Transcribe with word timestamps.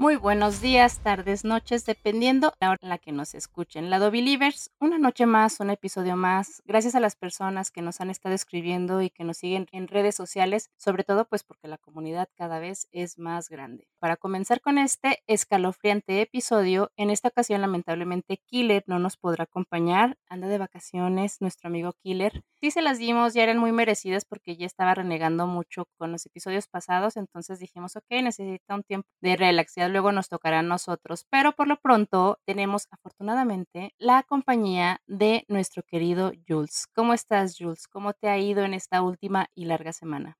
Muy 0.00 0.16
buenos 0.16 0.62
días, 0.62 1.00
tardes, 1.00 1.44
noches, 1.44 1.84
dependiendo 1.84 2.54
la 2.58 2.70
hora 2.70 2.78
en 2.80 2.88
la 2.88 2.96
que 2.96 3.12
nos 3.12 3.34
escuchen. 3.34 3.90
Lado 3.90 4.10
Believers, 4.10 4.70
una 4.80 4.96
noche 4.96 5.26
más, 5.26 5.60
un 5.60 5.68
episodio 5.68 6.16
más. 6.16 6.62
Gracias 6.64 6.94
a 6.94 7.00
las 7.00 7.16
personas 7.16 7.70
que 7.70 7.82
nos 7.82 8.00
han 8.00 8.08
estado 8.08 8.34
escribiendo 8.34 9.02
y 9.02 9.10
que 9.10 9.24
nos 9.24 9.36
siguen 9.36 9.66
en 9.72 9.88
redes 9.88 10.14
sociales, 10.14 10.70
sobre 10.78 11.04
todo 11.04 11.26
pues 11.26 11.44
porque 11.44 11.68
la 11.68 11.76
comunidad 11.76 12.30
cada 12.34 12.60
vez 12.60 12.88
es 12.92 13.18
más 13.18 13.50
grande. 13.50 13.89
Para 14.00 14.16
comenzar 14.16 14.62
con 14.62 14.78
este 14.78 15.22
escalofriante 15.26 16.22
episodio, 16.22 16.90
en 16.96 17.10
esta 17.10 17.28
ocasión 17.28 17.60
lamentablemente 17.60 18.38
Killer 18.46 18.82
no 18.86 18.98
nos 18.98 19.18
podrá 19.18 19.44
acompañar. 19.44 20.16
Anda 20.26 20.48
de 20.48 20.56
vacaciones 20.56 21.36
nuestro 21.42 21.68
amigo 21.68 21.92
Killer. 22.02 22.42
Sí 22.62 22.70
se 22.70 22.80
las 22.80 22.98
dimos, 22.98 23.34
ya 23.34 23.42
eran 23.42 23.58
muy 23.58 23.72
merecidas 23.72 24.24
porque 24.24 24.56
ya 24.56 24.64
estaba 24.64 24.94
renegando 24.94 25.46
mucho 25.46 25.84
con 25.98 26.12
los 26.12 26.24
episodios 26.24 26.66
pasados, 26.66 27.18
entonces 27.18 27.58
dijimos, 27.60 27.94
ok, 27.94 28.06
necesita 28.22 28.74
un 28.74 28.84
tiempo 28.84 29.06
de 29.20 29.36
relaxar 29.36 29.90
luego 29.90 30.12
nos 30.12 30.30
tocará 30.30 30.60
a 30.60 30.62
nosotros, 30.62 31.26
pero 31.30 31.52
por 31.52 31.68
lo 31.68 31.76
pronto 31.76 32.38
tenemos 32.46 32.86
afortunadamente 32.90 33.94
la 33.98 34.22
compañía 34.22 35.02
de 35.08 35.44
nuestro 35.48 35.82
querido 35.82 36.32
Jules. 36.48 36.86
¿Cómo 36.94 37.12
estás, 37.12 37.56
Jules? 37.58 37.86
¿Cómo 37.86 38.14
te 38.14 38.28
ha 38.30 38.38
ido 38.38 38.64
en 38.64 38.72
esta 38.72 39.02
última 39.02 39.48
y 39.54 39.66
larga 39.66 39.92
semana? 39.92 40.39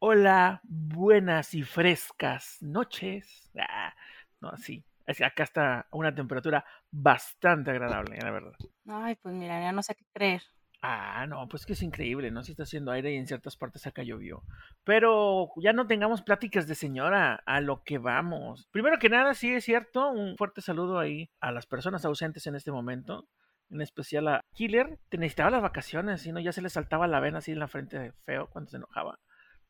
Hola, 0.00 0.60
buenas 0.62 1.54
y 1.54 1.64
frescas 1.64 2.58
noches. 2.60 3.50
Ah, 3.58 3.92
no, 4.40 4.56
sí. 4.56 4.84
Acá 5.24 5.42
está 5.42 5.88
una 5.90 6.14
temperatura 6.14 6.64
bastante 6.92 7.72
agradable, 7.72 8.16
la 8.22 8.30
verdad. 8.30 8.52
Ay, 8.86 9.16
pues 9.16 9.34
mira, 9.34 9.60
ya 9.60 9.72
no 9.72 9.82
sé 9.82 9.96
qué 9.96 10.04
creer. 10.12 10.42
Ah, 10.82 11.26
no, 11.26 11.48
pues 11.48 11.66
que 11.66 11.72
es 11.72 11.82
increíble, 11.82 12.30
¿no? 12.30 12.44
Si 12.44 12.52
está 12.52 12.62
haciendo 12.62 12.92
aire 12.92 13.12
y 13.12 13.16
en 13.16 13.26
ciertas 13.26 13.56
partes 13.56 13.88
acá 13.88 14.04
llovió. 14.04 14.44
Pero 14.84 15.50
ya 15.56 15.72
no 15.72 15.88
tengamos 15.88 16.22
pláticas 16.22 16.68
de 16.68 16.76
señora, 16.76 17.42
a 17.44 17.60
lo 17.60 17.82
que 17.82 17.98
vamos. 17.98 18.68
Primero 18.70 19.00
que 19.00 19.08
nada, 19.08 19.34
sí 19.34 19.52
es 19.52 19.64
cierto, 19.64 20.10
un 20.10 20.36
fuerte 20.36 20.60
saludo 20.60 21.00
ahí 21.00 21.28
a 21.40 21.50
las 21.50 21.66
personas 21.66 22.04
ausentes 22.04 22.46
en 22.46 22.54
este 22.54 22.70
momento. 22.70 23.26
En 23.68 23.80
especial 23.80 24.28
a 24.28 24.44
Killer, 24.54 25.00
te 25.08 25.18
necesitaba 25.18 25.50
las 25.50 25.62
vacaciones, 25.62 26.22
si 26.22 26.30
no 26.30 26.38
ya 26.38 26.52
se 26.52 26.62
le 26.62 26.70
saltaba 26.70 27.08
la 27.08 27.18
vena 27.18 27.38
así 27.38 27.50
en 27.50 27.58
la 27.58 27.66
frente 27.66 27.98
de 27.98 28.12
feo 28.12 28.48
cuando 28.48 28.70
se 28.70 28.76
enojaba. 28.76 29.18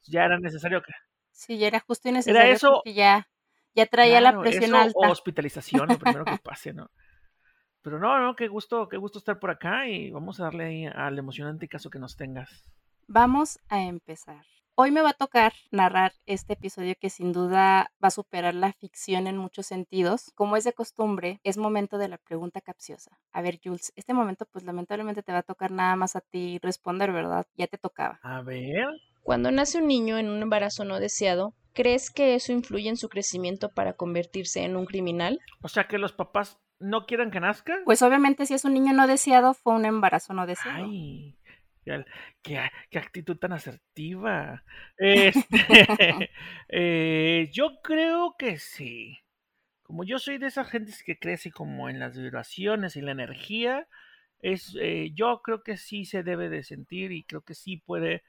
Ya 0.06 0.24
era 0.24 0.38
necesario 0.38 0.82
que. 0.82 0.92
Sí, 1.32 1.58
ya 1.58 1.68
era 1.68 1.80
justo 1.80 2.08
y 2.08 2.12
necesario. 2.12 2.40
Era 2.40 2.50
eso. 2.50 2.82
ya, 2.84 3.28
ya 3.74 3.86
traía 3.86 4.20
la 4.20 4.38
presión 4.40 4.74
alta. 4.74 4.98
O 4.98 5.10
hospitalización, 5.10 5.88
lo 5.88 5.98
primero 5.98 6.24
que 6.24 6.38
pase, 6.42 6.72
¿no? 6.72 6.90
Pero 7.82 7.98
no, 7.98 8.18
no, 8.18 8.34
qué 8.34 8.48
gusto, 8.48 8.88
qué 8.88 8.96
gusto 8.96 9.18
estar 9.18 9.38
por 9.38 9.50
acá 9.50 9.88
y 9.88 10.10
vamos 10.10 10.40
a 10.40 10.44
darle 10.44 10.64
ahí 10.64 10.86
al 10.86 11.18
emocionante 11.18 11.68
caso 11.68 11.90
que 11.90 11.98
nos 11.98 12.16
tengas. 12.16 12.64
Vamos 13.06 13.58
a 13.68 13.82
empezar. 13.82 14.44
Hoy 14.80 14.92
me 14.92 15.02
va 15.02 15.10
a 15.10 15.14
tocar 15.14 15.54
narrar 15.72 16.12
este 16.26 16.52
episodio 16.52 16.94
que 17.00 17.10
sin 17.10 17.32
duda 17.32 17.90
va 18.02 18.08
a 18.08 18.10
superar 18.12 18.54
la 18.54 18.72
ficción 18.72 19.26
en 19.26 19.36
muchos 19.36 19.66
sentidos. 19.66 20.30
Como 20.36 20.56
es 20.56 20.62
de 20.62 20.72
costumbre, 20.72 21.40
es 21.42 21.56
momento 21.56 21.98
de 21.98 22.06
la 22.06 22.18
pregunta 22.18 22.60
capciosa. 22.60 23.18
A 23.32 23.42
ver, 23.42 23.58
Jules, 23.60 23.92
este 23.96 24.14
momento 24.14 24.46
pues 24.46 24.64
lamentablemente 24.64 25.24
te 25.24 25.32
va 25.32 25.38
a 25.38 25.42
tocar 25.42 25.72
nada 25.72 25.96
más 25.96 26.14
a 26.14 26.20
ti 26.20 26.60
responder, 26.62 27.10
¿verdad? 27.10 27.44
Ya 27.56 27.66
te 27.66 27.76
tocaba. 27.76 28.20
A 28.22 28.40
ver. 28.42 28.86
Cuando 29.28 29.50
nace 29.50 29.76
un 29.76 29.86
niño 29.86 30.16
en 30.16 30.30
un 30.30 30.40
embarazo 30.40 30.86
no 30.86 31.00
deseado, 31.00 31.54
¿crees 31.74 32.10
que 32.10 32.34
eso 32.34 32.50
influye 32.50 32.88
en 32.88 32.96
su 32.96 33.10
crecimiento 33.10 33.68
para 33.68 33.92
convertirse 33.92 34.64
en 34.64 34.74
un 34.74 34.86
criminal? 34.86 35.38
O 35.60 35.68
sea 35.68 35.86
que 35.86 35.98
los 35.98 36.14
papás 36.14 36.58
no 36.78 37.04
quieran 37.04 37.30
que 37.30 37.38
nazca? 37.38 37.76
Pues 37.84 38.00
obviamente 38.00 38.46
si 38.46 38.54
es 38.54 38.64
un 38.64 38.72
niño 38.72 38.94
no 38.94 39.06
deseado, 39.06 39.52
fue 39.52 39.74
un 39.74 39.84
embarazo 39.84 40.32
no 40.32 40.46
deseado. 40.46 40.82
Ay, 40.82 41.36
qué, 42.40 42.58
actitud 42.98 43.36
tan 43.36 43.52
asertiva. 43.52 44.64
Este, 44.96 46.30
eh, 46.70 47.50
yo 47.52 47.82
creo 47.82 48.34
que 48.38 48.56
sí. 48.56 49.18
Como 49.82 50.04
yo 50.04 50.18
soy 50.18 50.38
de 50.38 50.46
esas 50.46 50.70
gentes 50.70 51.02
que 51.02 51.18
crece 51.18 51.50
como 51.50 51.90
en 51.90 51.98
las 51.98 52.16
vibraciones 52.16 52.96
y 52.96 53.02
la 53.02 53.12
energía, 53.12 53.88
es, 54.40 54.74
eh, 54.80 55.10
yo 55.12 55.42
creo 55.42 55.62
que 55.62 55.76
sí 55.76 56.06
se 56.06 56.22
debe 56.22 56.48
de 56.48 56.62
sentir 56.62 57.12
y 57.12 57.24
creo 57.24 57.42
que 57.42 57.52
sí 57.52 57.76
puede 57.76 58.22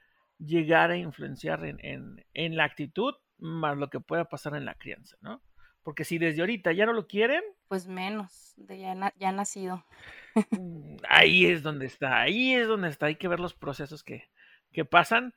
llegar 0.44 0.90
a 0.90 0.96
influenciar 0.96 1.64
en, 1.64 1.78
en, 1.84 2.24
en 2.34 2.56
la 2.56 2.64
actitud 2.64 3.14
más 3.38 3.76
lo 3.76 3.90
que 3.90 4.00
pueda 4.00 4.24
pasar 4.26 4.54
en 4.54 4.64
la 4.64 4.74
crianza, 4.74 5.16
¿no? 5.20 5.42
Porque 5.82 6.04
si 6.04 6.18
desde 6.18 6.40
ahorita 6.40 6.72
ya 6.72 6.86
no 6.86 6.92
lo 6.92 7.06
quieren. 7.06 7.42
Pues 7.68 7.86
menos, 7.86 8.52
de 8.56 8.80
ya, 8.80 9.14
ya 9.18 9.32
nacido. 9.32 9.84
Mm, 10.50 10.96
ahí 11.08 11.46
es 11.46 11.62
donde 11.62 11.86
está, 11.86 12.20
ahí 12.20 12.54
es 12.54 12.68
donde 12.68 12.88
está. 12.88 13.06
Hay 13.06 13.16
que 13.16 13.28
ver 13.28 13.40
los 13.40 13.54
procesos 13.54 14.04
que, 14.04 14.28
que 14.72 14.84
pasan. 14.84 15.34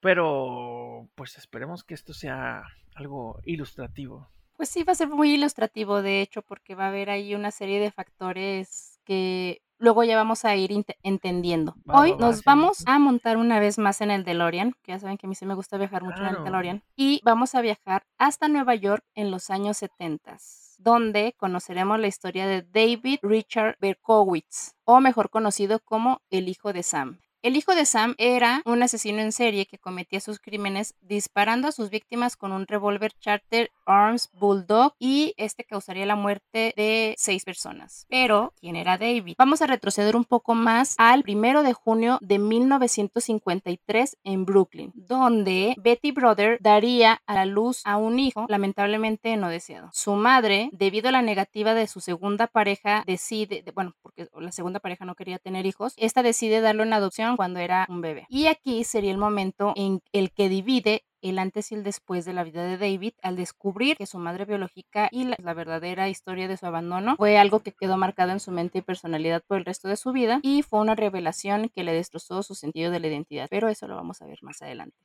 Pero 0.00 1.08
pues 1.14 1.38
esperemos 1.38 1.82
que 1.82 1.94
esto 1.94 2.12
sea 2.12 2.64
algo 2.94 3.40
ilustrativo. 3.44 4.30
Pues 4.56 4.68
sí, 4.68 4.82
va 4.82 4.92
a 4.92 4.96
ser 4.96 5.08
muy 5.08 5.34
ilustrativo, 5.34 6.02
de 6.02 6.20
hecho, 6.20 6.42
porque 6.42 6.74
va 6.74 6.86
a 6.86 6.88
haber 6.88 7.10
ahí 7.10 7.34
una 7.34 7.50
serie 7.50 7.80
de 7.80 7.90
factores 7.90 8.97
que 9.08 9.62
luego 9.78 10.04
ya 10.04 10.16
vamos 10.16 10.44
a 10.44 10.54
ir 10.54 10.70
entendiendo. 11.02 11.74
Hoy 11.86 12.14
nos 12.16 12.44
vamos 12.44 12.84
a 12.86 12.98
montar 12.98 13.38
una 13.38 13.58
vez 13.58 13.78
más 13.78 14.02
en 14.02 14.10
el 14.10 14.22
DeLorean, 14.22 14.74
que 14.82 14.92
ya 14.92 14.98
saben 14.98 15.16
que 15.16 15.26
a 15.26 15.28
mí 15.30 15.34
sí 15.34 15.46
me 15.46 15.54
gusta 15.54 15.78
viajar 15.78 16.02
mucho 16.02 16.18
en 16.18 16.36
el 16.36 16.44
DeLorean, 16.44 16.82
y 16.94 17.22
vamos 17.24 17.54
a 17.54 17.62
viajar 17.62 18.04
hasta 18.18 18.48
Nueva 18.48 18.74
York 18.74 19.02
en 19.14 19.30
los 19.30 19.48
años 19.48 19.78
70 19.78 20.36
donde 20.80 21.34
conoceremos 21.36 21.98
la 21.98 22.06
historia 22.06 22.46
de 22.46 22.62
David 22.62 23.18
Richard 23.22 23.76
Berkowitz, 23.80 24.76
o 24.84 25.00
mejor 25.00 25.28
conocido 25.28 25.80
como 25.80 26.22
el 26.30 26.48
hijo 26.48 26.72
de 26.72 26.84
Sam. 26.84 27.18
El 27.40 27.56
hijo 27.56 27.76
de 27.76 27.86
Sam 27.86 28.16
era 28.18 28.62
un 28.64 28.82
asesino 28.82 29.20
en 29.20 29.30
serie 29.30 29.66
que 29.66 29.78
cometía 29.78 30.18
sus 30.18 30.40
crímenes 30.40 30.96
disparando 31.02 31.68
a 31.68 31.72
sus 31.72 31.88
víctimas 31.88 32.36
con 32.36 32.50
un 32.50 32.66
revólver 32.66 33.12
Charter 33.20 33.70
Arms 33.86 34.28
Bulldog 34.32 34.94
y 34.98 35.34
este 35.36 35.62
causaría 35.62 36.04
la 36.04 36.16
muerte 36.16 36.74
de 36.76 37.14
seis 37.16 37.44
personas. 37.44 38.06
Pero, 38.10 38.54
¿quién 38.58 38.74
era 38.74 38.98
David? 38.98 39.36
Vamos 39.38 39.62
a 39.62 39.68
retroceder 39.68 40.16
un 40.16 40.24
poco 40.24 40.56
más 40.56 40.96
al 40.98 41.22
primero 41.22 41.62
de 41.62 41.74
junio 41.74 42.18
de 42.20 42.40
1953 42.40 44.18
en 44.24 44.44
Brooklyn, 44.44 44.92
donde 44.96 45.76
Betty 45.78 46.10
Brother 46.10 46.58
daría 46.60 47.22
a 47.24 47.34
la 47.34 47.46
luz 47.46 47.82
a 47.84 47.98
un 47.98 48.18
hijo 48.18 48.46
lamentablemente 48.48 49.36
no 49.36 49.48
deseado. 49.48 49.90
Su 49.92 50.16
madre, 50.16 50.70
debido 50.72 51.08
a 51.08 51.12
la 51.12 51.22
negativa 51.22 51.74
de 51.74 51.86
su 51.86 52.00
segunda 52.00 52.48
pareja, 52.48 53.04
decide, 53.06 53.62
bueno, 53.76 53.94
porque 54.02 54.28
la 54.40 54.50
segunda 54.50 54.80
pareja 54.80 55.04
no 55.04 55.14
quería 55.14 55.38
tener 55.38 55.66
hijos, 55.66 55.94
esta 55.98 56.24
decide 56.24 56.60
darlo 56.60 56.82
en 56.82 56.92
adopción 56.92 57.27
cuando 57.36 57.60
era 57.60 57.86
un 57.88 58.00
bebé. 58.00 58.26
Y 58.28 58.46
aquí 58.46 58.84
sería 58.84 59.10
el 59.10 59.18
momento 59.18 59.72
en 59.76 60.00
el 60.12 60.32
que 60.32 60.48
divide 60.48 61.04
el 61.20 61.38
antes 61.38 61.72
y 61.72 61.74
el 61.74 61.82
después 61.82 62.24
de 62.24 62.32
la 62.32 62.44
vida 62.44 62.64
de 62.64 62.78
David 62.78 63.12
al 63.22 63.36
descubrir 63.36 63.96
que 63.96 64.06
su 64.06 64.18
madre 64.18 64.44
biológica 64.44 65.08
y 65.10 65.24
la, 65.24 65.54
verdadera 65.54 66.08
historia 66.08 66.48
de 66.48 66.56
su 66.56 66.66
abandono 66.66 67.16
fue 67.16 67.38
algo 67.38 67.60
que 67.60 67.72
quedó 67.72 67.96
marcado 67.96 68.30
en 68.30 68.40
su 68.40 68.52
mente 68.52 68.78
y 68.78 68.82
personalidad 68.82 69.42
por 69.46 69.58
el 69.58 69.64
resto 69.64 69.88
de 69.88 69.96
su 69.96 70.12
vida 70.12 70.40
y 70.42 70.62
fue 70.62 70.80
una 70.80 70.94
revelación 70.94 71.70
que 71.74 71.82
le 71.82 71.92
destrozó 71.92 72.42
su 72.42 72.54
sentido 72.54 72.90
de 72.90 73.00
la 73.00 73.08
identidad. 73.08 73.48
Pero 73.50 73.68
eso 73.68 73.88
lo 73.88 73.96
vamos 73.96 74.22
a 74.22 74.26
ver 74.26 74.38
más 74.42 74.62
adelante. 74.62 74.96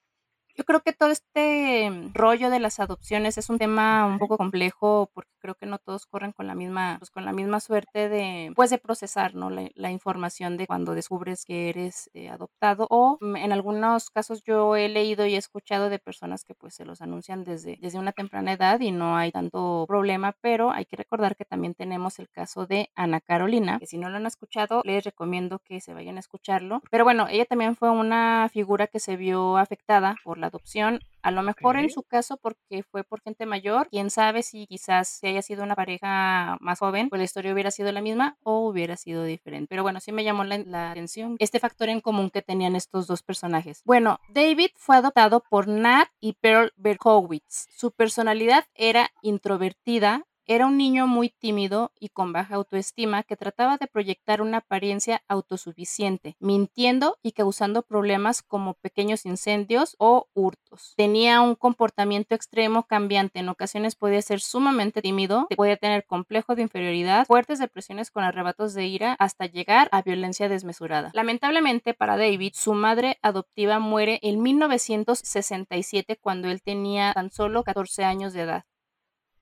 Yo 0.56 0.64
creo 0.66 0.82
que 0.82 0.94
todo 0.94 1.10
este 1.10 1.92
rollo 2.14 2.50
de 2.50 2.60
las 2.60 2.80
adopciones 2.80 3.38
es 3.38 3.50
un 3.50 3.58
tema 3.58 4.06
un 4.06 4.20
poco 4.20 4.38
complejo 4.38 5.10
porque 5.14 5.34
creo 5.44 5.56
que 5.56 5.66
no 5.66 5.78
todos 5.78 6.06
corren 6.06 6.32
con 6.32 6.48
la 6.48 6.56
misma, 6.56 6.96
pues 7.00 7.12
con 7.12 7.26
la 7.26 7.34
misma 7.34 7.60
suerte 7.60 8.08
de, 8.08 8.54
pues 8.56 8.70
de 8.70 8.78
procesar, 8.78 9.36
¿no? 9.36 9.50
La, 9.50 9.92
información 9.92 10.58
de 10.58 10.66
cuando 10.66 10.96
descubres 10.96 11.44
que 11.46 11.70
eres 11.70 12.10
eh, 12.14 12.30
adoptado 12.30 12.88
o 12.90 13.18
mm, 13.20 13.36
en 13.36 13.52
algunos 13.52 14.10
casos 14.10 14.42
yo 14.44 14.76
he 14.76 14.90
leído 14.90 15.26
y 15.26 15.36
he 15.36 15.38
escuchado 15.38 15.90
de 15.90 16.00
personas 16.00 16.46
que 16.46 16.56
pues 16.56 16.74
se 16.76 16.86
los 16.86 17.02
anuncian 17.02 17.44
desde, 17.44 17.78
desde 17.82 18.00
una 18.00 18.12
temprana 18.14 18.54
edad 18.54 18.80
y 18.80 18.92
no 18.92 19.18
hay 19.18 19.32
tanto 19.32 19.86
problema, 19.88 20.36
pero 20.42 20.72
hay 20.72 20.86
que 20.86 20.96
recordar 20.96 21.36
que 21.36 21.46
también 21.46 21.76
tenemos 21.76 22.20
el 22.20 22.30
caso 22.30 22.66
de 22.66 22.90
Ana 22.96 23.20
Carolina, 23.20 23.80
que 23.80 23.88
si 23.88 23.98
no 23.98 24.10
lo 24.10 24.18
han 24.18 24.26
escuchado 24.26 24.82
les 24.86 25.04
recomiendo 25.04 25.60
que 25.60 25.82
se 25.82 25.94
vayan 25.94 26.18
a 26.18 26.22
escucharlo, 26.22 26.82
pero 26.90 27.04
bueno, 27.04 27.28
ella 27.30 27.46
también 27.46 27.76
fue 27.76 27.90
una 27.90 28.50
figura 28.52 28.88
que 28.88 29.00
se 29.00 29.18
vio 29.18 29.58
afectada 29.58 30.16
por 30.24 30.38
la 30.44 30.48
adopción, 30.48 31.00
a 31.22 31.31
lo 31.31 31.42
mejor 31.42 31.78
en 31.78 31.90
su 31.90 32.04
caso 32.04 32.38
porque 32.38 32.84
fue 32.84 33.04
por 33.04 33.22
gente 33.22 33.45
mayor, 33.45 33.88
quién 33.90 34.10
sabe 34.10 34.44
si 34.44 34.68
quizás 34.68 35.07
si 35.07 35.28
haya 35.28 35.42
sido 35.42 35.63
una 35.63 35.75
pareja 35.75 36.57
más 36.60 36.80
joven, 36.80 37.10
pues 37.10 37.19
la 37.19 37.24
historia 37.24 37.54
hubiera 37.54 37.72
sido 37.72 37.92
la 37.94 38.01
misma 38.01 38.38
o 38.44 38.68
hubiera 38.68 38.98
sido 38.98 39.24
diferente. 39.24 39.68
Pero 39.69 39.84
bueno, 39.84 40.01
sí 40.01 40.12
me 40.12 40.25
llamó 40.25 40.44
la, 40.44 40.57
la 40.57 40.92
atención 40.92 41.38
este 41.40 41.60
factor 41.60 41.88
en 41.88 42.01
común 42.01 42.30
que 42.30 42.42
tenían 42.42 42.75
estos 42.75 43.07
dos 43.07 43.24
personajes. 43.24 43.81
Bueno, 43.86 44.19
David 44.30 44.72
fue 44.75 44.98
adoptado 44.98 45.44
por 45.50 45.68
Nat 45.68 46.10
y 46.19 46.34
Pearl 46.34 46.74
Berkowitz. 46.75 47.68
Su 47.74 47.92
personalidad 47.92 48.66
era 48.75 49.10
introvertida, 49.22 50.25
era 50.45 50.66
un 50.66 50.78
niño 50.78 51.07
muy 51.07 51.30
tímido 51.30 51.92
y 52.00 52.10
con 52.10 52.34
baja 52.34 52.56
autoestima 52.56 53.24
que 53.24 53.38
trataba 53.38 53.78
de 53.78 53.88
proyectar 53.88 54.42
una 54.42 54.57
apariencia 54.57 55.24
autosuficiente, 55.28 56.36
mintiendo 56.40 57.18
y 57.22 57.31
causando 57.31 57.84
problemas 57.84 58.42
como 58.42 58.74
pequeños 58.75 59.25
incendios 59.25 59.95
o 60.00 60.28
hurtos. 60.34 60.94
Tenía 60.98 61.42
un 61.42 61.56
comportamiento 61.56 62.36
extremo 62.36 62.84
cambiante, 62.84 63.40
en 63.40 63.50
ocasiones 63.50 63.95
podía 63.95 64.22
ser 64.22 64.42
sumamente 64.42 65.01
tímido, 65.01 65.48
podía 65.56 65.78
tener 65.78 66.06
complejo 66.06 66.56
de 66.56 66.63
inferioridad, 66.63 67.25
fuertes 67.25 67.60
depresiones 67.60 68.12
con 68.12 68.24
arrebatos 68.24 68.74
de 68.74 68.86
ira, 68.86 69.16
hasta 69.19 69.46
llegar 69.46 69.88
a 69.92 70.01
violencia 70.01 70.50
desmesurada. 70.50 71.12
Lamentablemente 71.13 71.94
para 71.94 72.18
David, 72.18 72.54
su 72.56 72.74
madre 72.74 73.18
adoptiva 73.22 73.80
muere 73.80 74.19
en 74.22 74.42
1967 74.42 76.18
cuando 76.18 76.50
él 76.50 76.62
tenía 76.62 77.13
tan 77.13 77.31
solo 77.31 77.63
14 77.63 78.04
años 78.04 78.34
de 78.34 78.42
edad 78.42 78.66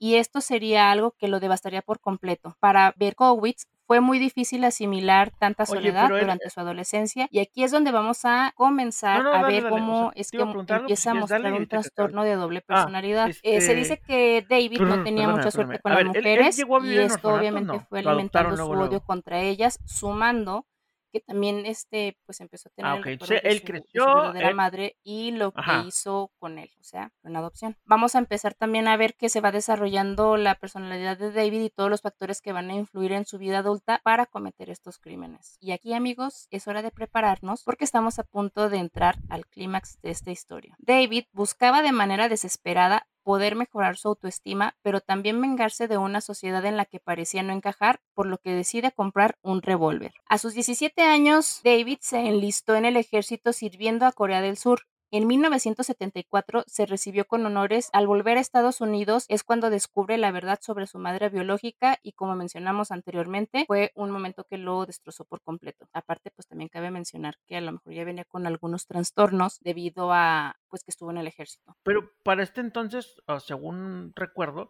y 0.02 0.16
esto 0.16 0.42
sería 0.42 0.90
algo 0.92 1.12
que 1.12 1.28
lo 1.28 1.40
devastaría 1.40 1.84
por 1.84 2.00
completo. 2.00 2.58
Para 2.60 2.92
Berkowitz 2.98 3.68
fue 3.86 4.00
muy 4.00 4.18
difícil 4.18 4.64
asimilar 4.64 5.32
tanta 5.38 5.68
soledad 5.68 6.10
durante 6.10 6.50
su 6.50 6.60
adolescencia 6.60 7.28
y 7.30 7.38
aquí 7.38 7.64
es 7.64 7.70
donde 7.70 7.92
vamos 7.92 8.26
a 8.26 8.52
comenzar 8.56 9.22
a 9.28 9.44
ver 9.44 9.70
cómo 9.70 10.12
es 10.16 10.32
que 10.32 10.40
empieza 10.40 11.12
a 11.12 11.14
mostrar 11.14 11.54
un 11.54 11.68
trastorno 11.68 12.24
de 12.24 12.34
doble 12.34 12.64
ah, 12.64 12.66
personalidad. 12.66 13.30
Eh, 13.44 13.62
se 13.62 13.76
dice 13.76 13.94
este, 13.94 14.06
que 14.08 14.46
David 14.50 14.80
no 14.80 15.04
tenía 15.04 15.28
mucha 15.30 15.52
suerte 15.52 15.78
con 15.78 15.94
las 15.94 16.06
mujeres 16.06 16.58
y 16.58 16.98
esto 16.98 17.36
obviamente 17.36 17.86
fue 17.88 18.00
alimentando 18.00 18.58
su 18.58 18.72
odio 18.72 19.02
contra 19.02 19.40
ellas, 19.42 19.80
sumando 19.86 20.66
que 21.12 21.20
también 21.20 21.66
este 21.66 22.18
pues 22.26 22.42
empezó 22.42 22.70
a 22.70 22.72
tener 22.72 22.92
ah, 22.92 23.02
el 23.06 23.42
él 23.44 23.64
creció, 23.64 24.04
su 24.04 24.16
verdadera 24.16 24.54
madre 24.54 24.98
y 25.04 25.32
lo 25.32 25.52
que 25.52 25.62
hizo 25.86 26.32
con 26.40 26.58
él, 26.58 26.70
o 26.80 26.84
sea, 26.84 27.12
una 27.24 27.40
adopción. 27.40 27.78
Vamos 27.86 28.16
a 28.16 28.20
empezar 28.20 28.54
también 28.54 28.88
a 28.88 28.98
ver 28.98 29.16
que 29.16 29.30
se 29.30 29.42
va 29.42 29.52
desarrollando 29.52 30.38
la 30.38 30.56
personalidad 30.56 31.18
de 31.18 31.32
David 31.32 31.62
y 31.62 31.70
todos 31.70 31.90
los 31.90 32.02
factores 32.02 32.42
que 32.42 32.54
van 32.54 32.70
a 32.70 32.76
influir 32.76 33.12
en 33.12 33.26
su 33.26 33.38
vida 33.38 33.60
adulta 33.60 34.02
para 34.04 34.26
cometer 34.26 34.70
estos 34.70 34.98
crímenes. 34.98 35.58
Y 35.60 35.72
aquí, 35.72 35.94
amigos, 35.94 36.48
es 36.50 36.68
hora 36.68 36.82
de 36.82 36.92
prepararnos 36.92 37.64
porque 37.64 37.86
estamos 37.86 38.20
a 38.20 38.24
punto 38.24 38.70
de 38.70 38.78
entrar 38.78 39.18
al 39.30 39.46
clímax 39.48 40.00
de 40.02 40.12
esta 40.12 40.32
historia. 40.32 40.76
David 40.80 41.26
buscaba 41.32 41.82
de 41.82 41.92
manera 41.92 42.30
desesperada 42.30 43.08
poder 43.24 43.56
mejorar 43.56 43.98
su 43.98 44.10
autoestima, 44.10 44.76
pero 44.82 45.02
también 45.02 45.42
vengarse 45.42 45.88
de 45.88 45.98
una 45.98 46.22
sociedad 46.22 46.66
en 46.66 46.78
la 46.78 46.86
que 46.86 47.00
parecía 47.00 47.44
no 47.44 47.54
encajar, 47.54 48.02
por 48.14 48.28
lo 48.28 48.38
que 48.38 48.52
decide 48.52 48.92
comprar 48.92 49.38
un 49.42 49.62
revólver. 49.62 50.14
A 50.28 50.38
sus 50.38 50.54
17 50.54 51.02
años, 51.02 51.62
David 51.64 52.00
se 52.02 52.20
enlistó 52.20 52.76
en 52.76 52.86
el 52.86 52.98
ejército 52.98 53.54
sirviendo 53.54 54.06
a 54.06 54.12
Corea 54.12 54.42
del 54.42 54.58
Sur 54.58 54.82
en 55.12 55.28
1974 55.28 56.64
se 56.68 56.86
recibió 56.86 57.26
con 57.26 57.46
honores. 57.46 57.90
Al 57.94 58.08
volver 58.08 58.38
a 58.38 58.42
Estados 58.42 58.82
Unidos 58.82 59.26
es 59.30 59.44
cuando 59.44 59.70
descubre 59.70 60.18
la 60.18 60.32
verdad 60.32 60.60
sobre 60.62 60.88
su 60.88 61.00
madre 61.00 61.30
biológica 61.30 62.00
y 62.02 62.14
como 62.14 62.36
mencionamos 62.36 62.92
anteriormente, 62.92 63.66
fue 63.68 63.92
un 63.96 64.12
momento 64.12 64.46
que 64.46 64.58
lo 64.58 64.86
destrozó 64.86 65.26
por 65.26 65.42
completo. 65.42 65.88
Aparte, 65.94 66.32
pues 66.32 66.48
también 66.48 66.70
cabe 66.70 66.92
mencionar 66.92 67.36
que 67.48 67.58
a 67.58 67.62
lo 67.62 67.74
mejor 67.74 67.94
ya 67.94 68.04
venía 68.06 68.26
con 68.26 68.48
algunos 68.48 68.88
trastornos 68.88 69.60
debido 69.62 70.12
a 70.14 70.56
pues 70.70 70.84
que 70.84 70.92
estuvo 70.92 71.12
en 71.12 71.18
el 71.18 71.28
ejército. 71.28 71.76
Pero 71.84 72.10
para 72.24 72.44
este 72.44 72.62
entonces, 72.62 73.22
según 73.40 74.14
recuerdo, 74.16 74.70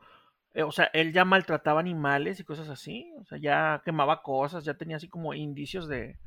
eh, 0.54 0.64
o 0.64 0.72
sea, 0.72 0.86
él 0.94 1.14
ya 1.14 1.24
maltrataba 1.24 1.80
animales 1.80 2.40
y 2.40 2.44
cosas 2.44 2.70
así, 2.70 3.14
o 3.20 3.26
sea, 3.26 3.38
ya 3.38 3.82
quemaba 3.86 4.22
cosas, 4.22 4.66
ya 4.66 4.74
tenía 4.74 4.98
así 4.98 5.08
como 5.08 5.34
indicios 5.34 5.88
de, 5.88 6.20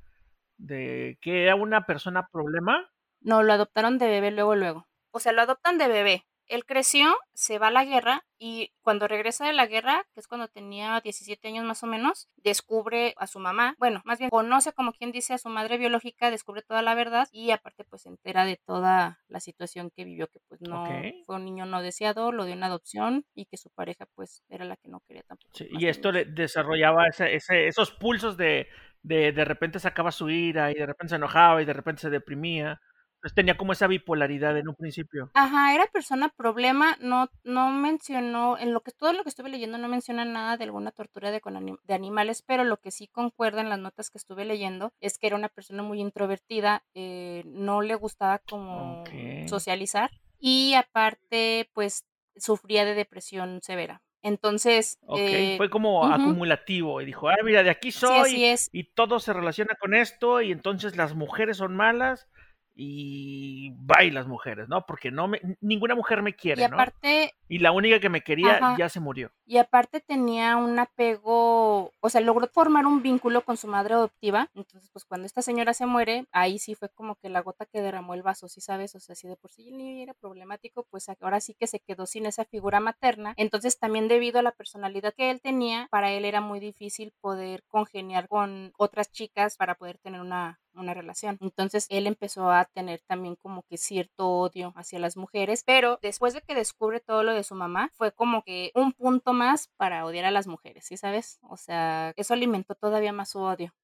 de 0.56 1.18
que 1.20 1.44
era 1.44 1.56
una 1.56 1.86
persona 1.86 2.28
problema. 2.32 2.90
No, 3.24 3.42
lo 3.42 3.52
adoptaron 3.54 3.98
de 3.98 4.06
bebé 4.06 4.30
luego, 4.30 4.54
luego. 4.54 4.86
O 5.10 5.18
sea, 5.18 5.32
lo 5.32 5.42
adoptan 5.42 5.78
de 5.78 5.88
bebé. 5.88 6.26
Él 6.46 6.66
creció, 6.66 7.16
se 7.32 7.58
va 7.58 7.68
a 7.68 7.70
la 7.70 7.86
guerra 7.86 8.22
y 8.38 8.72
cuando 8.82 9.08
regresa 9.08 9.46
de 9.46 9.54
la 9.54 9.66
guerra, 9.66 10.04
que 10.12 10.20
es 10.20 10.28
cuando 10.28 10.48
tenía 10.48 11.00
17 11.00 11.48
años 11.48 11.64
más 11.64 11.82
o 11.82 11.86
menos, 11.86 12.28
descubre 12.36 13.14
a 13.16 13.26
su 13.26 13.38
mamá, 13.38 13.74
bueno, 13.78 14.02
más 14.04 14.18
bien 14.18 14.28
conoce 14.28 14.74
como 14.74 14.92
quien 14.92 15.10
dice 15.10 15.32
a 15.32 15.38
su 15.38 15.48
madre 15.48 15.78
biológica, 15.78 16.30
descubre 16.30 16.60
toda 16.60 16.82
la 16.82 16.94
verdad 16.94 17.28
y 17.32 17.50
aparte 17.50 17.84
pues 17.84 18.02
se 18.02 18.10
entera 18.10 18.44
de 18.44 18.60
toda 18.62 19.20
la 19.28 19.40
situación 19.40 19.90
que 19.90 20.04
vivió, 20.04 20.28
que 20.28 20.40
pues 20.46 20.60
no 20.60 20.84
fue 21.24 21.36
un 21.36 21.46
niño 21.46 21.64
no 21.64 21.80
deseado, 21.80 22.30
lo 22.30 22.44
dio 22.44 22.52
en 22.52 22.62
adopción 22.62 23.24
y 23.34 23.46
que 23.46 23.56
su 23.56 23.70
pareja 23.70 24.06
pues 24.14 24.42
era 24.50 24.66
la 24.66 24.76
que 24.76 24.88
no 24.90 25.00
quería 25.08 25.22
tampoco. 25.22 25.50
y 25.70 25.86
esto 25.86 26.12
le 26.12 26.26
desarrollaba 26.26 27.06
ese, 27.08 27.66
esos 27.66 27.90
pulsos 27.92 28.36
de, 28.36 28.68
de 29.02 29.32
de 29.32 29.44
repente 29.46 29.78
sacaba 29.78 30.12
su 30.12 30.28
ira 30.28 30.70
y 30.70 30.74
de 30.74 30.84
repente 30.84 31.12
se 31.12 31.16
enojaba 31.16 31.62
y 31.62 31.64
de 31.64 31.72
repente 31.72 32.02
se 32.02 32.10
deprimía. 32.10 32.78
Pues, 33.24 33.32
tenía 33.32 33.56
como 33.56 33.72
esa 33.72 33.86
bipolaridad 33.86 34.58
en 34.58 34.68
un 34.68 34.74
principio. 34.74 35.30
Ajá, 35.32 35.74
era 35.74 35.86
persona 35.86 36.28
problema, 36.28 36.98
no, 37.00 37.30
no 37.42 37.70
mencionó, 37.70 38.58
en 38.58 38.74
lo 38.74 38.82
que 38.82 38.92
todo 38.92 39.14
lo 39.14 39.22
que 39.22 39.30
estuve 39.30 39.48
leyendo 39.48 39.78
no 39.78 39.88
menciona 39.88 40.26
nada 40.26 40.58
de 40.58 40.64
alguna 40.64 40.90
tortura 40.90 41.30
de, 41.30 41.40
de 41.84 41.94
animales, 41.94 42.42
pero 42.42 42.64
lo 42.64 42.76
que 42.82 42.90
sí 42.90 43.08
concuerda 43.08 43.62
en 43.62 43.70
las 43.70 43.78
notas 43.78 44.10
que 44.10 44.18
estuve 44.18 44.44
leyendo 44.44 44.92
es 45.00 45.16
que 45.16 45.28
era 45.28 45.36
una 45.36 45.48
persona 45.48 45.82
muy 45.82 46.02
introvertida, 46.02 46.84
eh, 46.92 47.44
no 47.46 47.80
le 47.80 47.94
gustaba 47.94 48.40
como 48.40 49.04
socializar 49.46 50.10
y 50.38 50.74
aparte 50.74 51.70
pues 51.72 52.04
sufría 52.36 52.84
de 52.84 52.92
depresión 52.92 53.60
severa. 53.62 54.02
Entonces. 54.20 54.98
Eh, 55.16 55.54
fue 55.56 55.70
como 55.70 56.04
acumulativo 56.04 57.00
y 57.00 57.06
dijo, 57.06 57.30
ah, 57.30 57.36
mira, 57.42 57.62
de 57.62 57.70
aquí 57.70 57.90
soy. 57.90 58.44
es. 58.44 58.68
Y 58.70 58.84
todo 58.84 59.18
se 59.18 59.32
relaciona 59.32 59.76
con 59.80 59.94
esto 59.94 60.42
y 60.42 60.52
entonces 60.52 60.94
las 60.98 61.14
mujeres 61.14 61.56
son 61.56 61.74
malas 61.74 62.28
y 62.74 63.70
bye 63.76 64.10
las 64.10 64.26
mujeres, 64.26 64.68
¿no? 64.68 64.84
Porque 64.86 65.10
no 65.10 65.28
me, 65.28 65.40
ninguna 65.60 65.94
mujer 65.94 66.22
me 66.22 66.34
quiere, 66.34 66.62
y 66.62 66.64
aparte, 66.64 67.34
Y 67.54 67.60
la 67.60 67.70
única 67.70 68.00
que 68.00 68.08
me 68.08 68.22
quería 68.22 68.74
ya 68.76 68.88
se 68.88 68.98
murió. 68.98 69.30
Y 69.46 69.58
aparte 69.58 70.00
tenía 70.00 70.56
un 70.56 70.76
apego, 70.76 71.92
o 72.00 72.08
sea, 72.10 72.20
logró 72.20 72.48
formar 72.48 72.84
un 72.84 73.00
vínculo 73.00 73.44
con 73.44 73.56
su 73.56 73.68
madre 73.68 73.94
adoptiva. 73.94 74.50
Entonces, 74.56 74.90
pues 74.92 75.04
cuando 75.04 75.24
esta 75.24 75.40
señora 75.40 75.72
se 75.72 75.86
muere, 75.86 76.26
ahí 76.32 76.58
sí 76.58 76.74
fue 76.74 76.88
como 76.88 77.14
que 77.14 77.28
la 77.28 77.42
gota 77.42 77.64
que 77.64 77.80
derramó 77.80 78.14
el 78.14 78.24
vaso, 78.24 78.48
¿sí 78.48 78.60
sabes? 78.60 78.96
O 78.96 78.98
sea, 78.98 79.14
si 79.14 79.28
de 79.28 79.36
por 79.36 79.52
sí 79.52 79.68
el 79.68 79.76
niño 79.76 80.02
era 80.02 80.14
problemático, 80.14 80.84
pues 80.90 81.08
ahora 81.08 81.38
sí 81.38 81.54
que 81.54 81.68
se 81.68 81.78
quedó 81.78 82.06
sin 82.06 82.26
esa 82.26 82.44
figura 82.44 82.80
materna. 82.80 83.34
Entonces, 83.36 83.78
también 83.78 84.08
debido 84.08 84.40
a 84.40 84.42
la 84.42 84.50
personalidad 84.50 85.14
que 85.14 85.30
él 85.30 85.40
tenía, 85.40 85.86
para 85.92 86.10
él 86.10 86.24
era 86.24 86.40
muy 86.40 86.58
difícil 86.58 87.12
poder 87.20 87.62
congeniar 87.68 88.26
con 88.26 88.72
otras 88.78 89.12
chicas 89.12 89.56
para 89.56 89.76
poder 89.76 89.98
tener 89.98 90.20
una 90.20 90.58
una 90.74 90.94
relación. 90.94 91.38
Entonces 91.40 91.86
él 91.90 92.06
empezó 92.06 92.50
a 92.50 92.64
tener 92.64 93.00
también 93.06 93.36
como 93.36 93.62
que 93.62 93.76
cierto 93.76 94.28
odio 94.28 94.72
hacia 94.76 94.98
las 94.98 95.16
mujeres, 95.16 95.62
pero 95.64 95.98
después 96.02 96.34
de 96.34 96.42
que 96.42 96.54
descubre 96.54 97.00
todo 97.00 97.22
lo 97.22 97.32
de 97.32 97.43
su 97.44 97.54
mamá, 97.54 97.90
fue 97.94 98.12
como 98.12 98.42
que 98.44 98.72
un 98.74 98.92
punto 98.92 99.32
más 99.34 99.68
para 99.76 100.04
odiar 100.06 100.24
a 100.26 100.30
las 100.32 100.46
mujeres, 100.48 100.86
¿sí 100.86 100.96
sabes? 100.96 101.38
O 101.42 101.56
sea, 101.56 102.12
eso 102.16 102.34
alimentó 102.34 102.74
todavía 102.74 103.12
más 103.12 103.30
su 103.30 103.40
odio. 103.40 103.74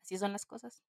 Así 0.00 0.18
son 0.18 0.32
las 0.32 0.46
cosas. 0.46 0.82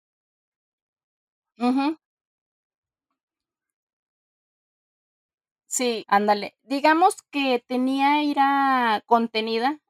Sí, 5.70 6.04
ándale. 6.08 6.56
Digamos 6.62 7.22
que 7.30 7.62
tenía 7.66 8.22
ira 8.22 9.02
contenida 9.06 9.80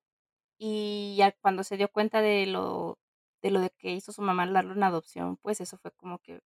y 0.59 1.17
ya 1.19 1.33
cuando 1.43 1.65
se 1.65 1.77
dio 1.79 1.89
cuenta 1.91 2.23
de 2.23 2.47
lo 2.47 2.99
de 3.43 3.51
lo 3.53 3.61
de 3.61 3.71
que 3.79 3.93
hizo 3.93 4.13
su 4.13 4.23
mamá 4.23 4.47
darle 4.51 4.73
una 4.73 4.89
adopción, 4.89 5.37
pues 5.39 5.61
eso 5.61 5.79
fue 5.79 5.93
como 5.93 6.19
que 6.21 6.41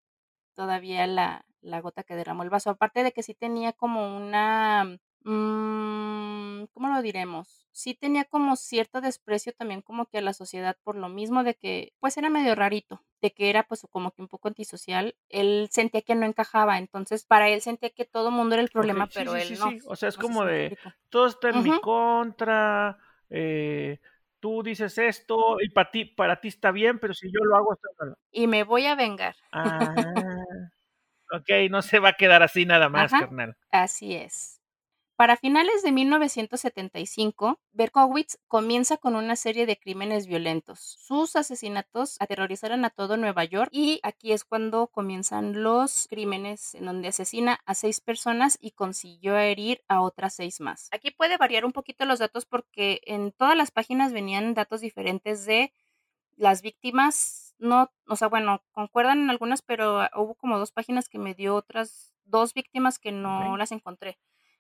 todavía 0.62 1.08
la, 1.08 1.44
la 1.62 1.82
gota 1.82 2.04
que 2.04 2.16
derramó 2.16 2.44
el 2.44 2.52
vaso. 2.52 2.70
Aparte 2.70 3.02
de 3.02 3.12
que 3.12 3.24
sí 3.24 3.34
tenía 3.34 3.74
como 3.74 4.16
una, 4.16 5.00
mm, 5.24 6.66
¿cómo 6.72 6.88
lo 6.90 7.02
diremos? 7.02 7.68
Sí 7.72 7.96
tenía 7.96 8.26
como 8.26 8.56
cierto 8.56 9.02
desprecio 9.02 9.54
también 9.54 9.82
como 9.82 10.06
que 10.06 10.20
a 10.20 10.22
la 10.22 10.34
sociedad 10.34 10.78
por 10.84 10.96
lo 10.96 11.10
mismo 11.10 11.44
de 11.44 11.56
que 11.56 11.94
pues 12.00 12.16
era 12.18 12.30
medio 12.30 12.54
rarito, 12.54 13.02
de 13.24 13.32
que 13.32 13.50
era 13.50 13.64
pues 13.64 13.88
como 13.90 14.12
que 14.12 14.22
un 14.22 14.28
poco 14.28 14.50
antisocial. 14.50 15.16
Él 15.30 15.68
sentía 15.72 16.04
que 16.04 16.14
no 16.14 16.28
encajaba, 16.28 16.78
entonces 16.78 17.26
para 17.26 17.50
él 17.50 17.62
sentía 17.62 17.90
que 17.90 18.06
todo 18.06 18.30
el 18.30 18.36
mundo 18.36 18.54
era 18.54 18.62
el 18.62 18.70
problema, 18.70 19.10
pero 19.12 19.36
él 19.36 19.58
no. 19.58 19.72
O 19.88 19.96
sea, 19.96 20.10
es 20.10 20.18
como 20.18 20.46
de, 20.46 20.78
todo 21.10 21.26
está 21.26 21.50
en 21.50 21.64
mi 21.64 21.82
contra, 21.82 23.00
eh, 23.32 24.00
tú 24.40 24.62
dices 24.62 24.96
esto 25.00 25.58
y 25.60 25.70
para 25.70 25.90
ti, 25.90 26.06
para 26.06 26.40
ti 26.40 26.50
está 26.50 26.72
bien, 26.72 27.00
pero 27.00 27.16
si 27.16 27.32
yo 27.32 27.40
lo 27.44 27.56
hago 27.56 27.74
está 27.74 27.88
mal. 27.98 28.16
Y 28.32 28.48
me 28.48 28.64
voy 28.64 28.86
a 28.86 28.96
vengar. 28.96 29.36
Ah, 29.54 29.96
ok, 31.32 31.70
no 31.70 31.82
se 31.82 32.00
va 32.00 32.10
a 32.10 32.14
quedar 32.14 32.44
así 32.44 32.66
nada 32.66 32.90
más, 32.90 33.12
carnal. 33.12 33.56
Así 33.72 34.16
es. 34.16 34.62
Para 35.22 35.38
finales 35.38 35.84
de 35.84 35.92
1975, 35.92 37.60
Berkowitz 37.74 38.40
comienza 38.48 38.98
con 38.98 39.16
una 39.16 39.36
serie 39.36 39.68
de 39.68 39.78
crímenes 39.78 40.26
violentos. 40.26 40.80
Sus 41.00 41.36
asesinatos 41.36 42.18
aterrorizaron 42.20 42.86
a 42.86 42.90
todo 42.90 43.18
Nueva 43.18 43.44
York 43.44 43.70
y 43.72 44.00
aquí 44.02 44.32
es 44.32 44.44
cuando 44.44 44.88
comienzan 44.88 45.62
los 45.62 46.08
crímenes 46.10 46.74
en 46.74 46.86
donde 46.88 47.10
asesina 47.10 47.60
a 47.68 47.76
seis 47.76 48.02
personas 48.02 48.58
y 48.60 48.72
consiguió 48.72 49.38
herir 49.38 49.84
a 49.88 50.02
otras 50.02 50.34
seis 50.34 50.60
más. 50.60 50.88
Aquí 50.92 51.12
puede 51.12 51.38
variar 51.38 51.66
un 51.66 51.72
poquito 51.72 52.06
los 52.06 52.18
datos 52.18 52.48
porque 52.48 53.02
en 53.06 53.32
todas 53.32 53.56
las 53.56 53.70
páginas 53.70 54.14
venían 54.14 54.56
datos 54.56 54.82
diferentes 54.82 55.46
de 55.46 55.72
las 56.36 56.64
víctimas. 56.64 57.51
No, 57.62 57.92
o 58.08 58.16
sea, 58.16 58.28
bueno, 58.28 58.64
concuerdan 58.72 59.20
en 59.22 59.30
algunas, 59.30 59.62
pero 59.62 60.08
hubo 60.16 60.34
como 60.34 60.58
dos 60.58 60.72
páginas 60.72 61.08
que 61.08 61.20
me 61.20 61.36
dio 61.36 61.56
otras 61.56 62.16
dos 62.26 62.56
víctimas 62.56 62.98
que 62.98 63.12
no 63.12 63.56
las 63.56 63.72
encontré. 63.72 64.18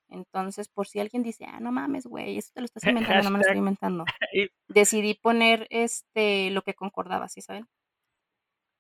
Entonces, 0.07 0.67
por 0.67 0.87
si 0.87 0.99
alguien 0.99 1.23
dice, 1.23 1.45
ah, 1.45 1.59
no 1.59 1.71
mames, 1.71 2.05
güey, 2.05 2.37
eso 2.37 2.51
te 2.53 2.61
lo 2.61 2.65
estás 2.65 2.83
inventando, 2.83 3.23
no 3.23 3.29
me 3.31 3.37
lo 3.37 3.41
estoy 3.41 3.57
inventando. 3.57 4.05
Decidí 4.67 5.15
poner 5.15 5.67
este 5.71 6.51
lo 6.51 6.61
que 6.61 6.75
concordaba, 6.75 7.27
¿sí 7.27 7.41
saben? 7.41 7.67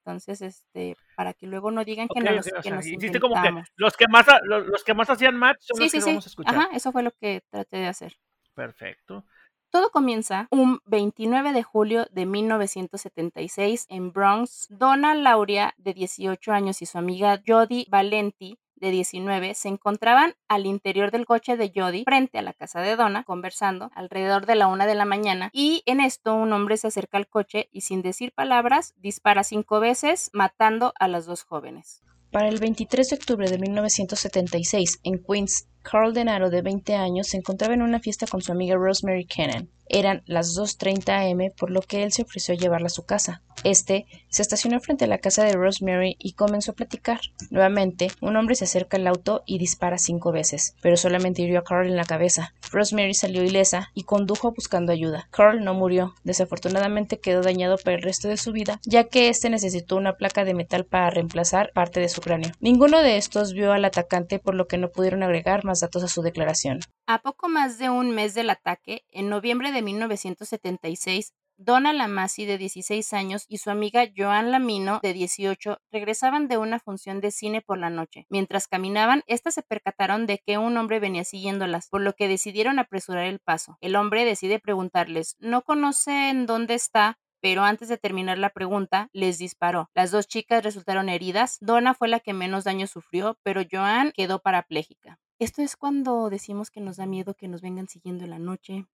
Entonces, 0.03 0.41
este, 0.41 0.97
para 1.15 1.33
que 1.33 1.47
luego 1.47 1.71
no 1.71 1.83
digan 1.83 2.07
que 2.07 2.19
no 2.19 2.31
nos, 2.31 2.45
que 2.45 2.69
nos 2.69 2.85
como 3.19 3.41
que 3.41 3.63
los 3.75 3.95
que 3.95 4.07
más 4.07 4.25
los, 4.43 4.83
que 4.83 4.93
más 4.93 5.09
hacían 5.09 5.35
match 5.35 5.61
son 5.61 5.79
los 5.79 5.91
que 5.91 5.99
vamos 5.99 6.25
a 6.25 6.29
escuchar. 6.29 6.55
Ajá, 6.55 6.69
eso 6.73 6.91
fue 6.91 7.01
lo 7.01 7.11
que 7.11 7.41
traté 7.49 7.77
de 7.77 7.87
hacer. 7.87 8.17
Perfecto. 8.53 9.25
Todo 9.71 9.89
comienza 9.89 10.49
un 10.51 10.81
29 10.85 11.53
de 11.53 11.63
julio 11.63 12.05
de 12.11 12.25
1976 12.25 13.85
en 13.87 14.11
Bronx. 14.11 14.67
Donna 14.69 15.15
Lauria, 15.15 15.73
de 15.77 15.93
18 15.93 16.51
años, 16.51 16.81
y 16.81 16.85
su 16.85 16.97
amiga 16.97 17.41
Jody 17.47 17.87
Valenti, 17.89 18.59
de 18.75 18.91
19, 18.91 19.53
se 19.53 19.69
encontraban 19.69 20.33
al 20.49 20.65
interior 20.65 21.09
del 21.11 21.25
coche 21.25 21.55
de 21.55 21.71
Jody 21.73 22.03
frente 22.03 22.37
a 22.37 22.41
la 22.41 22.51
casa 22.51 22.81
de 22.81 22.97
Donna, 22.97 23.23
conversando 23.23 23.91
alrededor 23.95 24.45
de 24.45 24.55
la 24.55 24.67
una 24.67 24.87
de 24.87 24.95
la 24.95 25.05
mañana, 25.05 25.49
y 25.53 25.83
en 25.85 26.01
esto 26.01 26.35
un 26.35 26.51
hombre 26.51 26.75
se 26.75 26.87
acerca 26.87 27.17
al 27.17 27.29
coche 27.29 27.69
y 27.71 27.81
sin 27.81 28.01
decir 28.01 28.33
palabras 28.33 28.93
dispara 28.97 29.45
cinco 29.45 29.79
veces, 29.79 30.31
matando 30.33 30.91
a 30.99 31.07
las 31.07 31.25
dos 31.25 31.43
jóvenes. 31.43 32.03
Para 32.29 32.49
el 32.49 32.59
23 32.59 33.09
de 33.09 33.15
octubre 33.15 33.49
de 33.49 33.57
1976, 33.57 34.99
en 35.03 35.23
Queens, 35.23 35.67
Carl 35.81 36.13
Denaro, 36.13 36.49
de 36.49 36.61
20 36.61 36.95
años, 36.95 37.27
se 37.27 37.37
encontraba 37.37 37.73
en 37.73 37.81
una 37.81 37.99
fiesta 37.99 38.27
con 38.27 38.41
su 38.41 38.51
amiga 38.51 38.75
Rosemary 38.75 39.25
Cannon. 39.25 39.69
Eran 39.93 40.23
las 40.25 40.55
2.30 40.55 41.31
am, 41.31 41.51
por 41.57 41.69
lo 41.69 41.81
que 41.81 42.03
él 42.03 42.13
se 42.13 42.21
ofreció 42.21 42.53
a 42.53 42.57
llevarla 42.57 42.87
a 42.87 42.89
su 42.89 43.03
casa. 43.05 43.41
Este 43.63 44.05
se 44.29 44.41
estacionó 44.41 44.79
frente 44.79 45.05
a 45.05 45.07
la 45.07 45.19
casa 45.19 45.43
de 45.43 45.53
Rosemary 45.53 46.15
y 46.17 46.33
comenzó 46.33 46.71
a 46.71 46.75
platicar. 46.75 47.19
Nuevamente, 47.49 48.09
un 48.21 48.35
hombre 48.35 48.55
se 48.55 48.63
acerca 48.63 48.97
al 48.97 49.05
auto 49.05 49.43
y 49.45 49.59
dispara 49.59 49.97
cinco 49.97 50.31
veces, 50.31 50.75
pero 50.81 50.97
solamente 50.97 51.41
hirió 51.41 51.59
a 51.59 51.63
Carl 51.63 51.87
en 51.87 51.97
la 51.97 52.05
cabeza. 52.05 52.53
Rosemary 52.71 53.13
salió 53.13 53.43
ilesa 53.43 53.91
y 53.93 54.03
condujo 54.03 54.51
buscando 54.53 54.91
ayuda. 54.91 55.27
Carl 55.29 55.63
no 55.63 55.73
murió, 55.73 56.15
desafortunadamente 56.23 57.19
quedó 57.19 57.41
dañado 57.41 57.77
para 57.77 57.97
el 57.97 58.01
resto 58.01 58.29
de 58.29 58.37
su 58.37 58.51
vida, 58.51 58.79
ya 58.83 59.03
que 59.03 59.29
éste 59.29 59.49
necesitó 59.49 59.97
una 59.97 60.13
placa 60.13 60.45
de 60.45 60.53
metal 60.53 60.85
para 60.85 61.09
reemplazar 61.09 61.71
parte 61.73 61.99
de 61.99 62.09
su 62.09 62.21
cráneo. 62.21 62.51
Ninguno 62.61 63.01
de 63.01 63.17
estos 63.17 63.53
vio 63.53 63.73
al 63.73 63.85
atacante, 63.85 64.39
por 64.39 64.55
lo 64.55 64.67
que 64.67 64.77
no 64.77 64.89
pudieron 64.89 65.21
agregar 65.21 65.65
más 65.65 65.70
datos 65.79 66.03
a 66.03 66.07
su 66.07 66.21
declaración. 66.21 66.81
A 67.07 67.19
poco 67.19 67.47
más 67.47 67.79
de 67.79 67.89
un 67.89 68.11
mes 68.11 68.33
del 68.33 68.49
ataque, 68.49 69.05
en 69.09 69.29
noviembre 69.29 69.71
de 69.71 69.81
1976, 69.81 71.33
Donna 71.63 71.93
Lamasi, 71.93 72.45
de 72.45 72.57
16 72.57 73.13
años, 73.13 73.45
y 73.47 73.59
su 73.59 73.69
amiga 73.69 74.05
Joan 74.17 74.51
Lamino, 74.51 74.99
de 75.03 75.13
18, 75.13 75.77
regresaban 75.91 76.47
de 76.47 76.57
una 76.57 76.79
función 76.79 77.21
de 77.21 77.29
cine 77.29 77.61
por 77.61 77.77
la 77.77 77.91
noche. 77.91 78.25
Mientras 78.29 78.67
caminaban, 78.67 79.23
estas 79.27 79.53
se 79.53 79.61
percataron 79.61 80.25
de 80.25 80.41
que 80.43 80.57
un 80.57 80.75
hombre 80.77 80.99
venía 80.99 81.23
siguiéndolas, 81.23 81.87
por 81.89 82.01
lo 82.01 82.13
que 82.13 82.27
decidieron 82.27 82.79
apresurar 82.79 83.25
el 83.25 83.39
paso. 83.39 83.77
El 83.79 83.95
hombre 83.95 84.25
decide 84.25 84.59
preguntarles, 84.59 85.35
¿no 85.39 85.61
conocen 85.61 86.47
dónde 86.47 86.73
está? 86.73 87.19
pero 87.41 87.63
antes 87.63 87.89
de 87.89 87.97
terminar 87.97 88.37
la 88.37 88.51
pregunta, 88.51 89.09
les 89.13 89.39
disparó. 89.39 89.89
Las 89.95 90.11
dos 90.11 90.27
chicas 90.27 90.63
resultaron 90.63 91.09
heridas. 91.09 91.57
Donna 91.59 91.93
fue 91.93 92.07
la 92.07 92.19
que 92.19 92.33
menos 92.33 92.63
daño 92.63 92.87
sufrió, 92.87 93.37
pero 93.43 93.63
Joan 93.69 94.11
quedó 94.15 94.39
parapléjica. 94.39 95.19
Esto 95.41 95.63
es 95.63 95.75
cuando 95.75 96.29
decimos 96.29 96.69
que 96.69 96.81
nos 96.81 96.97
da 96.97 97.07
miedo 97.07 97.33
que 97.33 97.47
nos 97.47 97.61
vengan 97.63 97.87
siguiendo 97.87 98.25
en 98.25 98.29
la 98.29 98.37
noche. 98.37 98.85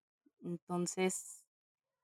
Entonces, 0.42 1.44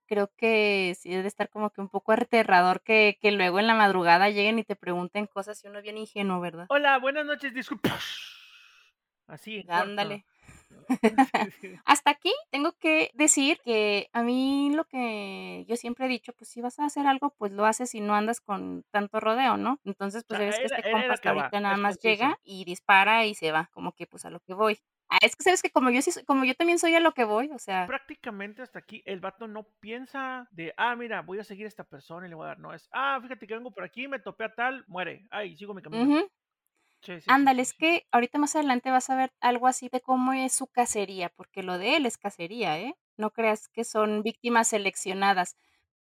creo 0.06 0.32
que 0.36 0.94
sí 1.00 1.10
debe 1.10 1.28
estar 1.28 1.50
como 1.50 1.70
que 1.70 1.80
un 1.80 1.88
poco 1.88 2.12
aterrador 2.12 2.82
que, 2.82 3.18
que 3.22 3.32
luego 3.32 3.58
en 3.58 3.66
la 3.68 3.74
madrugada 3.74 4.30
lleguen 4.30 4.58
y 4.58 4.64
te 4.64 4.76
pregunten 4.76 5.28
cosas 5.28 5.64
y 5.64 5.68
uno 5.68 5.82
bien 5.82 5.98
ingenuo, 5.98 6.40
¿verdad? 6.40 6.68
Hola, 6.68 6.98
buenas 6.98 7.24
noches, 7.24 7.54
disculpa. 7.54 7.98
Así. 9.26 9.64
Ándale. 9.68 10.24
Hasta 11.84 12.10
aquí 12.10 12.32
tengo 12.50 12.72
que 12.72 13.10
decir 13.14 13.58
que 13.64 14.08
a 14.12 14.22
mí 14.22 14.70
lo 14.74 14.84
que 14.84 15.64
yo 15.68 15.76
siempre 15.76 16.06
he 16.06 16.08
dicho, 16.08 16.32
pues 16.32 16.50
si 16.50 16.60
vas 16.60 16.78
a 16.78 16.86
hacer 16.86 17.06
algo, 17.06 17.34
pues 17.38 17.52
lo 17.52 17.64
haces 17.64 17.94
y 17.94 18.00
no 18.00 18.14
andas 18.14 18.40
con 18.40 18.84
tanto 18.90 19.20
rodeo, 19.20 19.56
¿no? 19.56 19.80
Entonces, 19.84 20.24
pues 20.24 20.40
ves 20.40 20.58
que 20.58 20.64
este 20.66 20.90
compa 20.90 21.14
hasta 21.14 21.30
ahorita 21.30 21.60
nada 21.60 21.76
más 21.76 21.98
llega 21.98 22.38
y 22.42 22.64
dispara 22.64 23.24
y 23.26 23.34
se 23.34 23.52
va, 23.52 23.70
como 23.72 23.92
que 23.92 24.06
pues 24.06 24.24
a 24.24 24.30
lo 24.30 24.40
que 24.40 24.54
voy. 24.54 24.78
Ah, 25.10 25.18
es 25.20 25.36
que 25.36 25.42
sabes 25.44 25.62
que 25.62 25.70
como 25.70 25.90
yo 25.90 26.00
sí, 26.02 26.10
como 26.24 26.44
yo 26.44 26.54
también 26.54 26.78
soy 26.78 26.94
a 26.94 27.00
lo 27.00 27.12
que 27.12 27.24
voy, 27.24 27.50
o 27.52 27.58
sea. 27.58 27.86
Prácticamente 27.86 28.62
hasta 28.62 28.78
aquí 28.78 29.02
el 29.04 29.20
vato 29.20 29.46
no 29.46 29.64
piensa 29.80 30.48
de, 30.50 30.74
ah, 30.76 30.96
mira, 30.96 31.22
voy 31.22 31.38
a 31.38 31.44
seguir 31.44 31.66
a 31.66 31.68
esta 31.68 31.84
persona 31.84 32.26
y 32.26 32.30
le 32.30 32.34
voy 32.34 32.44
a 32.44 32.48
dar. 32.48 32.58
No, 32.58 32.72
es, 32.72 32.88
ah, 32.92 33.18
fíjate 33.22 33.46
que 33.46 33.54
vengo 33.54 33.70
por 33.70 33.84
aquí, 33.84 34.08
me 34.08 34.18
topé 34.18 34.44
a 34.44 34.54
tal, 34.54 34.84
muere. 34.88 35.26
Ay, 35.30 35.56
sigo 35.56 35.74
mi 35.74 35.82
camino. 35.82 36.26
Ándale, 37.26 37.62
es 37.62 37.74
que 37.74 38.06
ahorita 38.12 38.38
más 38.38 38.56
adelante 38.56 38.90
vas 38.90 39.10
a 39.10 39.16
ver 39.16 39.32
algo 39.40 39.66
así 39.66 39.88
de 39.88 40.00
cómo 40.00 40.32
es 40.32 40.52
su 40.52 40.66
cacería, 40.66 41.30
porque 41.30 41.62
lo 41.62 41.78
de 41.78 41.96
él 41.96 42.06
es 42.06 42.18
cacería, 42.18 42.78
¿eh? 42.78 42.96
No 43.16 43.30
creas 43.30 43.68
que 43.68 43.84
son 43.84 44.22
víctimas 44.22 44.68
seleccionadas. 44.68 45.56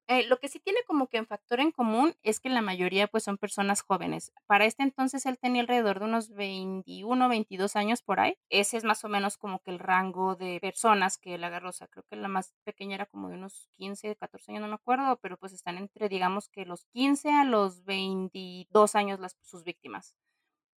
Eh, 0.08 0.28
lo 0.28 0.40
que 0.40 0.50
sí 0.50 0.60
tiene 0.60 0.80
como 0.86 1.08
que 1.08 1.20
un 1.20 1.26
factor 1.28 1.60
en 1.62 1.72
común 1.72 2.16
es 2.24 2.40
que 2.40 2.50
la 2.50 2.62
mayoría 2.62 3.08
pues 3.08 3.24
son 3.24 3.38
personas 3.38 3.82
jóvenes. 3.82 4.34
Para 4.46 4.66
este 4.66 4.84
entonces 4.84 5.26
él 5.26 5.38
tenía 5.40 5.62
alrededor 5.62 6.00
de 6.00 6.06
unos 6.06 6.30
21, 6.32 7.30
22 7.30 7.76
años 7.76 8.02
por 8.02 8.20
ahí. 8.20 8.36
Ese 8.50 8.78
es 8.78 8.84
más 8.84 9.04
o 9.06 9.10
menos 9.10 9.38
como 9.38 9.60
que 9.60 9.72
el 9.72 9.80
rango 9.80 10.36
de 10.36 10.60
personas 10.60 11.18
que 11.18 11.36
él 11.36 11.44
agarró. 11.44 11.70
O 11.70 11.72
sea, 11.72 11.88
creo 11.88 12.04
que 12.10 12.18
la 12.18 12.28
más 12.28 12.54
pequeña 12.66 12.96
era 12.96 13.06
como 13.06 13.30
de 13.30 13.36
unos 13.36 13.70
15, 13.74 14.16
14 14.18 14.52
años, 14.52 14.64
no 14.64 14.68
me 14.68 14.76
acuerdo, 14.76 15.18
pero 15.22 15.38
pues 15.38 15.54
están 15.54 15.78
entre 15.78 16.10
digamos 16.10 16.50
que 16.50 16.66
los 16.66 16.84
15 16.86 17.32
a 17.32 17.46
los 17.46 17.86
22 17.86 18.96
años 18.96 19.20
las, 19.20 19.38
sus 19.42 19.64
víctimas 19.64 20.16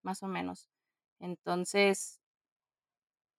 más 0.03 0.23
o 0.23 0.29
menos. 0.29 0.69
Entonces, 1.21 2.23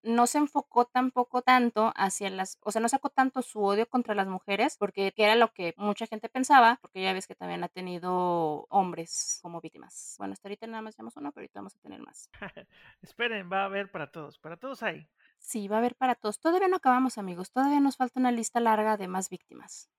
no 0.03 0.27
se 0.27 0.37
enfocó 0.37 0.85
tampoco 0.85 1.41
tanto 1.41 1.93
hacia 1.95 2.29
las, 2.29 2.59
o 2.61 2.71
sea, 2.71 2.81
no 2.81 2.89
sacó 2.89 3.09
tanto 3.09 3.41
su 3.41 3.63
odio 3.63 3.87
contra 3.87 4.13
las 4.13 4.27
mujeres, 4.27 4.77
porque 4.77 5.13
era 5.15 5.35
lo 5.35 5.53
que 5.53 5.73
mucha 5.77 6.05
gente 6.07 6.29
pensaba, 6.29 6.77
porque 6.81 7.01
ya 7.01 7.13
ves 7.13 7.25
que 7.25 7.35
también 7.35 7.63
ha 7.63 7.69
tenido 7.69 8.65
hombres 8.69 9.39
como 9.41 9.61
víctimas. 9.61 10.15
Bueno, 10.17 10.33
hasta 10.33 10.49
ahorita 10.49 10.67
nada 10.67 10.81
más 10.81 10.95
tenemos 10.95 11.15
uno, 11.15 11.31
pero 11.31 11.43
ahorita 11.43 11.59
vamos 11.59 11.75
a 11.75 11.79
tener 11.79 12.01
más. 12.01 12.29
Esperen, 13.01 13.49
va 13.51 13.61
a 13.61 13.65
haber 13.65 13.91
para 13.91 14.11
todos, 14.11 14.37
para 14.39 14.57
todos 14.57 14.83
hay. 14.83 15.07
Sí, 15.39 15.67
va 15.67 15.77
a 15.77 15.79
haber 15.79 15.95
para 15.95 16.15
todos. 16.15 16.39
Todavía 16.39 16.67
no 16.67 16.77
acabamos, 16.77 17.17
amigos, 17.17 17.51
todavía 17.51 17.79
nos 17.79 17.95
falta 17.95 18.19
una 18.19 18.31
lista 18.31 18.59
larga 18.59 18.97
de 18.97 19.07
más 19.07 19.29
víctimas. 19.29 19.89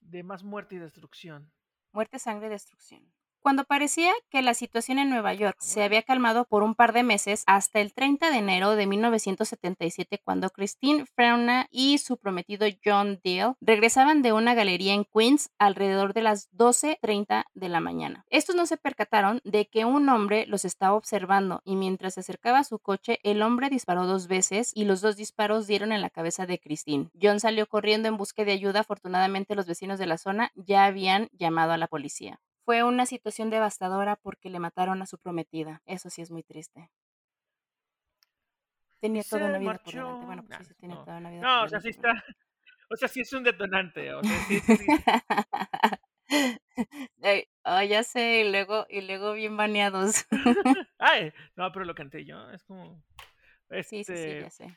De 0.00 0.24
más 0.24 0.42
muerte 0.42 0.74
y 0.74 0.78
destrucción. 0.78 1.52
Muerte, 1.92 2.18
sangre 2.18 2.48
y 2.48 2.50
destrucción. 2.50 3.12
Cuando 3.42 3.64
parecía 3.64 4.12
que 4.30 4.40
la 4.40 4.54
situación 4.54 5.00
en 5.00 5.10
Nueva 5.10 5.34
York 5.34 5.56
se 5.58 5.82
había 5.82 6.04
calmado 6.04 6.44
por 6.44 6.62
un 6.62 6.76
par 6.76 6.92
de 6.92 7.02
meses, 7.02 7.42
hasta 7.48 7.80
el 7.80 7.92
30 7.92 8.30
de 8.30 8.36
enero 8.36 8.76
de 8.76 8.86
1977, 8.86 10.20
cuando 10.24 10.50
Christine 10.50 11.06
Freuna 11.06 11.66
y 11.72 11.98
su 11.98 12.18
prometido 12.18 12.68
John 12.84 13.20
Deal 13.24 13.56
regresaban 13.60 14.22
de 14.22 14.32
una 14.32 14.54
galería 14.54 14.94
en 14.94 15.04
Queens 15.04 15.50
alrededor 15.58 16.14
de 16.14 16.22
las 16.22 16.52
12.30 16.52 17.46
de 17.52 17.68
la 17.68 17.80
mañana. 17.80 18.24
Estos 18.30 18.54
no 18.54 18.64
se 18.64 18.76
percataron 18.76 19.40
de 19.42 19.66
que 19.66 19.84
un 19.84 20.08
hombre 20.08 20.46
los 20.46 20.64
estaba 20.64 20.94
observando 20.94 21.62
y 21.64 21.74
mientras 21.74 22.14
se 22.14 22.20
acercaba 22.20 22.60
a 22.60 22.64
su 22.64 22.78
coche, 22.78 23.18
el 23.24 23.42
hombre 23.42 23.70
disparó 23.70 24.06
dos 24.06 24.28
veces 24.28 24.70
y 24.72 24.84
los 24.84 25.00
dos 25.00 25.16
disparos 25.16 25.66
dieron 25.66 25.90
en 25.90 26.00
la 26.00 26.10
cabeza 26.10 26.46
de 26.46 26.60
Christine. 26.60 27.10
John 27.20 27.40
salió 27.40 27.66
corriendo 27.66 28.06
en 28.06 28.16
busca 28.16 28.44
de 28.44 28.52
ayuda. 28.52 28.80
Afortunadamente, 28.80 29.56
los 29.56 29.66
vecinos 29.66 29.98
de 29.98 30.06
la 30.06 30.18
zona 30.18 30.52
ya 30.54 30.84
habían 30.84 31.28
llamado 31.32 31.72
a 31.72 31.76
la 31.76 31.88
policía. 31.88 32.38
Fue 32.64 32.84
una 32.84 33.06
situación 33.06 33.50
devastadora 33.50 34.16
porque 34.16 34.50
le 34.50 34.60
mataron 34.60 35.02
a 35.02 35.06
su 35.06 35.18
prometida. 35.18 35.82
Eso 35.86 36.10
sí 36.10 36.22
es 36.22 36.30
muy 36.30 36.42
triste. 36.42 36.90
Tenía 39.00 39.24
toda 39.24 39.46
una 39.46 39.58
vida 39.58 39.80
por 39.84 39.92
delante. 39.92 40.26
Bueno, 40.26 40.44
pues 40.44 40.68
sí, 40.68 40.74
tiene 40.74 40.94
toda 40.94 41.18
una 41.18 41.30
vida 41.30 41.40
No, 41.40 41.64
o 41.64 41.68
sea, 41.68 41.80
sí 41.80 41.88
está. 41.88 42.12
O 42.88 42.96
sea, 42.96 43.08
sí 43.08 43.20
es 43.22 43.32
un 43.32 43.42
detonante. 43.42 44.12
O 44.12 44.22
sea, 44.22 44.38
sí, 44.46 44.60
oh, 47.64 47.82
ya 47.88 48.02
sé, 48.02 48.40
y 48.40 48.50
luego, 48.50 48.86
y 48.90 49.00
luego 49.00 49.32
bien 49.32 49.56
baneados. 49.56 50.26
Ay, 50.98 51.32
no, 51.56 51.72
pero 51.72 51.86
lo 51.86 51.94
canté 51.94 52.26
yo, 52.26 52.50
es 52.50 52.62
como. 52.64 53.02
Sí, 53.70 53.82
sí, 53.82 54.04
sí, 54.04 54.12
este, 54.12 54.40
ya 54.42 54.50
sé. 54.50 54.76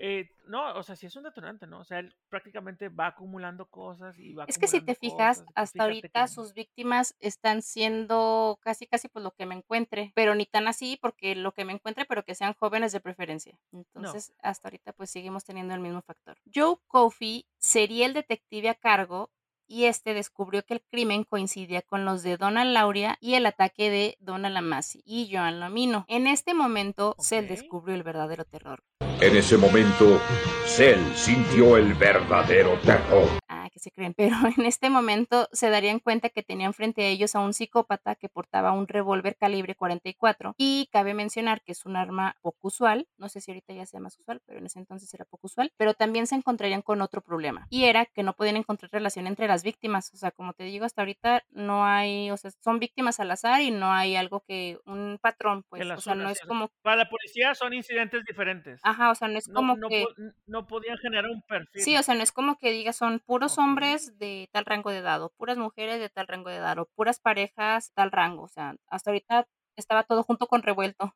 Eh, 0.00 0.30
no, 0.46 0.74
o 0.74 0.82
sea, 0.84 0.94
sí 0.94 1.06
es 1.06 1.16
un 1.16 1.24
detonante, 1.24 1.66
¿no? 1.66 1.80
O 1.80 1.84
sea, 1.84 1.98
él 1.98 2.14
prácticamente 2.28 2.88
va 2.88 3.08
acumulando 3.08 3.66
cosas 3.66 4.16
y 4.16 4.32
va 4.32 4.44
Es 4.46 4.56
que 4.56 4.68
si 4.68 4.80
te 4.80 4.94
fijas, 4.94 5.44
hasta 5.56 5.82
ahorita 5.82 6.28
sus 6.28 6.54
víctimas 6.54 7.16
están 7.18 7.62
siendo 7.62 8.60
casi, 8.62 8.86
casi 8.86 9.08
pues 9.08 9.24
lo 9.24 9.32
que 9.32 9.44
me 9.44 9.56
encuentre, 9.56 10.12
pero 10.14 10.36
ni 10.36 10.46
tan 10.46 10.68
así 10.68 10.98
porque 11.02 11.34
lo 11.34 11.52
que 11.52 11.64
me 11.64 11.72
encuentre, 11.72 12.04
pero 12.04 12.24
que 12.24 12.36
sean 12.36 12.54
jóvenes 12.54 12.92
de 12.92 13.00
preferencia. 13.00 13.58
Entonces, 13.72 14.32
hasta 14.40 14.68
ahorita 14.68 14.92
pues 14.92 15.10
seguimos 15.10 15.44
teniendo 15.44 15.74
el 15.74 15.80
mismo 15.80 16.00
factor. 16.02 16.38
Joe 16.54 16.76
Coffey 16.86 17.46
sería 17.58 18.06
el 18.06 18.14
detective 18.14 18.68
a 18.68 18.74
cargo 18.74 19.30
y 19.66 19.84
este 19.84 20.14
descubrió 20.14 20.64
que 20.64 20.74
el 20.74 20.82
crimen 20.82 21.24
coincidía 21.24 21.82
con 21.82 22.04
los 22.04 22.22
de 22.22 22.36
Donna 22.36 22.64
Lauria 22.64 23.18
y 23.20 23.34
el 23.34 23.46
ataque 23.46 23.90
de 23.90 24.16
Donna 24.20 24.48
Lamasi 24.48 25.02
y 25.04 25.28
Joan 25.30 25.58
Lamino. 25.60 26.06
En 26.08 26.26
este 26.26 26.54
momento, 26.54 27.16
se 27.18 27.42
descubrió 27.42 27.94
el 27.94 28.04
verdadero 28.04 28.44
terror. 28.44 28.82
En 29.20 29.36
ese 29.36 29.56
momento, 29.56 30.20
Cell 30.64 31.00
sintió 31.16 31.76
el 31.76 31.94
verdadero 31.94 32.78
terror. 32.84 33.28
Ah, 33.48 33.68
que 33.72 33.80
se 33.80 33.90
creen, 33.90 34.14
pero 34.14 34.36
en 34.56 34.64
este 34.64 34.90
momento 34.90 35.48
se 35.50 35.70
darían 35.70 35.98
cuenta 35.98 36.28
que 36.28 36.44
tenían 36.44 36.72
frente 36.72 37.02
a 37.02 37.08
ellos 37.08 37.34
a 37.34 37.40
un 37.40 37.52
psicópata 37.52 38.14
que 38.14 38.28
portaba 38.28 38.70
un 38.70 38.86
revólver 38.86 39.36
calibre 39.36 39.74
44 39.74 40.54
y 40.56 40.88
cabe 40.92 41.14
mencionar 41.14 41.62
que 41.62 41.72
es 41.72 41.84
un 41.84 41.96
arma 41.96 42.36
poco 42.42 42.68
usual, 42.68 43.08
no 43.16 43.28
sé 43.28 43.40
si 43.40 43.50
ahorita 43.50 43.72
ya 43.72 43.86
sea 43.86 43.98
más 43.98 44.16
usual, 44.20 44.40
pero 44.46 44.60
en 44.60 44.66
ese 44.66 44.78
entonces 44.78 45.12
era 45.12 45.24
poco 45.24 45.48
usual, 45.48 45.72
pero 45.76 45.94
también 45.94 46.28
se 46.28 46.36
encontrarían 46.36 46.82
con 46.82 47.02
otro 47.02 47.20
problema 47.20 47.66
y 47.70 47.84
era 47.84 48.06
que 48.06 48.22
no 48.22 48.34
podían 48.34 48.56
encontrar 48.56 48.92
relación 48.92 49.26
entre 49.26 49.48
las 49.48 49.64
víctimas, 49.64 50.12
o 50.14 50.16
sea, 50.16 50.30
como 50.30 50.52
te 50.52 50.62
digo, 50.62 50.84
hasta 50.84 51.02
ahorita 51.02 51.42
no 51.50 51.84
hay, 51.84 52.30
o 52.30 52.36
sea, 52.36 52.52
son 52.62 52.78
víctimas 52.78 53.18
al 53.18 53.32
azar 53.32 53.62
y 53.62 53.72
no 53.72 53.92
hay 53.92 54.14
algo 54.14 54.44
que, 54.46 54.78
un 54.86 55.18
patrón, 55.20 55.64
pues, 55.68 55.90
o 55.90 56.00
sea, 56.00 56.14
no 56.14 56.30
es 56.30 56.40
como... 56.42 56.70
Para 56.82 56.96
la 56.96 57.10
policía 57.10 57.54
son 57.56 57.74
incidentes 57.74 58.24
diferentes. 58.24 58.80
Ajá, 58.84 59.07
o 59.10 59.14
sea, 59.14 59.28
no 59.28 59.38
es 59.38 59.48
como 59.48 59.76
que... 59.88 60.04
no 60.46 60.66
podían 60.66 60.98
generar 60.98 61.30
un 61.30 61.42
perfil. 61.42 61.82
Sí, 61.82 61.96
o 61.96 62.02
sea, 62.02 62.14
no 62.14 62.22
es 62.22 62.32
como 62.32 62.58
que 62.58 62.70
diga 62.72 62.92
son 62.92 63.20
puros 63.20 63.58
hombres 63.58 64.18
de 64.18 64.48
tal 64.52 64.64
rango 64.64 64.90
de 64.90 64.98
edad, 64.98 65.22
o 65.22 65.30
puras 65.30 65.58
mujeres 65.58 66.00
de 66.00 66.08
tal 66.08 66.26
rango 66.26 66.50
de 66.50 66.56
edad, 66.56 66.78
o 66.78 66.86
puras 66.94 67.20
parejas 67.20 67.92
tal 67.94 68.10
rango, 68.10 68.44
o 68.44 68.48
sea, 68.48 68.74
hasta 68.88 69.10
ahorita 69.10 69.46
estaba 69.76 70.04
todo 70.04 70.22
junto 70.22 70.46
con 70.46 70.62
revuelto. 70.62 71.14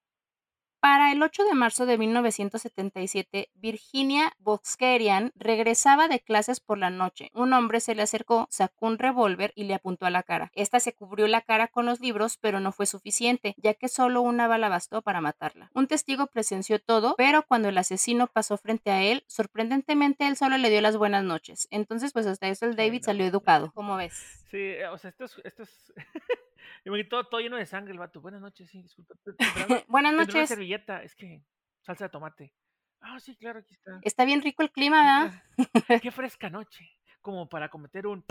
Para 0.83 1.13
el 1.13 1.23
8 1.23 1.45
de 1.45 1.55
marzo 1.55 1.87
de 1.87 1.97
1977, 1.97 3.51
Virginia 3.55 4.33
Boxkerian 4.41 5.31
regresaba 5.37 6.09
de 6.09 6.19
clases 6.19 6.59
por 6.59 6.77
la 6.77 6.91
noche. 6.91 7.31
Un 7.35 7.53
hombre 7.53 7.79
se 7.79 7.95
le 7.95 8.03
acercó, 8.03 8.49
sacó 8.51 8.87
un 8.87 8.99
revólver 8.99 9.53
y 9.55 9.63
le 9.63 9.75
apuntó 9.75 10.07
a 10.07 10.11
la 10.11 10.25
cara. 10.25 10.51
Esta 10.57 10.81
se 10.81 10.93
cubrió 10.93 11.29
la 11.29 11.41
cara 11.43 11.69
con 11.69 11.87
los 11.87 12.01
libros, 12.01 12.37
pero 12.37 12.59
no 12.59 12.73
fue 12.73 12.87
suficiente, 12.87 13.55
ya 13.59 13.75
que 13.75 13.87
solo 13.87 14.23
una 14.23 14.49
bala 14.49 14.69
bastó 14.69 15.03
para 15.03 15.21
matarla. 15.21 15.71
Un 15.73 15.87
testigo 15.87 16.27
presenció 16.27 16.81
todo, 16.81 17.15
pero 17.17 17.45
cuando 17.47 17.69
el 17.69 17.79
asesino 17.79 18.27
pasó 18.27 18.59
frente 18.59 18.91
a 18.91 19.05
él, 19.05 19.23
sorprendentemente 19.29 20.27
él 20.27 20.37
solo 20.37 20.59
le 20.59 20.69
dio 20.69 20.81
las 20.81 20.97
buenas 20.97 21.23
noches. 21.23 21.69
Entonces, 21.71 22.13
pues 22.13 22.27
hasta 22.27 22.49
eso 22.49 22.67
el 22.67 22.75
David 22.75 23.05
salió 23.05 23.25
educado. 23.25 23.71
¿Cómo 23.73 23.95
ves? 23.95 24.15
Sí, 24.51 24.75
o 24.93 24.99
sea, 24.99 25.11
esto 25.11 25.27
es, 25.27 25.41
esto 25.45 25.63
es 25.63 25.93
y 26.85 27.09
todo, 27.09 27.25
todo 27.25 27.41
lleno 27.41 27.57
de 27.57 27.67
sangre 27.67 27.93
el 27.93 27.99
vato. 27.99 28.21
Buenas 28.21 28.41
noches, 28.41 28.69
sí, 28.71 28.83
disculpa. 28.83 29.15
Buenas 29.89 30.15
noches. 30.15 30.35
Una 30.35 30.47
servilleta, 30.47 31.03
es 31.03 31.15
que 31.15 31.43
salsa 31.81 32.05
de 32.05 32.11
tomate. 32.11 32.55
Ah, 33.01 33.19
sí, 33.19 33.37
claro, 33.37 33.61
aquí 33.61 33.75
está. 33.75 33.99
Está 34.03 34.25
bien 34.25 34.43
rico 34.43 34.63
el 34.63 34.71
clima, 34.71 35.25
¿verdad? 35.57 36.01
Qué 36.01 36.11
fresca 36.13 36.51
noche, 36.51 36.89
como 37.21 37.49
para 37.49 37.69
cometer 37.69 38.07
un 38.07 38.25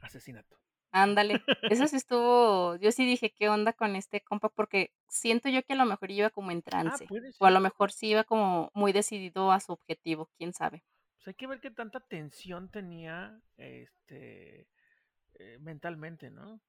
asesinato. 0.00 0.58
Ándale, 0.92 1.42
eso 1.62 1.86
sí 1.88 1.96
estuvo, 1.96 2.76
yo 2.76 2.90
sí 2.90 3.04
dije, 3.04 3.30
¿qué 3.30 3.50
onda 3.50 3.74
con 3.74 3.96
este 3.96 4.22
compa? 4.22 4.48
Porque 4.48 4.94
siento 5.08 5.50
yo 5.50 5.62
que 5.62 5.74
a 5.74 5.76
lo 5.76 5.84
mejor 5.84 6.10
iba 6.10 6.30
como 6.30 6.52
en 6.52 6.58
ah, 6.58 6.62
trance, 6.62 7.06
o 7.38 7.46
a 7.46 7.50
lo 7.50 7.60
mejor 7.60 7.92
sí 7.92 8.08
iba 8.08 8.24
como 8.24 8.70
muy 8.72 8.92
decidido 8.92 9.52
a 9.52 9.60
su 9.60 9.72
objetivo, 9.72 10.30
quién 10.38 10.54
sabe. 10.54 10.84
Pues 11.16 11.28
hay 11.28 11.34
que 11.34 11.46
ver 11.46 11.60
qué 11.60 11.70
tanta 11.70 12.00
tensión 12.00 12.70
tenía 12.70 13.38
este 13.58 14.68
eh, 15.34 15.58
mentalmente, 15.60 16.30
¿no? 16.30 16.62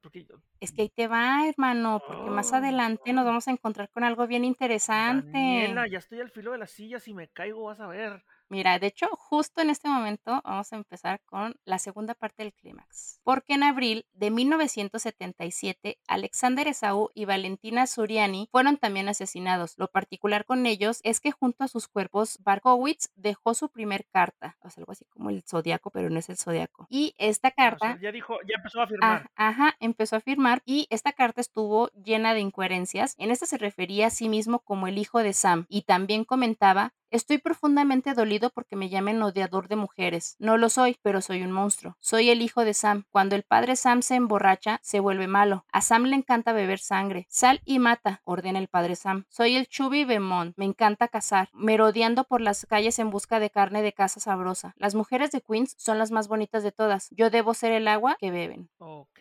Porque 0.00 0.26
Es 0.60 0.72
que 0.72 0.82
ahí 0.82 0.88
te 0.88 1.08
va, 1.08 1.46
hermano, 1.48 2.02
porque 2.06 2.30
más 2.30 2.52
adelante 2.52 3.12
nos 3.12 3.24
vamos 3.24 3.48
a 3.48 3.50
encontrar 3.52 3.90
con 3.90 4.04
algo 4.04 4.26
bien 4.26 4.44
interesante. 4.44 5.38
Daniela, 5.38 5.86
ya 5.88 5.98
estoy 5.98 6.20
al 6.20 6.30
filo 6.30 6.52
de 6.52 6.58
la 6.58 6.66
silla, 6.66 6.98
si 7.00 7.12
me 7.14 7.28
caigo 7.28 7.64
vas 7.64 7.80
a 7.80 7.86
ver. 7.86 8.24
Mira, 8.52 8.78
de 8.78 8.88
hecho, 8.88 9.08
justo 9.16 9.62
en 9.62 9.70
este 9.70 9.88
momento 9.88 10.42
vamos 10.44 10.70
a 10.74 10.76
empezar 10.76 11.22
con 11.24 11.56
la 11.64 11.78
segunda 11.78 12.12
parte 12.12 12.42
del 12.42 12.52
clímax. 12.52 13.18
Porque 13.24 13.54
en 13.54 13.62
abril 13.62 14.04
de 14.12 14.30
1977, 14.30 15.98
Alexander 16.06 16.68
Esaú 16.68 17.08
y 17.14 17.24
Valentina 17.24 17.86
Suriani 17.86 18.50
fueron 18.52 18.76
también 18.76 19.08
asesinados. 19.08 19.72
Lo 19.78 19.88
particular 19.88 20.44
con 20.44 20.66
ellos 20.66 21.00
es 21.02 21.18
que 21.18 21.32
junto 21.32 21.64
a 21.64 21.68
sus 21.68 21.88
cuerpos, 21.88 22.36
Barkowitz 22.42 23.08
dejó 23.16 23.54
su 23.54 23.70
primer 23.70 24.04
carta, 24.12 24.58
o 24.60 24.68
sea, 24.68 24.82
algo 24.82 24.92
así 24.92 25.06
como 25.06 25.30
el 25.30 25.42
zodiaco, 25.44 25.90
pero 25.90 26.10
no 26.10 26.18
es 26.18 26.28
el 26.28 26.36
zodiaco. 26.36 26.86
Y 26.90 27.14
esta 27.16 27.52
carta... 27.52 27.98
ya 28.02 28.12
dijo, 28.12 28.36
ya 28.46 28.56
empezó 28.56 28.82
a 28.82 28.86
firmar. 28.86 29.30
ajá, 29.34 29.76
empezó 29.80 30.16
a 30.16 30.20
firmar 30.20 30.60
y 30.66 30.88
esta 30.90 31.14
carta 31.14 31.40
estuvo 31.40 31.88
llena 31.92 32.34
de 32.34 32.40
incoherencias. 32.40 33.14
En 33.16 33.30
esta 33.30 33.46
se 33.46 33.56
refería 33.56 34.08
a 34.08 34.10
sí 34.10 34.28
mismo 34.28 34.58
como 34.58 34.88
el 34.88 34.98
hijo 34.98 35.22
de 35.22 35.32
Sam 35.32 35.64
y 35.70 35.84
también 35.84 36.26
comentaba 36.26 36.92
Estoy 37.12 37.36
profundamente 37.36 38.14
dolido 38.14 38.48
porque 38.48 38.74
me 38.74 38.88
llamen 38.88 39.22
odiador 39.22 39.68
de 39.68 39.76
mujeres. 39.76 40.34
No 40.38 40.56
lo 40.56 40.70
soy, 40.70 40.96
pero 41.02 41.20
soy 41.20 41.42
un 41.42 41.52
monstruo. 41.52 41.94
Soy 42.00 42.30
el 42.30 42.40
hijo 42.40 42.64
de 42.64 42.72
Sam. 42.72 43.04
Cuando 43.10 43.36
el 43.36 43.42
padre 43.42 43.76
Sam 43.76 44.00
se 44.00 44.14
emborracha, 44.14 44.80
se 44.82 44.98
vuelve 44.98 45.26
malo. 45.26 45.66
A 45.70 45.82
Sam 45.82 46.04
le 46.04 46.16
encanta 46.16 46.54
beber 46.54 46.78
sangre. 46.78 47.26
Sal 47.28 47.60
y 47.66 47.80
mata, 47.80 48.22
ordena 48.24 48.58
el 48.58 48.68
padre 48.68 48.96
Sam. 48.96 49.26
Soy 49.28 49.56
el 49.56 49.66
Chubby 49.66 50.06
Bemont. 50.06 50.56
Me 50.56 50.64
encanta 50.64 51.06
cazar, 51.06 51.50
merodeando 51.52 52.24
por 52.24 52.40
las 52.40 52.64
calles 52.64 52.98
en 52.98 53.10
busca 53.10 53.40
de 53.40 53.50
carne 53.50 53.82
de 53.82 53.92
caza 53.92 54.18
sabrosa. 54.18 54.74
Las 54.78 54.94
mujeres 54.94 55.32
de 55.32 55.42
Queens 55.42 55.74
son 55.76 55.98
las 55.98 56.12
más 56.12 56.28
bonitas 56.28 56.62
de 56.62 56.72
todas. 56.72 57.10
Yo 57.10 57.28
debo 57.28 57.52
ser 57.52 57.72
el 57.72 57.88
agua 57.88 58.16
que 58.18 58.30
beben. 58.30 58.70
Ok. 58.78 59.20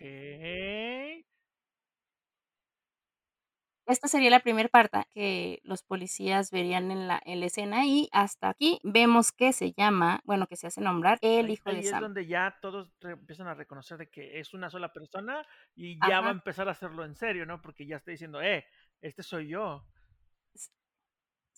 Esta 3.91 4.07
sería 4.07 4.29
la 4.29 4.39
primera 4.39 4.69
parte 4.69 5.03
que 5.11 5.59
los 5.63 5.83
policías 5.83 6.49
verían 6.49 6.91
en 6.91 7.07
la, 7.07 7.21
en 7.25 7.41
la 7.41 7.47
escena 7.47 7.85
y 7.85 8.07
hasta 8.13 8.49
aquí 8.49 8.79
vemos 8.83 9.31
que 9.31 9.51
se 9.51 9.73
llama, 9.73 10.21
bueno, 10.23 10.47
que 10.47 10.55
se 10.55 10.67
hace 10.67 10.79
nombrar 10.79 11.19
el 11.21 11.49
hijo 11.49 11.69
de 11.69 11.83
Sam. 11.83 11.95
es 11.95 12.01
donde 12.01 12.25
ya 12.25 12.57
todos 12.61 12.89
empiezan 13.01 13.47
a 13.47 13.53
reconocer 13.53 13.97
de 13.97 14.09
que 14.09 14.39
es 14.39 14.53
una 14.53 14.69
sola 14.69 14.93
persona 14.93 15.45
y 15.75 15.99
ya 16.07 16.21
va 16.21 16.29
a 16.29 16.31
empezar 16.31 16.69
a 16.69 16.71
hacerlo 16.71 17.03
en 17.03 17.15
serio, 17.15 17.45
¿no? 17.45 17.61
Porque 17.61 17.85
ya 17.85 17.97
está 17.97 18.11
diciendo, 18.11 18.41
eh, 18.41 18.65
este 19.01 19.23
soy 19.23 19.49
yo. 19.49 19.85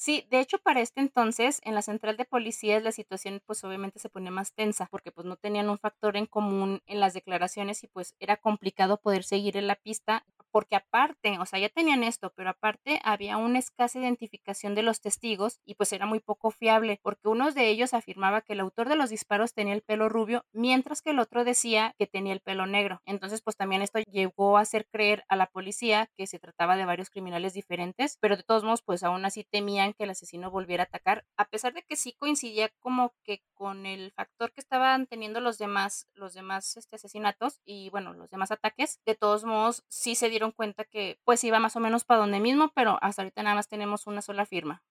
Sí, 0.06 0.28
de 0.30 0.42
hecho, 0.42 0.58
para 0.58 0.82
este 0.82 1.00
entonces, 1.00 1.62
en 1.64 1.76
la 1.76 1.82
central 1.82 2.18
de 2.18 2.26
policías 2.26 2.84
la 2.84 2.92
situación 2.92 3.42
pues 3.46 3.64
obviamente 3.64 4.00
se 4.00 4.10
pone 4.10 4.32
más 4.32 4.52
tensa 4.54 4.88
porque 4.92 5.14
pues 5.14 5.26
no 5.26 5.38
tenían 5.38 5.70
un 5.70 5.78
factor 5.80 6.18
en 6.18 6.26
común 6.26 6.82
en 6.88 7.00
las 7.00 7.14
declaraciones 7.14 7.86
y 7.86 7.88
pues 7.88 8.14
era 8.20 8.36
complicado 8.36 8.98
poder 9.00 9.24
seguir 9.24 9.56
en 9.56 9.66
la 9.68 9.76
pista 9.78 10.26
porque 10.52 10.76
aparte, 10.76 11.40
o 11.40 11.46
sea, 11.46 11.58
ya 11.58 11.70
tenían 11.70 12.04
esto, 12.04 12.32
pero 12.36 12.50
aparte 12.50 13.00
había 13.04 13.38
una 13.38 13.58
escasa 13.60 13.98
identificación 13.98 14.76
de 14.76 14.84
los 14.84 15.00
testigos 15.00 15.62
y 15.66 15.76
pues 15.76 15.94
era 15.94 16.06
muy 16.06 16.20
poco 16.20 16.52
fiable 16.52 17.00
porque 17.02 17.30
uno 17.30 17.52
de 17.54 17.70
ellos 17.70 17.94
afirmaba 17.94 18.42
que 18.42 18.54
el 18.54 18.60
autor 18.60 18.90
de 18.90 18.98
los 18.98 19.10
disparos 19.10 19.54
tenía 19.54 19.74
el 19.74 19.82
pelo 19.84 20.10
rubio 20.10 20.46
mientras 20.52 21.02
que 21.02 21.12
el 21.12 21.20
otro 21.20 21.46
decía 21.46 21.96
que 21.98 22.08
tenía 22.08 22.34
el 22.34 22.42
pelo 22.42 22.66
negro. 22.68 23.02
Entonces 23.06 23.42
pues 23.42 23.56
también 23.56 23.82
esto 23.82 24.00
llegó 24.12 24.58
a 24.58 24.62
hacer 24.62 24.86
creer 24.92 25.24
a 25.30 25.38
la 25.38 25.48
policía 25.48 26.10
que 26.18 26.28
se 26.28 26.40
trataba 26.40 26.76
de 26.76 26.86
varios 26.86 27.10
criminales 27.10 27.54
diferentes, 27.54 28.18
pero 28.20 28.36
de 28.38 28.44
todos 28.44 28.64
modos 28.66 28.82
pues 28.84 29.02
aún 29.04 29.26
así 29.26 29.46
temían 29.46 29.93
que 29.94 30.04
el 30.06 30.10
asesino 30.12 30.52
volviera 30.52 30.84
a 30.84 30.86
atacar, 30.88 31.26
a 31.38 31.46
pesar 31.50 31.74
de 31.74 31.84
que 31.84 31.96
sí 31.96 32.14
coincidía 32.14 32.70
como 32.80 33.14
que 33.24 33.44
con 33.54 33.86
el 33.86 34.12
factor 34.14 34.52
que 34.54 34.62
estaban 34.62 35.08
teniendo 35.08 35.40
los 35.42 35.58
demás, 35.58 36.08
los 36.14 36.34
demás 36.34 36.78
este, 36.78 36.96
asesinatos 36.98 37.62
y 37.66 37.90
bueno, 37.90 38.14
los 38.14 38.30
demás 38.30 38.52
ataques, 38.52 39.00
de 39.06 39.16
todos 39.16 39.44
modos 39.46 39.84
sí 39.90 40.16
se 40.16 40.30
dieron 40.30 40.52
cuenta 40.52 40.84
que 40.86 41.20
pues 41.24 41.44
iba 41.44 41.60
más 41.60 41.76
o 41.76 41.80
menos 41.80 42.04
para 42.06 42.20
donde 42.22 42.40
mismo, 42.40 42.72
pero 42.76 42.98
hasta 43.02 43.22
ahorita 43.24 43.44
nada 43.44 43.56
más 43.56 43.68
tenemos 43.70 44.08
una 44.08 44.22
sola 44.22 44.46
firma. 44.46 44.84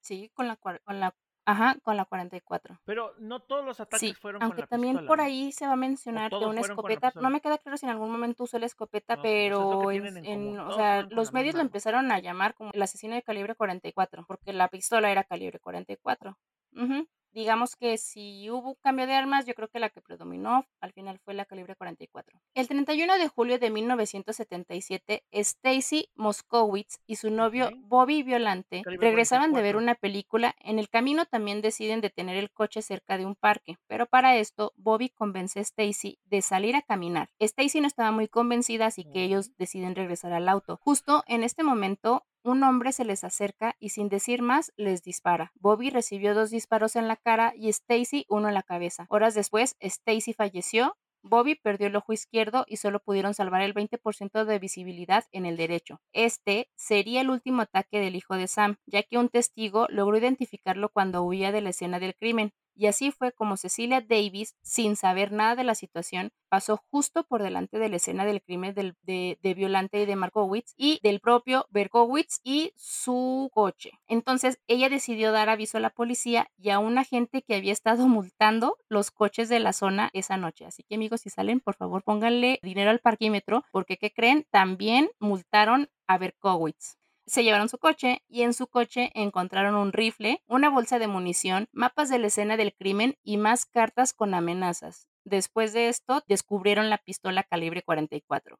Sí, 0.00 0.30
con 0.34 0.46
la, 0.48 0.56
con 0.56 0.78
la 1.00 1.14
Ajá, 1.44 1.76
con 1.82 1.96
la 1.96 2.04
44. 2.04 2.78
Pero 2.84 3.14
no 3.18 3.40
todos 3.40 3.64
los 3.64 3.80
ataques 3.80 4.16
fueron 4.18 4.40
con 4.40 4.56
la 4.56 4.66
también 4.66 5.06
por 5.06 5.20
ahí 5.20 5.52
se 5.52 5.66
va 5.66 5.72
a 5.72 5.76
mencionar 5.76 6.30
que 6.30 6.36
una 6.36 6.60
escopeta, 6.60 7.12
no 7.16 7.30
me 7.30 7.40
queda 7.40 7.58
claro 7.58 7.76
si 7.76 7.86
en 7.86 7.90
algún 7.90 8.10
momento 8.10 8.44
usó 8.44 8.58
la 8.58 8.66
escopeta, 8.66 9.16
pues, 9.16 9.24
pero 9.24 9.90
en, 9.90 10.58
o 10.58 10.72
sea, 10.72 11.02
los 11.02 11.32
medios 11.32 11.54
lo 11.54 11.60
empezaron 11.60 12.12
a 12.12 12.20
llamar 12.20 12.54
como 12.54 12.70
el 12.72 12.82
asesino 12.82 13.14
de 13.14 13.22
calibre 13.22 13.54
44, 13.54 14.24
porque 14.26 14.52
la 14.52 14.68
pistola 14.68 15.10
era 15.10 15.24
calibre 15.24 15.58
44. 15.58 16.36
Uh 16.74 17.04
Digamos 17.32 17.76
que 17.76 17.96
si 17.98 18.50
hubo 18.50 18.70
un 18.70 18.76
cambio 18.82 19.06
de 19.06 19.14
armas, 19.14 19.46
yo 19.46 19.54
creo 19.54 19.68
que 19.68 19.78
la 19.78 19.88
que 19.88 20.02
predominó 20.02 20.66
al 20.80 20.92
final 20.92 21.18
fue 21.18 21.34
la 21.34 21.44
calibre 21.44 21.76
44. 21.76 22.38
El 22.54 22.68
31 22.68 23.16
de 23.16 23.28
julio 23.28 23.58
de 23.58 23.70
1977, 23.70 25.24
Stacy 25.30 26.10
Moskowitz 26.14 27.00
y 27.06 27.16
su 27.16 27.30
novio 27.30 27.70
Bobby 27.74 28.22
Violante 28.22 28.82
regresaban 28.84 29.52
de 29.52 29.62
ver 29.62 29.76
una 29.76 29.94
película. 29.94 30.54
En 30.60 30.78
el 30.78 30.88
camino 30.88 31.24
también 31.24 31.62
deciden 31.62 32.00
detener 32.00 32.36
el 32.36 32.50
coche 32.50 32.82
cerca 32.82 33.16
de 33.16 33.24
un 33.24 33.34
parque, 33.34 33.78
pero 33.86 34.06
para 34.06 34.36
esto 34.36 34.72
Bobby 34.76 35.08
convence 35.08 35.58
a 35.58 35.62
Stacy 35.62 36.18
de 36.24 36.42
salir 36.42 36.76
a 36.76 36.82
caminar. 36.82 37.30
Stacy 37.38 37.80
no 37.80 37.86
estaba 37.86 38.10
muy 38.10 38.28
convencida, 38.28 38.86
así 38.86 39.04
que 39.04 39.24
ellos 39.24 39.56
deciden 39.56 39.94
regresar 39.94 40.32
al 40.32 40.48
auto. 40.48 40.78
Justo 40.82 41.24
en 41.26 41.44
este 41.44 41.62
momento, 41.62 42.26
un 42.44 42.62
hombre 42.62 42.92
se 42.92 43.04
les 43.04 43.24
acerca 43.24 43.76
y 43.78 43.90
sin 43.90 44.08
decir 44.08 44.42
más 44.42 44.72
les 44.76 45.02
dispara. 45.02 45.52
Bobby 45.54 45.90
recibió 45.90 46.34
dos 46.34 46.50
disparos 46.50 46.96
en 46.96 47.08
la 47.08 47.16
cara 47.16 47.52
y 47.56 47.68
Stacy 47.68 48.26
uno 48.28 48.48
en 48.48 48.54
la 48.54 48.62
cabeza. 48.62 49.06
Horas 49.08 49.34
después, 49.34 49.76
Stacy 49.80 50.32
falleció 50.32 50.96
Bobby 51.24 51.54
perdió 51.54 51.86
el 51.86 51.94
ojo 51.96 52.12
izquierdo 52.12 52.64
y 52.66 52.78
solo 52.78 52.98
pudieron 52.98 53.32
salvar 53.32 53.62
el 53.62 53.74
20% 53.74 54.44
de 54.44 54.58
visibilidad 54.58 55.24
en 55.30 55.46
el 55.46 55.56
derecho. 55.56 56.00
Este 56.12 56.68
sería 56.74 57.20
el 57.20 57.30
último 57.30 57.62
ataque 57.62 58.00
del 58.00 58.16
hijo 58.16 58.34
de 58.34 58.48
Sam, 58.48 58.76
ya 58.86 59.04
que 59.04 59.18
un 59.18 59.28
testigo 59.28 59.86
logró 59.88 60.18
identificarlo 60.18 60.88
cuando 60.88 61.22
huía 61.22 61.52
de 61.52 61.60
la 61.60 61.70
escena 61.70 62.00
del 62.00 62.16
crimen. 62.16 62.52
Y 62.74 62.86
así 62.86 63.10
fue 63.10 63.32
como 63.32 63.56
Cecilia 63.56 64.00
Davis, 64.00 64.56
sin 64.62 64.96
saber 64.96 65.32
nada 65.32 65.56
de 65.56 65.64
la 65.64 65.74
situación, 65.74 66.32
pasó 66.48 66.82
justo 66.90 67.24
por 67.24 67.42
delante 67.42 67.78
de 67.78 67.88
la 67.88 67.96
escena 67.96 68.24
del 68.24 68.42
crimen 68.42 68.74
de, 68.74 69.54
Violante 69.56 70.02
y 70.02 70.06
de 70.06 70.16
Markowitz 70.16 70.74
y 70.76 71.00
del 71.02 71.20
propio 71.20 71.66
Berkowitz 71.70 72.40
y 72.42 72.72
su 72.76 73.50
coche. 73.52 73.92
Entonces 74.06 74.60
ella 74.66 74.88
decidió 74.88 75.32
dar 75.32 75.48
aviso 75.48 75.78
a 75.78 75.80
la 75.80 75.90
policía 75.90 76.50
y 76.56 76.70
a 76.70 76.78
un 76.78 76.98
agente 76.98 77.42
que 77.42 77.54
había 77.54 77.72
estado 77.72 78.06
multando 78.08 78.76
los 78.88 79.10
coches 79.10 79.48
de 79.48 79.60
la 79.60 79.72
zona 79.72 80.10
esa 80.12 80.36
noche. 80.36 80.66
Así 80.66 80.82
que 80.82 80.96
amigos, 80.96 81.22
si 81.22 81.30
salen, 81.30 81.60
por 81.60 81.74
favor 81.74 82.02
pónganle 82.02 82.58
dinero 82.62 82.90
al 82.90 83.00
parquímetro 83.00 83.64
porque, 83.72 83.96
¿qué 83.96 84.12
creen? 84.12 84.46
También 84.50 85.10
multaron 85.18 85.88
a 86.06 86.18
Berkowitz 86.18 87.01
se 87.32 87.44
llevaron 87.44 87.70
su 87.70 87.78
coche 87.78 88.22
y 88.28 88.42
en 88.42 88.52
su 88.52 88.66
coche 88.66 89.10
encontraron 89.14 89.74
un 89.74 89.94
rifle, 89.94 90.42
una 90.48 90.68
bolsa 90.68 90.98
de 90.98 91.06
munición, 91.06 91.66
mapas 91.72 92.10
de 92.10 92.18
la 92.18 92.26
escena 92.26 92.58
del 92.58 92.74
crimen 92.74 93.16
y 93.22 93.38
más 93.38 93.64
cartas 93.64 94.12
con 94.12 94.34
amenazas. 94.34 95.08
Después 95.24 95.72
de 95.72 95.88
esto, 95.88 96.22
descubrieron 96.28 96.90
la 96.90 96.98
pistola 96.98 97.42
calibre 97.42 97.82
44. 97.82 98.58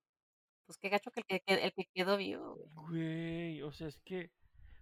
Pues 0.65 0.79
qué 0.79 0.89
gacho 0.89 1.11
que 1.11 1.21
el 1.21 1.27
que, 1.27 1.43
el 1.47 1.73
que 1.75 1.85
quedó 1.93 2.17
vivo. 2.17 2.57
Güey, 2.73 3.61
o 3.61 3.73
sea, 3.73 3.89
es 3.89 4.01
que, 4.07 4.31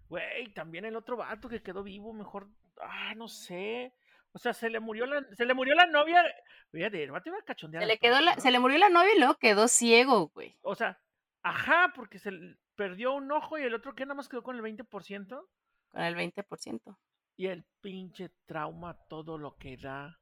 güey, 0.07 0.53
también 0.53 0.85
el 0.85 0.95
otro 0.95 1.17
vato 1.17 1.49
que 1.49 1.61
quedó 1.61 1.83
vivo, 1.83 2.13
mejor, 2.13 2.47
ah, 2.79 3.13
no 3.17 3.27
sé. 3.27 3.93
O 4.31 4.39
sea, 4.39 4.53
se 4.53 4.69
le 4.69 4.79
murió 4.79 5.05
la, 5.05 5.25
se 5.35 5.43
le 5.43 5.53
murió 5.53 5.75
la 5.75 5.87
novia. 5.87 6.23
Fíjate, 6.71 7.03
el 7.03 7.11
vato 7.11 7.27
iba 7.27 7.39
a 7.39 7.43
cachondear. 7.43 7.83
Se 7.83 7.87
le, 7.87 7.97
quedó 7.97 8.21
la, 8.21 8.35
¿no? 8.35 8.41
se 8.41 8.51
le 8.51 8.59
murió 8.59 8.77
la 8.77 8.87
novia 8.87 9.13
y 9.13 9.19
luego 9.19 9.35
quedó 9.35 9.67
ciego, 9.67 10.29
güey. 10.29 10.57
O 10.61 10.75
sea, 10.75 11.01
ajá, 11.43 11.91
porque 11.93 12.19
se 12.19 12.31
le 12.31 12.55
perdió 12.75 13.13
un 13.13 13.31
ojo 13.31 13.57
y 13.57 13.63
el 13.63 13.73
otro 13.73 13.93
que 13.95 14.05
nada 14.05 14.15
más 14.15 14.29
quedó 14.29 14.43
con 14.43 14.55
el 14.55 14.61
20%. 14.61 15.47
Con 15.89 16.01
el 16.01 16.15
20%. 16.15 16.97
Y 17.37 17.47
el 17.47 17.63
pinche 17.81 18.29
trauma, 18.45 18.97
todo 19.09 19.37
lo 19.37 19.55
que 19.57 19.77
da. 19.77 20.17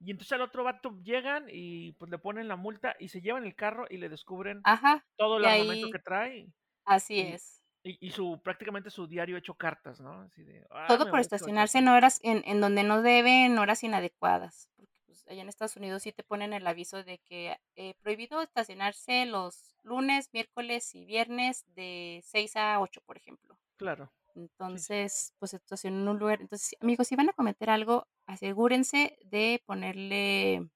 Y 0.00 0.10
entonces 0.10 0.32
al 0.32 0.42
otro 0.42 0.64
vato 0.64 0.98
llegan 1.02 1.46
y 1.48 1.92
pues 1.92 2.10
le 2.10 2.18
ponen 2.18 2.48
la 2.48 2.56
multa 2.56 2.96
y 2.98 3.08
se 3.08 3.20
llevan 3.20 3.44
el 3.44 3.54
carro 3.54 3.86
y 3.88 3.98
le 3.98 4.08
descubren 4.08 4.60
Ajá, 4.64 5.06
todo 5.16 5.38
el 5.38 5.44
armamento 5.44 5.86
ahí- 5.86 5.92
que 5.92 5.98
trae. 6.00 6.46
así 6.84 7.14
Y- 7.14 7.20
es. 7.32 7.58
Y, 7.84 7.98
y 8.06 8.10
su 8.12 8.40
prácticamente 8.44 8.90
su 8.90 9.08
diario 9.08 9.36
hecho 9.36 9.54
cartas, 9.54 10.00
¿no? 10.00 10.20
Así 10.22 10.44
de, 10.44 10.64
"Ah, 10.70 10.86
Todo 10.86 11.10
por 11.10 11.18
estacionarse 11.18 11.78
en 11.78 11.88
horas 11.88 12.20
en, 12.22 12.42
en 12.46 12.60
donde 12.60 12.84
no 12.84 13.02
debe, 13.02 13.44
en 13.44 13.58
horas 13.58 13.82
inadecuadas. 13.82 14.68
Pues, 15.12 15.28
allá 15.28 15.42
en 15.42 15.50
Estados 15.50 15.76
Unidos 15.76 16.02
sí 16.02 16.12
te 16.12 16.22
ponen 16.22 16.54
el 16.54 16.66
aviso 16.66 17.04
de 17.04 17.18
que 17.18 17.58
eh, 17.76 17.94
prohibido 18.00 18.40
estacionarse 18.40 19.26
los 19.26 19.76
lunes, 19.82 20.30
miércoles 20.32 20.94
y 20.94 21.04
viernes 21.04 21.66
de 21.74 22.22
6 22.24 22.56
a 22.56 22.80
8, 22.80 23.02
por 23.04 23.18
ejemplo. 23.18 23.58
Claro. 23.76 24.10
Entonces, 24.34 25.34
pues 25.38 25.52
estacionan 25.52 26.00
en 26.00 26.08
un 26.08 26.18
lugar. 26.18 26.40
Entonces, 26.40 26.74
amigos, 26.80 27.08
si 27.08 27.16
van 27.16 27.28
a 27.28 27.34
cometer 27.34 27.68
algo, 27.68 28.08
asegúrense 28.24 29.18
de 29.24 29.62
ponerle, 29.66 30.70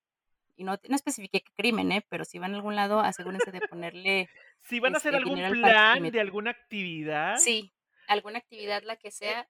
y 0.54 0.64
no, 0.64 0.78
no 0.86 0.96
especifique 0.96 1.40
qué 1.40 1.52
crimen, 1.56 1.90
¿eh? 1.92 2.04
pero 2.10 2.26
si 2.26 2.38
van 2.38 2.52
a 2.52 2.56
algún 2.56 2.76
lado, 2.76 3.00
asegúrense 3.00 3.50
de 3.50 3.62
ponerle, 3.62 4.28
Si 4.64 4.80
van 4.80 4.94
a 4.94 4.98
hacer 4.98 5.14
este, 5.14 5.30
algún 5.30 5.62
plan 5.62 6.10
de 6.10 6.20
alguna 6.20 6.50
actividad, 6.50 7.38
sí, 7.38 7.72
alguna 8.06 8.38
actividad, 8.38 8.82
la 8.82 8.96
que 8.96 9.10
sea, 9.10 9.48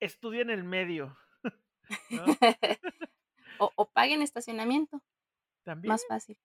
estudien 0.00 0.50
el 0.50 0.64
medio. 0.64 1.16
¿no? 2.10 2.24
o, 3.58 3.70
o 3.76 3.86
paguen 3.86 4.22
estacionamiento. 4.22 5.02
También. 5.64 5.90
Más 5.90 6.06
fácil. 6.06 6.36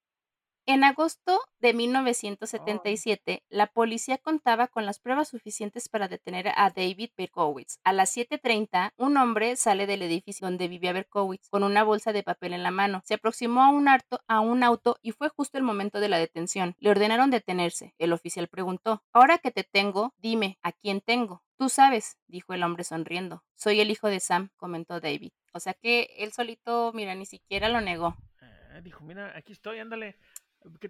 En 0.72 0.84
agosto 0.84 1.42
de 1.60 1.74
1977, 1.74 3.44
la 3.50 3.66
policía 3.66 4.20
contaba 4.20 4.68
con 4.68 4.86
las 4.86 5.00
pruebas 5.00 5.30
suficientes 5.30 5.90
para 5.90 6.08
detener 6.08 6.50
a 6.50 6.70
David 6.70 7.10
Berkowitz. 7.18 7.80
A 7.84 7.92
las 7.92 8.16
7:30, 8.16 8.94
un 8.96 9.18
hombre 9.18 9.56
sale 9.56 9.88
del 9.88 10.04
edificio 10.04 10.46
donde 10.46 10.68
vivía 10.68 10.94
Berkowitz 10.94 11.50
con 11.50 11.64
una 11.64 11.84
bolsa 11.84 12.14
de 12.14 12.22
papel 12.22 12.54
en 12.54 12.62
la 12.62 12.70
mano. 12.70 13.02
Se 13.04 13.16
aproximó 13.16 13.64
a 13.64 13.70
un, 13.70 13.88
auto, 13.88 14.22
a 14.28 14.42
un 14.42 14.62
auto 14.62 14.98
y 15.02 15.12
fue 15.12 15.30
justo 15.30 15.58
el 15.58 15.64
momento 15.64 16.00
de 16.00 16.10
la 16.10 16.20
detención. 16.20 16.76
Le 16.78 16.92
ordenaron 16.92 17.32
detenerse. 17.32 17.96
El 17.98 18.14
oficial 18.14 18.48
preguntó, 18.48 19.02
Ahora 19.12 19.40
que 19.40 19.50
te 19.50 19.64
tengo, 19.64 20.14
dime, 20.20 20.60
¿a 20.62 20.72
quién 20.72 21.02
tengo? 21.02 21.42
Tú 21.60 21.68
sabes, 21.68 22.18
dijo 22.28 22.54
el 22.54 22.64
hombre 22.64 22.86
sonriendo. 22.86 23.44
Soy 23.54 23.82
el 23.82 23.92
hijo 23.92 24.08
de 24.08 24.22
Sam, 24.22 24.50
comentó 24.56 25.02
David. 25.02 25.34
O 25.52 25.60
sea 25.60 25.74
que 25.74 26.08
él 26.18 26.32
solito, 26.32 26.94
mira, 26.94 27.16
ni 27.16 27.26
siquiera 27.26 27.68
lo 27.68 27.82
negó. 27.82 28.16
Ah, 28.40 28.80
dijo, 28.82 29.04
mira, 29.04 29.38
aquí 29.38 29.52
estoy, 29.52 29.80
ándale. 29.80 30.18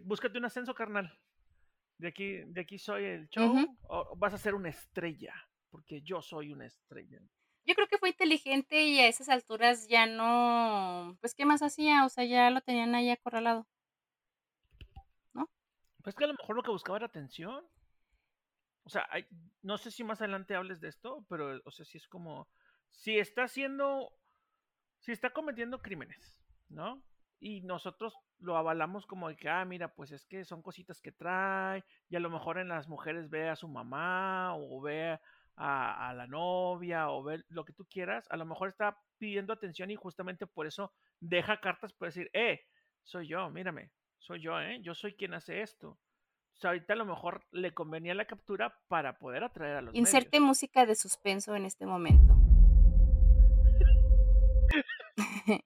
Búscate 0.03 0.38
un 0.38 0.45
ascenso, 0.45 0.75
carnal. 0.75 1.12
De 1.97 2.10
aquí, 2.10 2.43
de 2.45 2.62
aquí 2.62 2.77
soy 2.77 3.03
el 3.03 3.29
show. 3.29 3.51
O 3.88 4.15
vas 4.15 4.36
a 4.36 4.38
ser 4.38 4.53
una 4.53 4.69
estrella. 4.69 5.34
Porque 5.71 6.03
yo 6.03 6.21
soy 6.21 6.51
una 6.51 6.67
estrella. 6.67 7.19
Yo 7.65 7.73
creo 7.73 7.88
que 7.88 7.97
fue 7.97 8.10
inteligente 8.10 8.84
y 8.84 8.99
a 8.99 9.08
esas 9.08 9.29
alturas 9.29 9.88
ya 9.88 10.05
no, 10.05 11.17
pues 11.19 11.34
qué 11.34 11.45
más 11.45 11.63
hacía, 11.63 12.05
o 12.05 12.10
sea, 12.10 12.25
ya 12.25 12.51
lo 12.51 12.62
tenían 12.62 12.93
ahí 12.93 13.10
acorralado. 13.10 13.67
Pues 16.03 16.15
que 16.15 16.25
a 16.25 16.27
lo 16.27 16.34
mejor 16.34 16.55
lo 16.55 16.63
que 16.63 16.71
buscaba 16.71 16.97
era 16.97 17.08
atención. 17.08 17.65
O 18.89 18.91
sea, 18.91 19.08
no 19.62 19.78
sé 19.78 19.91
si 19.91 20.04
más 20.04 20.19
adelante 20.19 20.56
hables 20.56 20.82
de 20.82 20.88
esto, 20.88 21.23
pero, 21.30 21.62
o 21.63 21.69
sea, 21.69 21.86
si 21.86 21.99
es 21.99 22.08
como, 22.08 22.49
si 22.89 23.19
está 23.19 23.43
haciendo, 23.43 24.12
si 24.97 25.12
está 25.12 25.30
cometiendo 25.30 25.80
crímenes, 25.80 26.41
¿no? 26.69 27.04
Y 27.39 27.62
nosotros 27.62 28.15
lo 28.39 28.58
avalamos 28.58 29.06
como 29.06 29.30
de 29.30 29.36
que, 29.36 29.47
ah, 29.47 29.63
mira, 29.63 29.93
pues 29.93 30.12
es 30.12 30.25
que 30.25 30.43
son 30.43 30.63
cositas 30.63 31.02
que 31.02 31.12
trae, 31.12 31.86
y 32.10 32.15
a 32.15 32.19
lo 32.19 32.32
mejor 32.32 32.58
en 32.58 32.69
las 32.69 32.88
mujeres 32.88 33.30
ve 33.30 33.47
a 33.47 33.56
su 33.56 33.67
mamá, 33.67 34.56
o 34.56 34.82
ve 34.82 35.19
a, 35.56 36.10
a 36.10 36.13
la 36.15 36.25
novia, 36.25 37.12
o 37.12 37.21
ve 37.21 37.43
lo 37.49 37.65
que 37.65 37.73
tú 37.73 37.86
quieras, 37.86 38.25
a 38.32 38.38
lo 38.38 38.45
mejor 38.45 38.69
está 38.69 38.97
pidiendo 39.19 39.54
atención 39.54 39.91
y 39.91 39.97
justamente 39.97 40.47
por 40.47 40.65
eso 40.65 40.91
deja 41.19 41.62
cartas 41.62 41.93
para 41.93 42.08
decir, 42.08 42.28
eh, 42.34 42.65
soy 43.04 43.28
yo, 43.28 43.52
mírame, 43.52 43.91
soy 44.17 44.41
yo, 44.41 44.60
¿eh? 44.60 44.82
Yo 44.82 44.95
soy 44.95 45.13
quien 45.13 45.36
hace 45.36 45.62
esto. 45.62 45.99
Sea, 46.60 46.72
ahorita 46.72 46.91
a 46.91 46.98
lo 46.98 47.06
mejor 47.06 47.45
le 47.52 47.74
convenía 47.74 48.13
la 48.13 48.26
captura 48.26 48.78
para 48.89 49.17
poder 49.17 49.45
atraer 49.45 49.78
a 49.78 49.82
los 49.82 49.95
Inserte 49.95 50.41
medios. 50.41 50.48
música 50.48 50.86
de 50.86 50.95
suspenso 50.95 51.56
en 51.56 51.63
este 51.63 51.86
momento. 51.86 52.36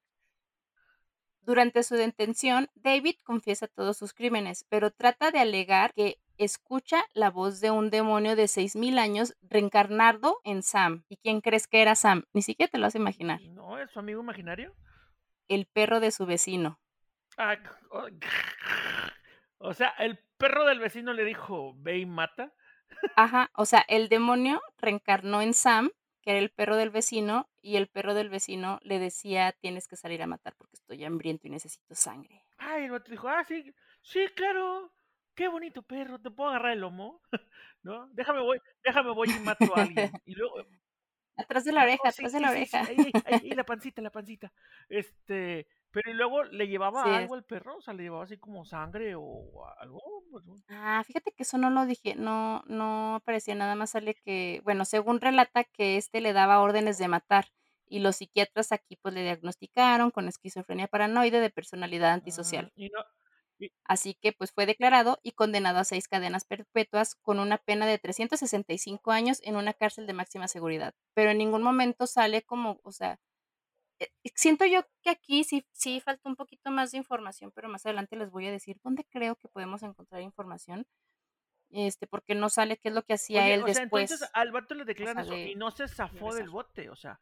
Durante 1.41 1.81
su 1.81 1.95
detención, 1.95 2.69
David 2.75 3.15
confiesa 3.23 3.67
todos 3.67 3.97
sus 3.97 4.13
crímenes, 4.13 4.67
pero 4.69 4.91
trata 4.91 5.31
de 5.31 5.39
alegar 5.39 5.93
que 5.95 6.19
escucha 6.37 7.03
la 7.15 7.31
voz 7.31 7.59
de 7.59 7.71
un 7.71 7.89
demonio 7.89 8.35
de 8.35 8.43
6.000 8.43 8.99
años 8.99 9.35
reencarnado 9.41 10.41
en 10.43 10.61
Sam. 10.61 11.05
¿Y 11.09 11.17
quién 11.17 11.41
crees 11.41 11.67
que 11.67 11.81
era 11.81 11.95
Sam? 11.95 12.25
Ni 12.33 12.43
siquiera 12.43 12.69
te 12.69 12.77
lo 12.77 12.85
vas 12.85 12.93
a 12.93 12.99
imaginar. 12.99 13.41
¿No 13.41 13.79
es 13.79 13.89
su 13.89 13.97
amigo 13.97 14.21
imaginario? 14.21 14.75
El 15.47 15.65
perro 15.65 15.99
de 15.99 16.11
su 16.11 16.27
vecino. 16.27 16.79
Ah, 17.35 17.57
oh, 17.89 18.05
O 19.57 19.73
sea, 19.73 19.89
el 19.97 20.19
perro 20.43 20.65
del 20.65 20.79
vecino 20.79 21.13
le 21.13 21.23
dijo, 21.23 21.73
ve 21.77 21.99
y 21.99 22.05
mata. 22.05 22.53
Ajá, 23.15 23.49
o 23.55 23.63
sea, 23.65 23.85
el 23.87 24.09
demonio 24.09 24.61
reencarnó 24.77 25.41
en 25.41 25.53
Sam, 25.53 25.91
que 26.21 26.31
era 26.31 26.39
el 26.39 26.49
perro 26.49 26.75
del 26.75 26.89
vecino, 26.89 27.49
y 27.61 27.77
el 27.77 27.87
perro 27.87 28.13
del 28.13 28.29
vecino 28.29 28.79
le 28.83 28.99
decía, 28.99 29.53
tienes 29.53 29.87
que 29.87 29.95
salir 29.95 30.21
a 30.21 30.27
matar 30.27 30.53
porque 30.57 30.75
estoy 30.75 31.03
hambriento 31.05 31.47
y 31.47 31.49
necesito 31.51 31.95
sangre. 31.95 32.43
Ay, 32.57 32.83
el 32.85 32.91
vato 32.91 33.09
dijo, 33.09 33.29
ah, 33.29 33.45
sí, 33.45 33.73
sí, 34.01 34.27
claro. 34.35 34.91
Qué 35.33 35.47
bonito 35.47 35.81
perro, 35.81 36.19
¿te 36.19 36.29
puedo 36.29 36.49
agarrar 36.49 36.73
el 36.73 36.81
lomo? 36.81 37.21
¿No? 37.83 38.07
Déjame 38.09 38.41
voy, 38.41 38.59
déjame 38.83 39.11
voy 39.11 39.29
y 39.31 39.39
mato 39.39 39.75
a 39.77 39.83
alguien. 39.83 40.11
Y 40.25 40.35
luego, 40.35 40.57
Atrás 41.37 41.63
de 41.65 41.71
la 41.71 41.83
oreja, 41.83 42.09
Oh, 42.09 42.11
sí, 42.11 42.25
atrás 42.25 42.33
de 42.33 42.39
sí, 42.39 42.41
la 42.41 42.51
sí, 42.51 42.65
sí, 42.65 42.77
oreja. 42.77 42.85
ahí, 42.85 42.97
ahí, 43.25 43.39
ahí, 43.41 43.49
la 43.55 43.63
pancita, 43.65 44.01
la 44.01 44.11
pancita. 44.11 44.51
Este, 44.89 45.67
pero 45.93 46.11
y 46.11 46.13
luego 46.15 46.43
le 46.43 46.67
llevaba 46.67 47.03
Sí 47.03 47.09
algo 47.15 47.35
al 47.35 47.45
perro, 47.45 47.77
o 47.77 47.81
sea, 47.81 47.93
le 47.93 48.03
llevaba 48.03 48.23
así 48.23 48.37
como 48.37 48.65
sangre 48.65 49.15
o 49.15 49.65
algo. 49.79 50.01
pues. 50.31 50.43
Ah, 50.69 51.03
fíjate 51.05 51.31
que 51.33 51.43
eso 51.43 51.57
no 51.57 51.69
lo 51.69 51.85
dije, 51.85 52.15
no, 52.15 52.63
no 52.67 53.15
aparecía, 53.15 53.53
nada 53.55 53.75
más 53.75 53.91
sale 53.91 54.15
que, 54.15 54.61
bueno, 54.63 54.85
según 54.85 55.19
relata 55.21 55.63
que 55.65 55.97
este 55.97 56.21
le 56.21 56.33
daba 56.33 56.61
órdenes 56.61 56.97
de 56.97 57.07
matar 57.09 57.47
y 57.85 57.99
los 57.99 58.15
psiquiatras 58.17 58.71
aquí 58.71 58.95
pues 59.01 59.13
le 59.13 59.23
diagnosticaron 59.23 60.09
con 60.11 60.27
esquizofrenia 60.27 60.87
paranoide 60.87 61.41
de 61.41 61.49
personalidad 61.49 62.11
Ah, 62.11 62.13
antisocial. 62.13 62.71
y 62.75 62.89
no, 62.89 63.03
Así 63.85 64.15
que 64.15 64.31
pues 64.33 64.51
fue 64.51 64.65
declarado 64.65 65.19
y 65.23 65.33
condenado 65.33 65.79
a 65.79 65.83
seis 65.85 66.07
cadenas 66.07 66.45
perpetuas 66.45 67.15
con 67.15 67.39
una 67.39 67.57
pena 67.57 67.85
de 67.85 67.97
365 67.99 69.11
años 69.11 69.39
en 69.43 69.55
una 69.55 69.73
cárcel 69.73 70.07
de 70.07 70.13
máxima 70.13 70.47
seguridad. 70.47 70.93
Pero 71.13 71.31
en 71.31 71.37
ningún 71.37 71.63
momento 71.63 72.07
sale 72.07 72.41
como, 72.43 72.79
o 72.83 72.91
sea, 72.91 73.19
siento 74.35 74.65
yo 74.65 74.81
que 75.01 75.09
aquí 75.09 75.43
sí, 75.43 75.65
sí 75.71 75.99
falta 76.01 76.29
un 76.29 76.35
poquito 76.35 76.71
más 76.71 76.91
de 76.91 76.97
información, 76.97 77.51
pero 77.53 77.69
más 77.69 77.85
adelante 77.85 78.15
les 78.15 78.31
voy 78.31 78.47
a 78.47 78.51
decir 78.51 78.77
dónde 78.83 79.05
creo 79.05 79.35
que 79.35 79.47
podemos 79.47 79.83
encontrar 79.83 80.21
información. 80.21 80.85
Este, 81.69 82.05
porque 82.05 82.35
no 82.35 82.49
sale 82.49 82.77
qué 82.77 82.89
es 82.89 82.93
lo 82.95 83.01
que 83.03 83.13
hacía 83.13 83.43
Oye, 83.45 83.55
él 83.55 83.63
o 83.63 83.67
sea, 83.67 83.81
después. 83.81 84.03
entonces 84.11 84.29
al 84.33 84.51
vato 84.51 84.75
le 84.75 84.85
declaran 84.85 85.25
sea, 85.25 85.35
eso 85.35 85.49
y 85.49 85.55
no 85.55 85.71
se 85.71 85.87
zafó 85.87 86.33
del 86.35 86.49
bote, 86.49 86.89
o 86.91 86.95
sea, 86.95 87.19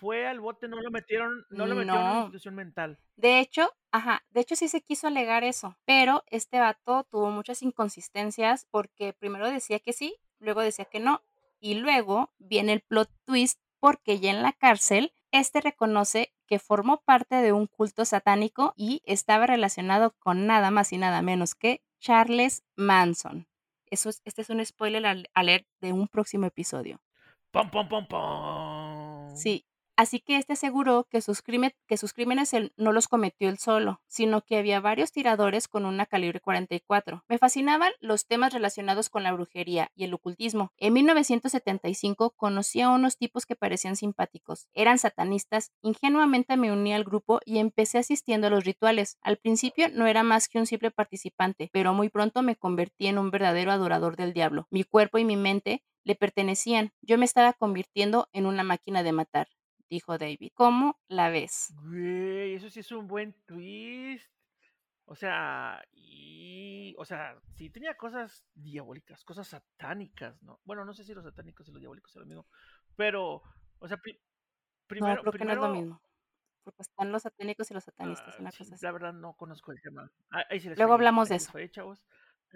fue 0.00 0.26
al 0.26 0.38
bote, 0.40 0.68
no 0.68 0.80
lo 0.82 0.90
metieron, 0.90 1.46
no 1.48 1.66
lo 1.66 1.74
metieron 1.74 2.00
en 2.00 2.02
una 2.02 2.12
No. 2.12 2.20
institución 2.24 2.54
mental. 2.54 2.98
De 3.16 3.40
hecho, 3.40 3.74
ajá, 3.92 4.22
de 4.30 4.40
hecho 4.42 4.54
sí 4.54 4.68
se 4.68 4.82
quiso 4.82 5.06
alegar 5.06 5.44
eso, 5.44 5.78
pero 5.86 6.24
este 6.26 6.58
vato 6.58 7.04
tuvo 7.04 7.30
muchas 7.30 7.62
inconsistencias 7.62 8.66
porque 8.70 9.14
primero 9.14 9.50
decía 9.50 9.78
que 9.80 9.94
sí, 9.94 10.14
luego 10.40 10.60
decía 10.60 10.84
que 10.84 11.00
no, 11.00 11.22
y 11.58 11.76
luego 11.76 12.34
viene 12.38 12.74
el 12.74 12.82
plot 12.82 13.10
twist 13.24 13.58
porque 13.80 14.20
ya 14.20 14.30
en 14.30 14.42
la 14.42 14.52
cárcel, 14.52 15.14
este 15.38 15.60
reconoce 15.60 16.32
que 16.46 16.58
formó 16.58 17.00
parte 17.02 17.36
de 17.36 17.52
un 17.52 17.66
culto 17.66 18.04
satánico 18.04 18.72
y 18.76 19.02
estaba 19.04 19.46
relacionado 19.46 20.14
con 20.18 20.46
nada 20.46 20.70
más 20.70 20.92
y 20.92 20.98
nada 20.98 21.22
menos 21.22 21.54
que 21.54 21.82
Charles 22.00 22.64
Manson. 22.76 23.48
Eso 23.90 24.08
es, 24.10 24.20
este 24.24 24.42
es 24.42 24.50
un 24.50 24.64
spoiler 24.64 25.06
al- 25.06 25.30
alert 25.34 25.66
de 25.80 25.92
un 25.92 26.08
próximo 26.08 26.46
episodio. 26.46 27.00
¡Pum, 27.52 27.70
pum, 27.70 27.88
pum, 27.88 28.06
pum! 28.06 29.36
Sí, 29.36 29.64
así 29.96 30.20
que 30.20 30.36
este 30.36 30.54
aseguró 30.54 31.06
que 31.10 31.20
sus, 31.20 31.42
crímenes 31.42 32.50
no 32.76 32.92
los 32.92 33.08
cometió 33.08 33.48
él 33.48 33.58
solo, 33.58 34.00
sino 34.06 34.42
que 34.42 34.58
había 34.58 34.80
varios 34.80 35.12
tiradores 35.12 35.68
con 35.68 35.84
una 35.84 36.06
calibre 36.06 36.40
44. 36.40 37.24
Me 37.28 37.38
fascinaban 37.38 37.92
los 38.00 38.26
temas 38.26 38.52
relacionados 38.52 39.08
con 39.08 39.22
la 39.22 39.32
brujería 39.32 39.90
y 39.94 40.04
el 40.04 40.14
ocultismo. 40.14 40.72
En 40.76 40.92
1975 40.92 42.30
conocí 42.36 42.80
a 42.80 42.90
unos 42.90 43.16
tipos 43.16 43.46
que 43.46 43.56
parecían 43.56 43.96
simpáticos. 43.96 44.68
Eran 44.74 44.98
satanistas, 44.98 45.72
ingenuamente 45.82 46.56
me 46.56 46.72
uní 46.72 46.94
al 46.94 47.04
grupo 47.04 47.40
y 47.44 47.58
empecé 47.58 47.98
asistiendo 47.98 48.46
a 48.46 48.50
los 48.50 48.64
rituales. 48.64 49.18
Al 49.22 49.36
principio 49.36 49.88
no 49.92 50.06
era 50.06 50.22
más 50.22 50.48
que 50.48 50.58
un 50.58 50.66
simple 50.66 50.90
participante, 50.90 51.70
pero 51.72 51.94
muy 51.94 52.08
pronto 52.08 52.42
me 52.42 52.56
convertí 52.56 53.06
en 53.06 53.18
un 53.18 53.30
verdadero 53.30 53.72
adorador 53.72 54.16
del 54.16 54.32
diablo. 54.32 54.66
Mi 54.70 54.84
cuerpo 54.84 55.18
y 55.18 55.24
mi 55.24 55.36
mente 55.36 55.82
le 56.04 56.14
pertenecían. 56.14 56.92
Yo 57.02 57.18
me 57.18 57.24
estaba 57.24 57.52
convirtiendo 57.52 58.28
en 58.32 58.46
una 58.46 58.62
máquina 58.62 59.02
de 59.02 59.12
matar. 59.12 59.48
Dijo 59.88 60.18
David. 60.18 60.52
¿Cómo 60.54 61.00
la 61.08 61.30
ves? 61.30 61.74
Güey, 61.82 62.54
eso 62.54 62.68
sí 62.70 62.80
es 62.80 62.92
un 62.92 63.06
buen 63.06 63.32
twist. 63.46 64.30
O 65.04 65.14
sea, 65.14 65.82
y. 65.92 66.94
O 66.98 67.04
sea, 67.04 67.38
sí 67.54 67.70
tenía 67.70 67.96
cosas 67.96 68.44
diabólicas, 68.54 69.24
cosas 69.24 69.46
satánicas, 69.48 70.42
¿no? 70.42 70.60
Bueno, 70.64 70.84
no 70.84 70.92
sé 70.94 71.04
si 71.04 71.14
los 71.14 71.24
satánicos 71.24 71.68
y 71.68 71.72
los 71.72 71.80
diabólicos 71.80 72.10
son 72.12 72.22
lo 72.22 72.26
mismo. 72.26 72.46
Pero, 72.96 73.42
o 73.78 73.88
sea, 73.88 73.98
primero. 74.86 75.16
No, 75.16 75.20
creo 75.22 75.32
que 75.32 75.44
no 75.44 75.52
es 75.52 75.58
lo 75.58 75.68
mismo. 75.68 76.02
Porque 76.64 76.82
están 76.82 77.12
los 77.12 77.22
satánicos 77.22 77.70
y 77.70 77.74
los 77.74 77.84
satanistas, 77.84 78.34
Ah, 78.36 78.40
una 78.40 78.50
sí, 78.50 78.58
cosa 78.58 78.74
así. 78.74 78.84
la 78.84 78.90
verdad 78.92 79.12
no 79.12 79.34
conozco 79.34 79.70
el 79.70 79.80
tema. 79.80 80.10
Ah, 80.30 80.44
ahí 80.50 80.58
sí 80.58 80.68
les 80.68 80.76
Luego 80.78 80.94
hablamos 80.94 81.28
de 81.28 81.36
eso. 81.36 81.52
chavos. 81.70 82.02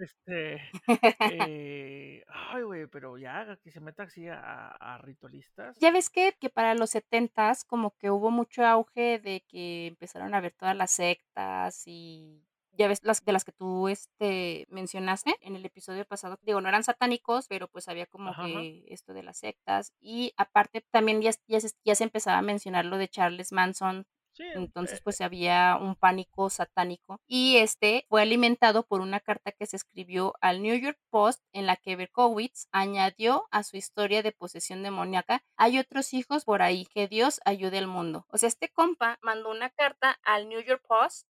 Este. 0.01 0.61
eh, 1.47 2.23
ay, 2.27 2.63
güey, 2.63 2.87
pero 2.87 3.17
ya 3.17 3.57
que 3.63 3.71
se 3.71 3.79
meta 3.79 4.03
así 4.03 4.27
a, 4.27 4.67
a 4.69 4.97
ritualistas. 4.99 5.77
Ya 5.79 5.91
ves 5.91 6.09
que, 6.09 6.35
que 6.39 6.49
para 6.49 6.75
los 6.75 6.89
setentas 6.91 7.63
como 7.63 7.95
que 7.97 8.11
hubo 8.11 8.31
mucho 8.31 8.65
auge 8.65 9.19
de 9.19 9.43
que 9.47 9.87
empezaron 9.87 10.33
a 10.33 10.41
ver 10.41 10.53
todas 10.53 10.75
las 10.75 10.91
sectas 10.91 11.83
y 11.85 12.43
ya 12.73 12.87
ves 12.87 13.03
las 13.03 13.23
de 13.23 13.31
las 13.33 13.43
que 13.43 13.51
tú 13.51 13.87
este 13.89 14.65
mencionaste 14.69 15.35
en 15.41 15.55
el 15.55 15.65
episodio 15.65 16.05
pasado. 16.05 16.37
Digo, 16.41 16.61
no 16.61 16.69
eran 16.69 16.83
satánicos, 16.83 17.47
pero 17.47 17.67
pues 17.67 17.87
había 17.87 18.05
como 18.05 18.29
Ajá, 18.29 18.43
ajá. 18.43 18.51
que 18.53 18.85
esto 18.87 19.13
de 19.13 19.23
las 19.23 19.37
sectas 19.37 19.93
y 19.99 20.33
aparte 20.37 20.81
también 20.91 21.21
ya, 21.21 21.31
ya, 21.47 21.59
se, 21.59 21.69
ya 21.83 21.95
se 21.95 22.03
empezaba 22.05 22.37
a 22.39 22.43
mencionar 22.43 22.85
lo 22.85 22.97
de 22.97 23.07
Charles 23.07 23.51
Manson 23.51 24.05
Sí, 24.33 24.43
entonces, 24.55 24.99
eh, 24.99 25.01
pues 25.03 25.19
había 25.21 25.77
un 25.79 25.95
pánico 25.95 26.49
satánico 26.49 27.19
y 27.27 27.57
este 27.57 28.05
fue 28.09 28.21
alimentado 28.21 28.83
por 28.83 29.01
una 29.01 29.19
carta 29.19 29.51
que 29.51 29.65
se 29.65 29.75
escribió 29.75 30.33
al 30.39 30.61
New 30.61 30.75
York 30.79 30.97
Post 31.09 31.43
en 31.51 31.65
la 31.65 31.75
que 31.75 31.97
Berkowitz 31.97 32.67
añadió 32.71 33.47
a 33.51 33.63
su 33.63 33.75
historia 33.75 34.23
de 34.23 34.31
posesión 34.31 34.83
demoníaca, 34.83 35.43
hay 35.57 35.79
otros 35.79 36.13
hijos 36.13 36.45
por 36.45 36.61
ahí, 36.61 36.85
que 36.85 37.07
Dios 37.07 37.41
ayude 37.45 37.77
al 37.77 37.87
mundo. 37.87 38.25
O 38.29 38.37
sea, 38.37 38.47
este 38.47 38.69
compa 38.69 39.19
mandó 39.21 39.51
una 39.51 39.69
carta 39.69 40.17
al 40.23 40.47
New 40.47 40.61
York 40.61 40.83
Post 40.87 41.27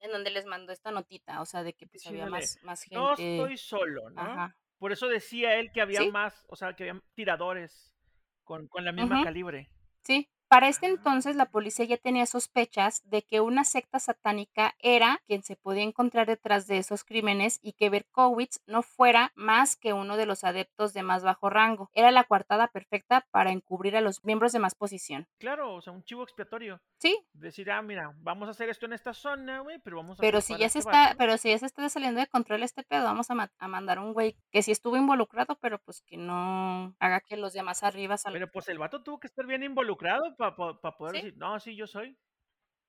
en 0.00 0.12
donde 0.12 0.30
les 0.30 0.44
mandó 0.46 0.72
esta 0.72 0.90
notita, 0.90 1.40
o 1.40 1.46
sea, 1.46 1.62
de 1.62 1.72
que 1.72 1.86
pues 1.86 2.06
había 2.06 2.26
más, 2.26 2.58
más 2.62 2.84
no 2.92 3.16
gente. 3.16 3.36
estoy 3.36 3.56
solo, 3.56 4.10
¿no? 4.10 4.20
Ajá. 4.20 4.56
Por 4.78 4.92
eso 4.92 5.08
decía 5.08 5.56
él 5.56 5.72
que 5.72 5.80
había 5.80 6.00
Sí. 6.02 6.12
más, 6.12 6.44
o 6.48 6.54
sea, 6.56 6.74
que 6.74 6.88
había 6.88 7.02
tiradores 7.14 7.96
con, 8.44 8.68
con 8.68 8.84
la 8.84 8.92
misma 8.92 9.24
calibre. 9.24 9.70
Sí. 10.04 10.28
Para 10.48 10.68
este 10.68 10.86
entonces 10.86 11.36
la 11.36 11.46
policía 11.50 11.84
ya 11.84 11.98
tenía 11.98 12.24
sospechas 12.24 13.02
de 13.10 13.22
que 13.22 13.40
una 13.40 13.64
secta 13.64 13.98
satánica 13.98 14.74
era 14.78 15.20
quien 15.26 15.42
se 15.42 15.56
podía 15.56 15.82
encontrar 15.82 16.26
detrás 16.26 16.66
de 16.66 16.78
esos 16.78 17.04
crímenes 17.04 17.58
y 17.62 17.72
que 17.74 17.90
Berkowitz 17.90 18.60
no 18.66 18.82
fuera 18.82 19.32
más 19.34 19.76
que 19.76 19.92
uno 19.92 20.16
de 20.16 20.24
los 20.24 20.44
adeptos 20.44 20.94
de 20.94 21.02
más 21.02 21.22
bajo 21.22 21.50
rango. 21.50 21.90
Era 21.92 22.10
la 22.10 22.24
coartada 22.24 22.68
perfecta 22.68 23.26
para 23.30 23.52
encubrir 23.52 23.94
a 23.96 24.00
los 24.00 24.24
miembros 24.24 24.52
de 24.52 24.58
más 24.58 24.74
posición. 24.74 25.26
Claro, 25.38 25.74
o 25.74 25.82
sea, 25.82 25.92
un 25.92 26.02
chivo 26.04 26.22
expiatorio. 26.22 26.80
Sí, 26.98 27.16
Decir, 27.32 27.70
ah, 27.70 27.82
mira, 27.82 28.12
vamos 28.16 28.48
a 28.48 28.50
hacer 28.52 28.68
esto 28.70 28.86
en 28.86 28.94
esta 28.94 29.12
zona, 29.14 29.60
güey, 29.60 29.78
pero 29.80 29.98
vamos 29.98 30.18
a 30.18 30.20
pero 30.20 30.40
si 30.40 30.54
ya 30.56 30.68
se 30.68 30.78
este 30.78 30.90
está, 30.90 31.02
vato. 31.08 31.16
pero 31.18 31.36
si 31.36 31.50
ya 31.50 31.58
se 31.58 31.66
está 31.66 31.88
saliendo 31.90 32.20
de 32.20 32.26
control 32.26 32.62
este 32.62 32.82
pedo, 32.82 33.04
vamos 33.04 33.30
a, 33.30 33.34
ma- 33.34 33.52
a 33.58 33.68
mandar 33.68 33.98
un 33.98 34.12
güey 34.14 34.34
que 34.50 34.62
sí 34.62 34.72
estuvo 34.72 34.96
involucrado, 34.96 35.56
pero 35.60 35.78
pues 35.78 36.02
que 36.02 36.16
no 36.16 36.96
haga 36.98 37.20
que 37.20 37.36
los 37.36 37.52
demás 37.52 37.82
arriba 37.84 38.16
salgan. 38.16 38.40
Pero 38.40 38.50
pues 38.50 38.68
el 38.68 38.78
vato 38.78 39.02
tuvo 39.02 39.20
que 39.20 39.26
estar 39.28 39.46
bien 39.46 39.62
involucrado 39.62 40.34
para 40.38 40.54
poder 40.96 41.16
Sí. 41.16 41.22
decir, 41.22 41.36
no, 41.36 41.60
sí, 41.60 41.76
yo 41.76 41.86
soy. 41.86 42.16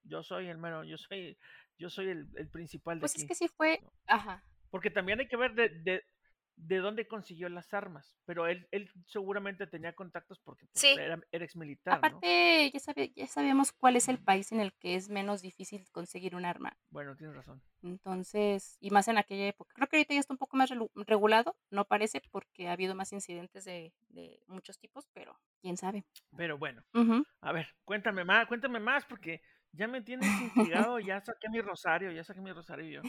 Yo 0.03 0.23
soy 0.23 0.47
el 0.47 0.57
mero, 0.57 0.83
yo 0.85 0.97
soy, 0.97 1.37
yo 1.77 1.89
soy 1.89 2.09
el, 2.09 2.27
el 2.37 2.49
principal 2.49 2.97
de 2.97 3.01
Pues 3.01 3.13
aquí. 3.13 3.23
es 3.23 3.27
que 3.27 3.35
sí 3.35 3.47
fue, 3.49 3.81
ajá. 4.07 4.43
Porque 4.69 4.89
también 4.89 5.19
hay 5.19 5.27
que 5.27 5.35
ver 5.35 5.53
de, 5.53 5.69
de, 5.69 6.03
de 6.61 6.77
dónde 6.79 7.07
consiguió 7.07 7.47
las 7.47 7.73
armas. 7.73 8.17
Pero 8.25 8.45
él, 8.45 8.67
él 8.71 8.91
seguramente 9.05 9.65
tenía 9.65 9.93
contactos 9.93 10.39
porque 10.39 10.65
pues, 10.67 10.81
Sí. 10.81 10.87
era, 10.89 11.17
era 11.31 11.45
ex 11.45 11.55
militar, 11.55 11.93
¿no? 12.01 12.07
Aparte, 12.07 12.69
ya, 12.73 12.79
sabe- 12.79 13.13
ya 13.15 13.27
sabemos 13.27 13.71
cuál 13.71 13.95
es 13.95 14.09
el 14.09 14.19
país 14.19 14.51
en 14.51 14.59
el 14.59 14.73
que 14.73 14.95
es 14.95 15.07
menos 15.09 15.41
difícil 15.41 15.89
conseguir 15.91 16.35
un 16.35 16.43
arma. 16.45 16.77
Bueno, 16.89 17.15
tienes 17.15 17.35
razón. 17.35 17.61
Entonces, 17.81 18.77
y 18.81 18.89
más 18.91 19.07
en 19.07 19.17
aquella 19.17 19.47
época. 19.47 19.73
Creo 19.73 19.87
que 19.87 19.97
ahorita 19.97 20.13
ya 20.13 20.19
está 20.19 20.33
un 20.33 20.37
poco 20.37 20.57
más 20.57 20.69
regulado, 20.95 21.55
no 21.69 21.85
parece, 21.85 22.21
porque 22.31 22.67
ha 22.67 22.73
habido 22.73 22.93
más 22.95 23.13
incidentes 23.13 23.63
de, 23.65 23.93
de 24.09 24.41
muchos 24.47 24.77
tipos, 24.79 25.07
pero 25.13 25.39
quién 25.61 25.77
sabe. 25.77 26.05
Pero 26.35 26.57
bueno, 26.57 26.83
a 27.41 27.51
ver, 27.53 27.67
cuéntame 27.85 28.25
más, 28.25 28.47
cuéntame 28.47 28.79
más, 28.79 29.05
porque 29.05 29.41
ya 29.71 29.87
me 29.87 30.01
tienes 30.01 30.27
intrigado, 30.89 30.99
ya 30.99 31.21
saqué 31.21 31.47
mi 31.49 31.61
rosario, 31.61 32.11
ya 32.11 32.23
saqué 32.23 32.41
mi 32.41 32.51
rosario 32.51 32.85
y 32.85 32.91
yo. 32.93 33.01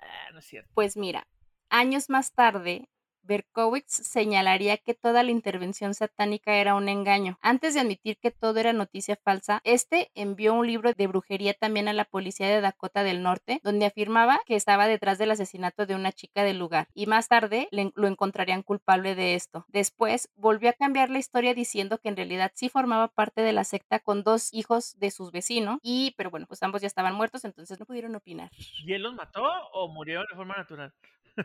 Ah, 0.00 0.30
no 0.32 0.38
es 0.38 0.46
cierto. 0.46 0.70
Pues 0.74 0.96
mira, 0.96 1.26
años 1.72 2.10
más 2.10 2.32
tarde, 2.32 2.88
Berkowitz 3.24 3.92
señalaría 3.92 4.76
que 4.76 4.94
toda 4.94 5.22
la 5.22 5.30
intervención 5.30 5.94
satánica 5.94 6.56
era 6.56 6.74
un 6.74 6.88
engaño. 6.88 7.38
Antes 7.40 7.74
de 7.74 7.80
admitir 7.80 8.18
que 8.18 8.32
todo 8.32 8.58
era 8.58 8.72
noticia 8.72 9.16
falsa, 9.16 9.60
este 9.64 10.10
envió 10.14 10.54
un 10.54 10.66
libro 10.66 10.92
de 10.92 11.06
brujería 11.06 11.54
también 11.54 11.88
a 11.88 11.92
la 11.92 12.04
policía 12.04 12.48
de 12.48 12.60
Dakota 12.60 13.04
del 13.04 13.22
Norte, 13.22 13.60
donde 13.62 13.86
afirmaba 13.86 14.40
que 14.44 14.56
estaba 14.56 14.88
detrás 14.88 15.18
del 15.18 15.30
asesinato 15.30 15.86
de 15.86 15.94
una 15.94 16.12
chica 16.12 16.42
del 16.42 16.58
lugar, 16.58 16.88
y 16.94 17.06
más 17.06 17.28
tarde 17.28 17.68
lo 17.70 18.08
encontrarían 18.08 18.62
culpable 18.62 19.14
de 19.14 19.34
esto. 19.34 19.64
Después 19.68 20.28
volvió 20.34 20.70
a 20.70 20.74
cambiar 20.74 21.08
la 21.08 21.18
historia 21.18 21.54
diciendo 21.54 21.98
que 21.98 22.08
en 22.08 22.16
realidad 22.16 22.50
sí 22.54 22.68
formaba 22.68 23.08
parte 23.08 23.42
de 23.42 23.52
la 23.52 23.64
secta 23.64 24.00
con 24.00 24.24
dos 24.24 24.52
hijos 24.52 24.98
de 24.98 25.10
sus 25.10 25.30
vecinos, 25.30 25.78
y 25.82 26.14
pero 26.16 26.30
bueno, 26.30 26.46
pues 26.46 26.62
ambos 26.64 26.82
ya 26.82 26.88
estaban 26.88 27.14
muertos, 27.14 27.44
entonces 27.44 27.78
no 27.78 27.86
pudieron 27.86 28.16
opinar. 28.16 28.50
¿Y 28.84 28.92
él 28.92 29.02
los 29.02 29.14
mató 29.14 29.44
o 29.72 29.88
murieron 29.88 30.26
de 30.28 30.36
forma 30.36 30.56
natural? 30.56 30.92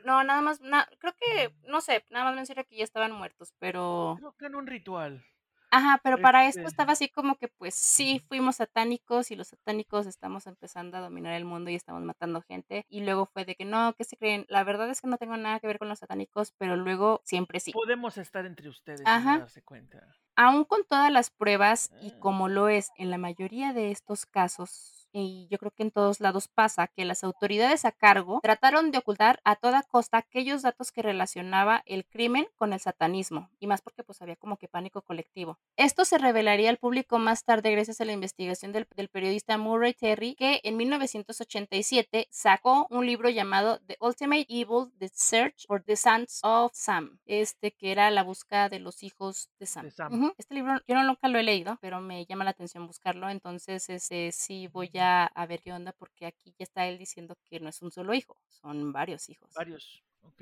No, 0.04 0.24
nada 0.24 0.42
más, 0.42 0.60
na- 0.62 0.88
creo 1.00 1.14
que, 1.20 1.54
no 1.68 1.82
sé, 1.82 2.04
nada 2.10 2.26
más 2.26 2.36
menciona 2.36 2.64
que 2.64 2.76
ya 2.78 2.84
estaban 2.84 3.12
muertos, 3.12 3.54
pero... 3.60 4.16
Creo 4.20 4.34
que 4.34 4.46
en 4.48 4.56
un 4.56 4.68
ritual. 4.68 5.24
Ajá, 5.70 6.00
pero 6.02 6.18
para 6.22 6.48
esto 6.48 6.62
Este- 6.62 6.70
estaba 6.70 6.94
así 6.94 7.10
como 7.10 7.36
que 7.36 7.50
pues 7.50 7.76
sí, 7.76 8.24
fuimos 8.30 8.56
satánicos 8.56 9.32
y 9.32 9.36
los 9.36 9.50
satánicos 9.50 10.06
estamos 10.08 10.48
empezando 10.48 10.96
a 10.96 11.02
dominar 11.02 11.34
el 11.34 11.44
mundo 11.44 11.70
y 11.70 11.76
estamos 11.76 12.02
matando 12.04 12.42
gente. 12.42 12.86
Y 12.88 13.02
luego 13.02 13.26
fue 13.26 13.44
de 13.44 13.56
que 13.56 13.66
no, 13.66 13.94
¿qué 13.98 14.06
se 14.06 14.16
creen? 14.16 14.46
La 14.48 14.64
verdad 14.64 14.90
es 14.90 15.02
que 15.02 15.08
no 15.08 15.18
tengo 15.18 15.36
nada 15.36 15.60
que 15.60 15.68
ver 15.68 15.78
con 15.78 15.90
los 15.90 16.00
satánicos, 16.00 16.54
pero 16.58 16.78
luego 16.78 17.20
siempre 17.26 17.60
sí. 17.60 17.74
Podemos 17.74 18.18
estar 18.18 18.46
entre 18.46 18.70
ustedes 18.70 19.02
Ajá. 19.06 19.32
sin 19.32 19.40
darse 19.42 19.62
cuenta. 19.62 20.08
Aún 20.38 20.64
con 20.64 20.86
todas 20.86 21.12
las 21.12 21.32
pruebas 21.32 21.92
y 22.02 22.12
Ah. 22.12 22.20
como 22.20 22.48
lo 22.48 22.70
es 22.70 22.92
en 22.96 23.12
la 23.12 23.18
mayoría 23.18 23.74
de 23.74 23.92
estos 23.92 24.26
casos, 24.26 24.97
y 25.18 25.48
yo 25.50 25.58
creo 25.58 25.72
que 25.72 25.84
en 25.84 25.92
todos 25.92 26.20
lados 26.20 26.48
pasa, 26.48 26.88
que 26.88 27.06
las 27.06 27.24
autoridades 27.24 27.86
a 27.86 27.92
cargo 27.92 28.40
trataron 28.42 28.92
de 28.92 29.00
ocultar 29.00 29.40
a 29.44 29.56
toda 29.56 29.84
costa 29.84 30.18
aquellos 30.18 30.62
datos 30.62 30.92
que 30.92 31.02
relacionaba 31.02 31.84
el 31.86 32.06
crimen 32.06 32.48
con 32.56 32.74
el 32.74 32.80
satanismo, 32.80 33.50
y 33.60 33.68
más 33.68 33.82
porque 33.82 34.04
pues 34.04 34.22
había 34.22 34.36
como 34.36 34.58
que 34.58 34.68
pánico 34.68 35.02
colectivo. 35.02 35.58
Esto 35.76 36.06
se 36.06 36.18
revelaría 36.18 36.70
al 36.70 36.78
público 36.78 37.20
más 37.20 37.44
tarde 37.44 37.72
gracias 37.72 38.02
a 38.02 38.06
la 38.06 38.14
investigación 38.14 38.72
del, 38.72 38.88
del 38.96 39.10
periodista 39.10 39.58
Murray 39.58 39.94
Terry, 39.94 40.36
que 40.36 40.62
en 40.64 40.78
1987 40.78 42.28
sacó 42.32 42.88
un 42.90 43.06
libro 43.06 43.30
llamado 43.30 43.80
The 43.88 43.98
Ultimate 44.00 44.46
Evil, 44.50 44.92
The 45.00 45.10
Search 45.14 45.66
for 45.68 45.84
the 45.84 45.96
Sons 45.96 46.40
of 46.44 46.72
Sam, 46.74 47.20
este 47.26 47.72
que 47.72 47.92
era 47.92 48.12
la 48.12 48.24
búsqueda 48.24 48.70
de 48.70 48.80
los 48.80 49.04
hijos 49.04 49.50
de 49.60 49.66
Sam. 49.66 49.86
De 49.86 49.92
Sam. 49.92 50.14
Ujú. 50.14 50.34
Este 50.38 50.54
libro 50.54 50.80
yo 50.88 50.96
no 50.96 51.04
nunca 51.04 51.28
lo 51.28 51.40
he 51.40 51.44
leído, 51.44 51.78
pero 51.82 52.02
me 52.02 52.26
llama 52.26 52.44
la 52.44 52.52
atención 52.52 52.86
buscarlo, 52.86 53.30
entonces 53.30 53.90
ese 53.90 54.32
sí 54.32 54.68
voy 54.68 54.92
a, 55.00 55.07
a 55.26 55.46
ver 55.46 55.62
qué 55.62 55.72
onda 55.74 55.92
porque 55.94 56.26
aquí 56.26 56.54
ya 56.58 56.64
está 56.64 56.86
él 56.88 56.98
diciendo 56.98 57.38
que 57.50 57.60
no 57.60 57.70
es 57.70 57.82
un 57.82 57.92
solo 57.92 58.14
hijo, 58.14 58.38
son 58.48 58.92
varios 58.92 59.30
hijos. 59.30 59.54
Varios. 59.56 60.04
Ok. 60.22 60.42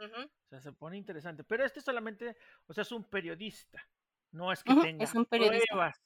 Ujú. 0.00 0.22
O 0.24 0.48
sea, 0.48 0.60
se 0.60 0.72
pone 0.72 0.96
interesante. 0.96 1.44
Pero 1.44 1.64
este 1.64 1.80
solamente, 1.80 2.36
o 2.66 2.72
sea, 2.72 2.82
es 2.82 2.92
un 2.92 3.04
periodista. 3.04 3.82
No 4.32 4.52
es 4.52 4.62
que 4.62 4.72
Ujú, 4.72 4.82
tenga 4.82 5.04
es 5.04 5.14
un 5.14 5.24
periodista. 5.24 5.66
pruebas. 5.74 5.96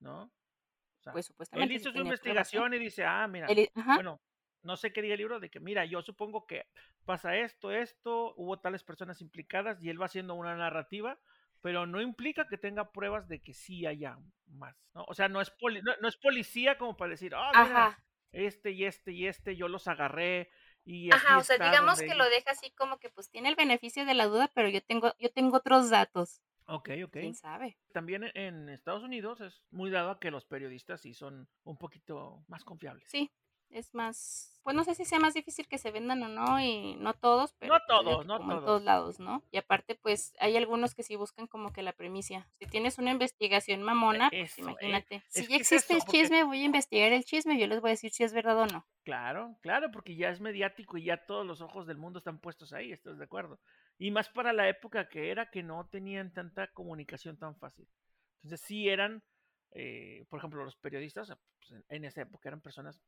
¿No? 0.00 0.22
O 0.24 1.02
sea, 1.02 1.12
Pues 1.12 1.26
él 1.26 1.32
supuestamente 1.32 1.74
hizo 1.74 1.90
sí 1.90 1.98
su 1.98 1.98
investigación 2.02 2.74
y 2.74 2.78
dice, 2.78 3.04
ah, 3.04 3.26
mira, 3.28 3.48
Él- 3.48 3.68
bueno, 3.94 4.20
no 4.62 4.76
sé 4.76 4.92
qué 4.92 5.02
diga 5.02 5.14
el 5.14 5.18
libro 5.18 5.40
de 5.40 5.50
que, 5.50 5.60
mira, 5.60 5.84
yo 5.84 6.02
supongo 6.02 6.46
que 6.46 6.66
pasa 7.04 7.36
esto, 7.36 7.70
esto, 7.70 8.34
hubo 8.36 8.58
tales 8.58 8.82
personas 8.82 9.20
implicadas 9.20 9.82
y 9.82 9.90
él 9.90 10.00
va 10.00 10.06
haciendo 10.06 10.34
una 10.34 10.56
narrativa, 10.56 11.18
pero 11.64 11.86
no 11.86 12.02
implica 12.02 12.46
que 12.46 12.58
tenga 12.58 12.92
pruebas 12.92 13.26
de 13.26 13.40
que 13.40 13.54
sí 13.54 13.86
haya 13.86 14.18
más, 14.48 14.76
¿no? 14.92 15.04
O 15.08 15.14
sea, 15.14 15.28
no 15.30 15.40
es, 15.40 15.48
poli- 15.50 15.80
no, 15.80 15.92
no 16.02 16.08
es 16.08 16.16
policía 16.18 16.76
como 16.76 16.94
para 16.94 17.12
decir, 17.12 17.32
ah, 17.34 17.54
mira, 17.54 17.88
este 18.32 18.72
y 18.72 18.84
este 18.84 19.12
y 19.12 19.26
este, 19.26 19.56
yo 19.56 19.66
los 19.68 19.88
agarré 19.88 20.50
y 20.84 21.10
ajá, 21.10 21.38
o 21.38 21.42
sea, 21.42 21.56
digamos 21.58 22.02
que 22.02 22.14
lo 22.14 22.24
ellos-". 22.24 22.34
deja 22.36 22.50
así 22.50 22.70
como 22.72 22.98
que 22.98 23.08
pues 23.08 23.30
tiene 23.30 23.48
el 23.48 23.56
beneficio 23.56 24.04
de 24.04 24.12
la 24.12 24.26
duda, 24.26 24.52
pero 24.54 24.68
yo 24.68 24.82
tengo, 24.82 25.14
yo 25.18 25.32
tengo 25.32 25.56
otros 25.56 25.88
datos. 25.88 26.42
Ok, 26.66 26.90
ok. 27.04 27.12
¿Quién 27.12 27.34
sabe? 27.34 27.78
También 27.94 28.30
en 28.34 28.68
Estados 28.68 29.02
Unidos 29.02 29.40
es 29.40 29.64
muy 29.70 29.90
dado 29.90 30.10
a 30.10 30.20
que 30.20 30.30
los 30.30 30.44
periodistas 30.44 31.00
sí 31.00 31.14
son 31.14 31.48
un 31.62 31.78
poquito 31.78 32.44
más 32.48 32.62
confiables. 32.64 33.08
Sí, 33.08 33.30
es 33.74 33.92
más, 33.94 34.58
pues 34.62 34.74
no 34.74 34.84
sé 34.84 34.94
si 34.94 35.04
sea 35.04 35.18
más 35.18 35.34
difícil 35.34 35.66
que 35.68 35.78
se 35.78 35.90
vendan 35.90 36.22
o 36.22 36.28
no, 36.28 36.60
y 36.60 36.94
no 36.96 37.12
todos, 37.12 37.52
pero 37.58 37.74
No 37.74 37.80
todos, 37.86 38.24
no 38.26 38.38
como 38.38 38.52
en 38.54 38.58
todos. 38.60 38.82
lados, 38.82 39.20
¿no? 39.20 39.42
Y 39.50 39.58
aparte, 39.58 39.94
pues 39.94 40.32
hay 40.40 40.56
algunos 40.56 40.94
que 40.94 41.02
sí 41.02 41.16
buscan 41.16 41.46
como 41.46 41.72
que 41.72 41.82
la 41.82 41.92
premisa. 41.92 42.46
Si 42.58 42.66
tienes 42.66 42.98
una 42.98 43.10
investigación 43.10 43.82
mamona, 43.82 44.30
pues 44.30 44.56
eh, 44.56 44.62
imagínate. 44.62 45.22
si 45.28 45.46
ya 45.48 45.56
es 45.56 45.60
existe 45.62 45.76
eso, 45.76 45.92
el 45.94 45.98
porque- 45.98 46.12
chisme, 46.22 46.44
voy 46.44 46.62
a 46.62 46.64
investigar 46.64 47.12
el 47.12 47.24
chisme 47.24 47.54
y 47.54 47.60
yo 47.60 47.66
les 47.66 47.80
voy 47.80 47.90
a 47.90 47.92
decir 47.92 48.10
si 48.12 48.24
es 48.24 48.32
verdad 48.32 48.58
o 48.58 48.66
no. 48.66 48.86
Claro, 49.02 49.56
claro, 49.60 49.90
porque 49.90 50.16
ya 50.16 50.30
es 50.30 50.40
mediático 50.40 50.96
y 50.96 51.04
ya 51.04 51.26
todos 51.26 51.44
los 51.44 51.60
ojos 51.60 51.86
del 51.86 51.98
mundo 51.98 52.18
están 52.20 52.38
puestos 52.38 52.72
ahí, 52.72 52.90
¿estás 52.92 53.18
de 53.18 53.24
acuerdo? 53.24 53.58
Y 53.98 54.10
más 54.10 54.28
para 54.30 54.52
la 54.54 54.68
época 54.68 55.08
que 55.08 55.30
era 55.30 55.50
que 55.50 55.62
no 55.62 55.86
tenían 55.90 56.32
tanta 56.32 56.68
comunicación 56.68 57.36
tan 57.36 57.54
fácil. 57.56 57.86
Entonces 58.42 58.66
sí 58.66 58.88
eran, 58.88 59.22
eh, 59.74 60.24
por 60.28 60.38
ejemplo, 60.38 60.64
los 60.64 60.76
periodistas 60.76 61.32
pues, 61.58 61.82
en 61.88 62.04
esa 62.04 62.22
época 62.22 62.48
eran 62.48 62.60
personas 62.60 63.02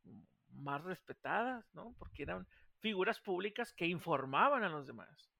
más 0.50 0.82
respetadas, 0.82 1.64
¿no? 1.74 1.94
Porque 1.98 2.24
eran 2.24 2.46
figuras 2.80 3.20
públicas 3.20 3.72
que 3.72 3.86
informaban 3.86 4.64
a 4.64 4.68
los 4.68 4.86
demás. 4.86 5.30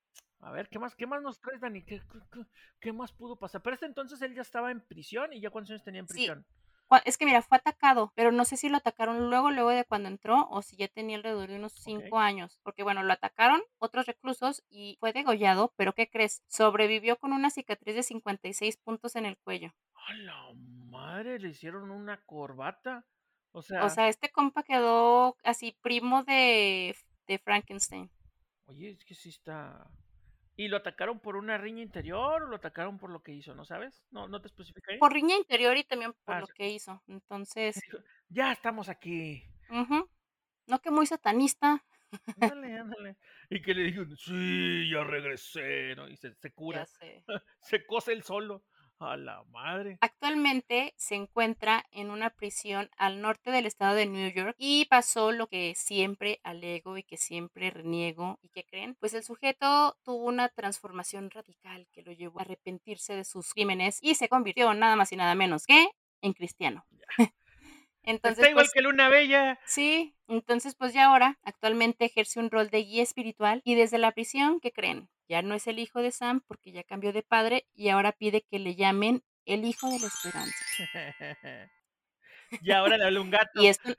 A 0.40 0.52
ver, 0.52 0.68
¿qué 0.68 0.78
más, 0.78 0.94
qué 0.94 1.06
más 1.06 1.22
nos 1.22 1.40
traes, 1.40 1.60
Dani? 1.60 1.82
¿Qué, 1.82 2.00
qué, 2.80 2.92
más 2.92 3.12
pudo 3.12 3.36
pasar? 3.36 3.62
Pero 3.62 3.74
este 3.74 3.86
entonces 3.86 4.22
él 4.22 4.34
ya 4.34 4.42
estaba 4.42 4.70
en 4.70 4.80
prisión 4.80 5.32
y 5.32 5.40
ya 5.40 5.50
cuántos 5.50 5.72
años 5.72 5.84
tenía 5.84 6.00
en 6.00 6.06
prisión. 6.06 6.46
Es 7.04 7.18
que 7.18 7.26
mira, 7.26 7.42
fue 7.42 7.58
atacado, 7.58 8.12
pero 8.14 8.30
no 8.30 8.44
sé 8.44 8.56
si 8.56 8.68
lo 8.68 8.76
atacaron 8.76 9.28
luego, 9.28 9.50
luego 9.50 9.70
de 9.70 9.84
cuando 9.84 10.08
entró 10.08 10.46
o 10.50 10.62
si 10.62 10.76
ya 10.76 10.86
tenía 10.86 11.16
alrededor 11.16 11.48
de 11.48 11.56
unos 11.56 11.72
cinco 11.72 12.20
años. 12.20 12.60
Porque 12.62 12.84
bueno, 12.84 13.02
lo 13.02 13.12
atacaron 13.12 13.60
otros 13.78 14.06
reclusos 14.06 14.62
y 14.70 14.96
fue 15.00 15.12
degollado, 15.12 15.72
pero 15.76 15.94
¿qué 15.94 16.08
crees? 16.08 16.44
Sobrevivió 16.46 17.16
con 17.18 17.32
una 17.32 17.50
cicatriz 17.50 17.96
de 17.96 18.02
56 18.04 18.76
puntos 18.76 19.16
en 19.16 19.26
el 19.26 19.36
cuello. 19.36 19.74
¡A 19.94 20.14
la 20.14 20.46
madre! 20.96 21.38
Le 21.38 21.48
hicieron 21.50 21.90
una 21.90 22.18
corbata. 22.24 23.04
O 23.52 23.62
sea, 23.62 23.84
o 23.84 23.90
sea 23.90 24.08
este 24.08 24.30
compa 24.30 24.62
quedó 24.62 25.36
así 25.44 25.76
primo 25.82 26.24
de, 26.24 26.96
de 27.26 27.38
Frankenstein. 27.38 28.10
Oye, 28.66 28.90
es 28.90 29.04
que 29.04 29.14
sí 29.14 29.28
está. 29.28 29.88
¿Y 30.56 30.68
lo 30.68 30.78
atacaron 30.78 31.20
por 31.20 31.36
una 31.36 31.58
riña 31.58 31.82
interior 31.82 32.42
o 32.42 32.46
lo 32.46 32.56
atacaron 32.56 32.98
por 32.98 33.10
lo 33.10 33.22
que 33.22 33.32
hizo? 33.32 33.54
¿No 33.54 33.64
sabes? 33.64 34.02
¿No, 34.10 34.26
no 34.26 34.40
te 34.40 34.48
especifica 34.48 34.92
ahí? 34.92 34.98
Por 34.98 35.12
riña 35.12 35.36
interior 35.36 35.76
y 35.76 35.84
también 35.84 36.14
por 36.24 36.36
ah, 36.36 36.40
lo 36.40 36.46
que 36.46 36.68
hizo. 36.70 37.02
Entonces. 37.06 37.80
Ya 38.28 38.52
estamos 38.52 38.88
aquí. 38.88 39.44
No 40.66 40.80
que 40.80 40.90
muy 40.90 41.06
satanista. 41.06 41.84
Ándale, 42.40 42.78
ándale. 42.78 43.16
Y 43.50 43.60
que 43.60 43.74
le 43.74 43.82
dijeron, 43.82 44.16
sí, 44.16 44.88
ya 44.90 45.04
regresé, 45.04 45.94
¿no? 45.96 46.08
Y 46.08 46.16
se, 46.16 46.34
se 46.34 46.52
cura. 46.52 46.86
se 47.60 47.84
cose 47.84 48.12
el 48.12 48.22
solo. 48.22 48.64
A 48.98 49.16
la 49.16 49.44
madre. 49.50 49.98
Actualmente 50.00 50.94
se 50.96 51.16
encuentra 51.16 51.84
en 51.90 52.10
una 52.10 52.30
prisión 52.30 52.90
al 52.96 53.20
norte 53.20 53.50
del 53.50 53.66
estado 53.66 53.94
de 53.94 54.06
New 54.06 54.32
York 54.32 54.54
y 54.58 54.86
pasó 54.86 55.32
lo 55.32 55.48
que 55.48 55.74
siempre 55.74 56.40
alego 56.44 56.96
y 56.96 57.02
que 57.02 57.18
siempre 57.18 57.70
reniego 57.70 58.38
y 58.42 58.48
que 58.48 58.64
creen. 58.64 58.94
Pues 58.94 59.12
el 59.14 59.22
sujeto 59.22 59.98
tuvo 60.02 60.24
una 60.24 60.48
transformación 60.48 61.30
radical 61.30 61.86
que 61.92 62.02
lo 62.02 62.12
llevó 62.12 62.38
a 62.38 62.42
arrepentirse 62.42 63.14
de 63.14 63.24
sus 63.24 63.52
crímenes 63.52 63.98
y 64.00 64.14
se 64.14 64.28
convirtió 64.28 64.72
nada 64.72 64.96
más 64.96 65.12
y 65.12 65.16
nada 65.16 65.34
menos 65.34 65.66
que 65.66 65.88
en 66.22 66.32
cristiano. 66.32 66.86
Entonces, 68.06 68.38
Está 68.38 68.50
igual 68.50 68.64
pues 68.64 68.72
que 68.72 68.82
Luna 68.82 69.08
Bella. 69.08 69.58
Sí, 69.66 70.14
entonces 70.28 70.76
pues 70.76 70.94
ya 70.94 71.06
ahora 71.06 71.38
actualmente 71.42 72.04
ejerce 72.04 72.38
un 72.38 72.50
rol 72.50 72.70
de 72.70 72.84
guía 72.84 73.02
espiritual 73.02 73.60
y 73.64 73.74
desde 73.74 73.98
la 73.98 74.12
prisión, 74.12 74.60
¿qué 74.60 74.72
creen? 74.72 75.10
Ya 75.28 75.42
no 75.42 75.54
es 75.56 75.66
el 75.66 75.80
hijo 75.80 76.00
de 76.00 76.12
Sam 76.12 76.40
porque 76.46 76.70
ya 76.70 76.84
cambió 76.84 77.12
de 77.12 77.22
padre 77.22 77.66
y 77.74 77.88
ahora 77.88 78.12
pide 78.12 78.42
que 78.42 78.60
le 78.60 78.76
llamen 78.76 79.24
el 79.44 79.64
hijo 79.64 79.90
de 79.90 79.98
la 79.98 80.06
esperanza. 80.06 80.64
y 82.62 82.70
ahora 82.70 82.96
le 82.96 83.04
habla 83.04 83.20
un 83.20 83.30
gato. 83.30 83.60
y 83.60 83.66
esto, 83.66 83.92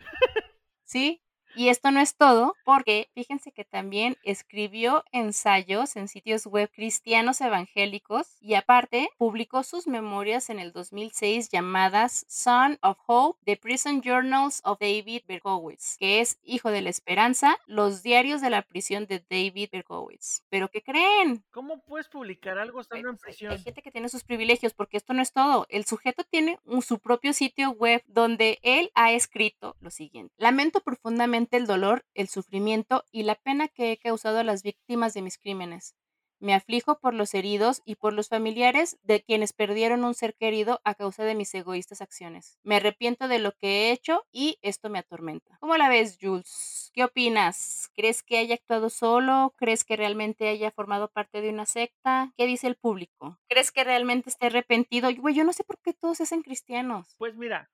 sí, 0.86 1.22
y 1.58 1.70
esto 1.70 1.90
no 1.90 2.00
es 2.00 2.16
todo, 2.16 2.56
porque 2.64 3.10
fíjense 3.16 3.52
que 3.52 3.66
también 3.66 4.16
escribió 4.22 5.04
ensayos 5.12 5.96
en 5.96 6.08
sitios 6.08 6.46
web 6.46 6.70
cristianos 6.72 7.42
evangélicos 7.42 8.38
y 8.40 8.54
aparte 8.54 9.10
publicó 9.18 9.64
sus 9.64 9.88
memorias 9.88 10.52
en 10.52 10.60
el 10.60 10.72
2006 10.72 11.50
llamadas 11.50 12.26
Son 12.30 12.78
of 12.84 13.00
Hope, 13.08 13.40
The 13.46 13.58
Prison 13.58 14.04
Journals 14.04 14.62
of 14.66 14.78
David 14.80 15.24
Berkowitz, 15.28 15.98
que 15.98 16.22
es 16.22 16.40
Hijo 16.44 16.70
de 16.70 16.84
la 16.84 16.92
Esperanza, 16.92 17.58
los 17.66 18.04
diarios 18.04 18.40
de 18.42 18.52
la 18.52 18.62
prisión 18.62 19.08
de 19.08 19.26
David 19.28 19.70
Berkowitz. 19.72 20.44
¿Pero 20.50 20.70
qué 20.70 20.84
creen? 20.84 21.44
¿Cómo 21.50 21.82
puedes 21.82 22.08
publicar 22.08 22.60
algo 22.60 22.82
estando 22.82 23.10
en 23.10 23.18
prisión? 23.18 23.52
Hay 23.52 23.64
gente 23.64 23.82
que 23.82 23.92
tiene 23.92 24.10
sus 24.10 24.24
privilegios, 24.24 24.76
porque 24.76 24.98
esto 24.98 25.14
no 25.14 25.24
es 25.24 25.34
todo. 25.34 25.66
El 25.70 25.86
sujeto 25.86 26.24
tiene 26.24 26.60
su 26.86 27.00
propio 27.00 27.34
sitio 27.34 27.72
web 27.72 28.04
donde 28.06 28.60
él 28.62 28.92
ha 28.94 29.12
escrito 29.12 29.76
lo 29.80 29.90
siguiente. 29.90 30.36
Lamento 30.38 30.82
profundamente 30.82 31.47
el 31.56 31.68
dolor, 31.68 32.06
el 32.14 32.28
sufrimiento 32.28 33.06
y 33.12 33.24
la 33.24 33.36
pena 33.36 33.70
que 33.70 33.94
he 33.94 33.98
causado 33.98 34.40
a 34.40 34.44
las 34.44 34.64
víctimas 34.64 35.14
de 35.14 35.22
mis 35.22 35.38
crímenes. 35.38 35.96
Me 36.40 36.54
aflijo 36.54 37.00
por 37.00 37.16
los 37.16 37.34
heridos 37.34 37.82
y 37.84 37.96
por 37.96 38.14
los 38.14 38.30
familiares 38.30 39.00
de 39.02 39.24
quienes 39.24 39.54
perdieron 39.54 40.04
un 40.04 40.14
ser 40.14 40.36
querido 40.36 40.80
a 40.84 40.94
causa 40.94 41.24
de 41.24 41.34
mis 41.34 41.52
egoístas 41.56 42.02
acciones. 42.02 42.60
Me 42.62 42.76
arrepiento 42.76 43.28
de 43.28 43.40
lo 43.40 43.54
que 43.54 43.68
he 43.68 43.92
hecho 43.92 44.24
y 44.32 44.60
esto 44.62 44.90
me 44.90 45.00
atormenta. 45.00 45.58
¿Cómo 45.60 45.76
la 45.78 45.90
ves, 45.90 46.20
Jules? 46.22 46.92
¿Qué 46.94 47.04
opinas? 47.04 47.90
¿Crees 47.96 48.22
que 48.22 48.38
haya 48.38 48.54
actuado 48.54 48.92
solo? 48.92 49.56
¿Crees 49.58 49.84
que 49.84 49.96
realmente 49.96 50.48
haya 50.48 50.70
formado 50.70 51.10
parte 51.10 51.42
de 51.42 51.50
una 51.50 51.66
secta? 51.66 52.32
¿Qué 52.38 52.46
dice 52.46 52.68
el 52.68 52.76
público? 52.76 53.40
¿Crees 53.50 53.72
que 53.72 53.84
realmente 53.84 54.30
esté 54.30 54.46
arrepentido? 54.46 55.10
Güey, 55.16 55.34
yo 55.34 55.44
no 55.44 55.54
sé 55.54 55.64
por 55.64 55.80
qué 55.80 55.94
todos 55.94 56.18
se 56.18 56.24
hacen 56.24 56.44
cristianos. 56.44 57.16
Pues 57.18 57.36
mira, 57.36 57.72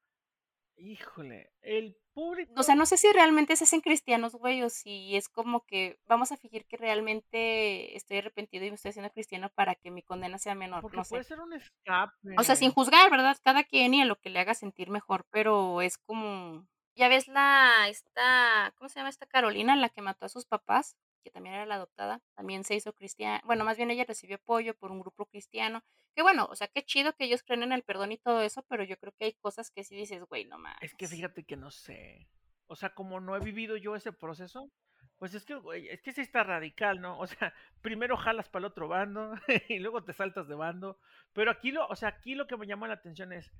híjole, 0.78 1.52
el 1.62 1.98
público. 2.14 2.54
O 2.56 2.64
sea, 2.64 2.76
no 2.76 2.86
sé 2.86 2.98
si 2.98 3.12
realmente 3.12 3.56
se 3.56 3.64
hacen 3.64 3.82
cristianos, 3.82 4.34
güey, 4.36 4.64
o 4.64 4.70
si 4.70 5.16
es 5.16 5.30
como 5.30 5.66
que 5.66 6.00
vamos 6.08 6.32
a 6.32 6.38
fingir 6.38 6.66
que 6.66 6.78
realmente 6.78 7.96
estoy 7.96 8.18
arrepentido 8.18 8.66
y 8.66 8.70
me 8.70 8.76
estoy 8.76 8.90
haciendo 8.90 9.12
cristiano 9.12 9.50
para 9.50 9.76
que 9.76 9.92
mi 9.92 10.02
condena 10.04 10.38
sea 10.38 10.56
menor. 10.56 10.82
Porque 10.82 10.98
no 10.98 11.04
puede 11.04 11.24
ser 11.24 11.40
un 11.40 11.54
escape. 11.54 12.14
O 12.38 12.44
sea, 12.44 12.56
sin 12.56 12.72
juzgar, 12.72 13.10
¿verdad? 13.12 13.38
Cada 13.44 13.64
quien 13.64 13.94
y 13.94 14.02
a 14.02 14.06
lo 14.06 14.20
que 14.20 14.30
le 14.30 14.40
haga 14.40 14.54
sentir 14.54 14.90
mejor, 14.90 15.26
pero 15.30 15.82
es 15.82 15.98
como. 15.98 16.68
Ya 16.96 17.10
ves 17.10 17.28
la. 17.28 17.88
Esta. 17.90 18.74
¿Cómo 18.78 18.90
se 18.90 19.00
llama 19.00 19.10
esta 19.10 19.26
Carolina, 19.26 19.76
la 19.76 19.90
que 19.90 20.02
mató 20.02 20.26
a 20.26 20.30
sus 20.30 20.46
papás? 20.46 20.96
Que 21.24 21.32
también 21.32 21.56
era 21.56 21.66
la 21.66 21.76
adoptada, 21.76 22.22
también 22.36 22.64
se 22.64 22.76
hizo 22.76 22.94
cristiana, 22.94 23.42
bueno, 23.46 23.64
más 23.64 23.78
bien 23.78 23.90
ella 23.90 24.06
recibió 24.06 24.36
apoyo 24.36 24.76
por 24.76 24.92
un 24.92 25.00
grupo 25.00 25.26
cristiano, 25.26 25.84
que 26.16 26.22
bueno, 26.22 26.48
o 26.50 26.56
sea, 26.56 26.68
qué 26.68 26.84
chido 26.84 27.14
que 27.14 27.26
ellos 27.26 27.44
creen 27.44 27.64
en 27.64 27.72
el 27.72 27.84
perdón 27.84 28.12
y 28.12 28.18
todo 28.18 28.42
eso, 28.42 28.64
pero 28.70 28.84
yo 28.84 28.98
creo 28.98 29.14
que 29.18 29.26
hay 29.26 29.34
cosas 29.34 29.72
que 29.72 29.84
sí 29.84 29.96
dices, 29.96 30.24
güey, 30.26 30.46
no 30.46 30.60
más. 30.60 30.78
Es 30.82 30.94
que 30.94 31.08
fíjate 31.08 31.44
que 31.44 31.56
no 31.56 31.72
sé, 31.72 32.28
o 32.68 32.76
sea, 32.76 32.94
como 32.94 33.20
no 33.20 33.36
he 33.36 33.40
vivido 33.40 33.78
yo 33.78 33.96
ese 33.96 34.12
proceso, 34.12 34.72
pues 35.18 35.34
es 35.36 35.46
que, 35.46 35.56
güey, 35.56 35.88
es 35.90 36.02
que 36.02 36.12
sí 36.12 36.22
está 36.22 36.44
radical, 36.44 37.00
¿no? 37.00 37.18
O 37.18 37.28
sea, 37.28 37.54
primero 37.82 38.18
jalas 38.18 38.50
para 38.50 38.66
el 38.66 38.72
otro 38.72 38.88
bando 38.88 39.34
y 39.70 39.80
luego 39.80 40.04
te 40.04 40.14
saltas 40.14 40.48
de 40.48 40.56
bando, 40.56 41.00
pero 41.34 41.52
aquí 41.52 41.72
lo, 41.72 41.88
o 41.88 41.96
sea, 41.96 42.10
aquí 42.10 42.36
lo 42.36 42.48
que 42.48 42.58
me 42.58 42.68
llama 42.68 42.88
la 42.88 42.96
atención 42.96 43.34
es, 43.34 43.52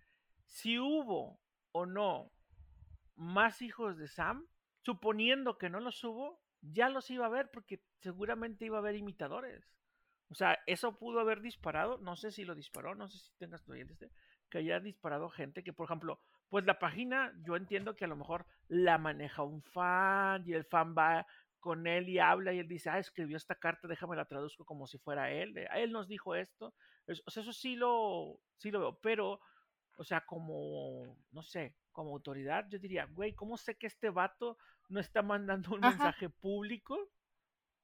si 0.46 0.78
hubo 0.80 1.40
o 1.72 1.86
no 1.86 2.32
más 3.16 3.62
hijos 3.62 3.98
de 3.98 4.08
Sam, 4.08 4.48
suponiendo 4.82 5.58
que 5.58 5.70
no 5.70 5.80
los 5.80 6.04
hubo, 6.04 6.42
ya 6.64 6.90
los 6.90 7.10
iba 7.12 7.26
a 7.26 7.30
ver 7.30 7.52
porque 7.52 7.82
seguramente 8.00 8.66
iba 8.66 8.78
a 8.78 8.82
haber 8.82 8.96
imitadores. 8.96 9.64
O 10.30 10.36
sea, 10.36 10.60
eso 10.66 10.98
pudo 10.98 11.20
haber 11.20 11.42
disparado, 11.42 12.00
no 12.00 12.16
sé 12.16 12.32
si 12.32 12.44
lo 12.44 12.56
disparó, 12.56 12.96
no 12.96 13.08
sé 13.08 13.20
si 13.20 13.32
tengas 13.38 13.64
tu 13.64 13.74
este, 13.74 14.10
que 14.50 14.60
haya 14.60 14.80
disparado 14.80 15.30
gente 15.30 15.64
que, 15.64 15.74
por 15.74 15.86
ejemplo, 15.86 16.20
pues 16.50 16.66
la 16.66 16.80
página, 16.80 17.34
yo 17.46 17.56
entiendo 17.56 17.96
que 17.96 18.06
a 18.06 18.08
lo 18.08 18.16
mejor 18.16 18.46
la 18.68 18.98
maneja 18.98 19.44
un 19.44 19.62
fan 19.62 20.44
y 20.48 20.54
el 20.54 20.66
fan 20.66 20.96
va 20.98 21.28
con 21.60 21.88
él 21.88 22.10
y 22.10 22.20
habla 22.20 22.52
y 22.54 22.60
él 22.60 22.68
dice, 22.68 22.90
ah, 22.90 23.00
escribió 23.00 23.38
esta 23.38 23.56
carta, 23.56 23.88
déjame 23.88 24.16
la 24.16 24.26
traduzco 24.26 24.66
como 24.66 24.86
si 24.88 24.98
fuera 24.98 25.32
él, 25.32 25.58
a 25.70 25.80
él 25.80 25.92
nos 25.92 26.08
dijo 26.08 26.36
esto. 26.36 26.74
o 27.26 27.32
sea, 27.32 27.42
eso 27.42 27.54
sí 27.54 27.76
lo, 27.76 28.40
sí 28.58 28.72
lo 28.72 28.80
veo, 28.80 29.00
pero, 29.02 29.40
o 29.96 30.04
sea, 30.04 30.22
como, 30.22 31.18
no 31.32 31.44
sé, 31.44 31.76
como 31.92 32.12
autoridad, 32.12 32.68
yo 32.70 32.80
diría, 32.80 33.06
güey, 33.06 33.34
¿cómo 33.34 33.58
sé 33.58 33.76
que 33.76 33.88
este 33.88 34.10
vato 34.10 34.58
no 34.90 35.00
está 35.00 35.22
mandando 35.22 35.76
un 35.76 35.82
mensaje 35.82 36.30
público 36.30 37.10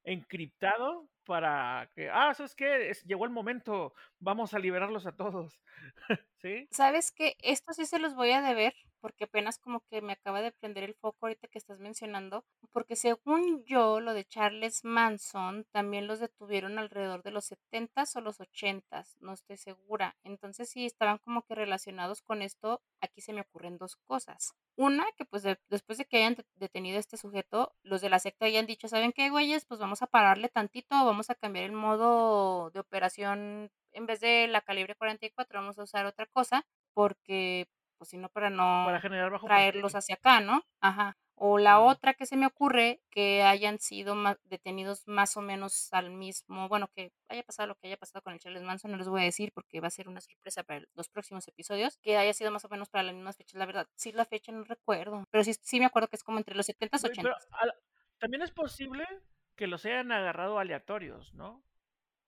encriptado 0.04 1.08
para 1.26 1.90
que, 1.94 2.10
ah, 2.10 2.34
¿sabes 2.34 2.56
qué? 2.56 2.92
llegó 3.06 3.26
el 3.26 3.32
momento, 3.32 3.94
vamos 4.20 4.54
a 4.54 4.60
liberarlos 4.60 5.06
a 5.06 5.16
todos. 5.16 5.62
¿Sabes 6.72 7.12
qué? 7.12 7.36
Esto 7.42 7.74
sí 7.74 7.86
se 7.86 8.00
los 8.00 8.16
voy 8.16 8.32
a 8.32 8.42
deber 8.42 8.74
porque 9.00 9.26
apenas 9.26 9.58
como 9.60 9.82
que 9.90 10.02
me 10.02 10.14
acaba 10.14 10.42
de 10.42 10.52
prender 10.52 10.84
el 10.84 10.94
foco 10.94 11.26
ahorita 11.26 11.48
que 11.48 11.58
estás 11.58 11.80
mencionando, 11.80 12.46
porque 12.72 12.96
según 12.96 13.64
yo, 13.66 14.00
lo 14.02 14.14
de 14.14 14.26
Charles 14.26 14.84
Manson 14.84 15.66
también 15.72 16.08
los 16.08 16.20
detuvieron 16.20 16.78
alrededor 16.78 17.24
de 17.24 17.32
los 17.32 17.46
70s 17.46 18.16
o 18.18 18.22
los 18.22 18.40
80s, 18.40 19.16
no 19.20 19.34
estoy 19.34 19.58
segura. 19.58 20.18
Entonces, 20.24 20.70
si 20.70 20.86
estaban 20.86 21.18
como 21.20 21.44
que 21.44 21.56
relacionados 21.56 22.22
con 22.22 22.42
esto, 22.42 22.82
aquí 23.02 23.22
se 23.22 23.34
me 23.34 23.42
ocurren 23.42 23.78
dos 23.78 23.96
cosas. 23.96 24.54
Una, 24.76 25.06
que 25.18 25.26
pues 25.26 25.44
después 25.70 25.98
de 25.98 26.06
que 26.06 26.18
hayan 26.18 26.38
detenido 26.56 26.98
a 26.98 27.00
este 27.00 27.18
sujeto, 27.18 27.74
los 27.84 28.02
de 28.02 28.10
la 28.10 28.20
secta 28.20 28.46
hayan 28.46 28.66
dicho, 28.66 28.88
¿saben 28.88 29.14
qué, 29.14 29.30
güeyes? 29.30 29.66
Pues 29.66 29.80
vamos 29.80 30.02
a 30.02 30.08
pararle 30.08 30.50
tantito, 30.50 30.96
vamos 31.06 31.30
a 31.30 31.36
cambiar 31.36 31.66
el 31.66 31.72
modo 31.74 32.70
de 32.72 32.80
operación 32.80 33.72
en 33.94 34.06
vez 34.06 34.20
de 34.20 34.48
la 34.48 34.62
calibre 34.62 34.96
44, 34.96 35.60
vamos 35.60 35.80
a 35.80 35.84
usar 35.84 36.06
otra 36.06 36.26
cosa, 36.28 36.66
porque 36.94 37.68
pues 37.98 38.10
sino 38.10 38.30
para 38.30 38.50
no 38.50 38.84
para 38.86 39.02
generar 39.02 39.40
traerlos 39.42 39.94
hacia 39.94 40.16
acá, 40.16 40.40
¿no? 40.40 40.64
Ajá. 40.80 41.18
O 41.42 41.58
la 41.58 41.80
otra 41.80 42.16
que 42.16 42.26
se 42.26 42.36
me 42.36 42.46
ocurre, 42.46 43.02
que 43.10 43.44
hayan 43.44 43.80
sido 43.80 44.14
detenidos 44.44 45.08
más 45.08 45.38
o 45.38 45.42
menos 45.42 45.88
al 45.94 46.10
mismo, 46.10 46.68
bueno, 46.68 46.90
que 46.94 47.14
haya 47.30 47.44
pasado 47.44 47.68
lo 47.68 47.76
que 47.76 47.88
haya 47.88 47.96
pasado 47.96 48.22
con 48.22 48.34
el 48.34 48.40
Charles 48.40 48.62
Manson, 48.62 48.92
no 48.92 48.98
les 48.98 49.08
voy 49.08 49.22
a 49.22 49.24
decir 49.24 49.54
porque 49.54 49.80
va 49.80 49.88
a 49.88 49.92
ser 49.92 50.10
una 50.10 50.20
sorpresa 50.20 50.64
para 50.64 50.84
los 50.96 51.08
próximos 51.08 51.48
episodios, 51.48 51.98
que 52.02 52.18
haya 52.18 52.34
sido 52.34 52.52
más 52.52 52.66
o 52.66 52.70
menos 52.70 52.90
para 52.90 53.04
las 53.04 53.16
mismas 53.16 53.38
fechas, 53.38 53.58
la 53.58 53.66
verdad, 53.66 53.88
sí 53.96 54.12
la 54.12 54.26
fecha 54.26 54.52
no 54.52 54.66
recuerdo, 54.66 55.26
pero 55.32 55.46
sí, 55.46 55.54
sí 55.62 55.80
me 55.80 55.86
acuerdo 55.86 56.10
que 56.10 56.18
es 56.18 56.24
como 56.24 56.40
entre 56.40 56.56
los 56.56 56.66
70 56.66 56.98
y 57.02 57.10
80. 57.10 57.38
también 58.18 58.42
es 58.42 58.52
posible 58.52 59.06
que 59.56 59.68
los 59.68 59.86
hayan 59.86 60.12
agarrado 60.12 60.60
aleatorios, 60.60 61.34
¿no? 61.34 61.64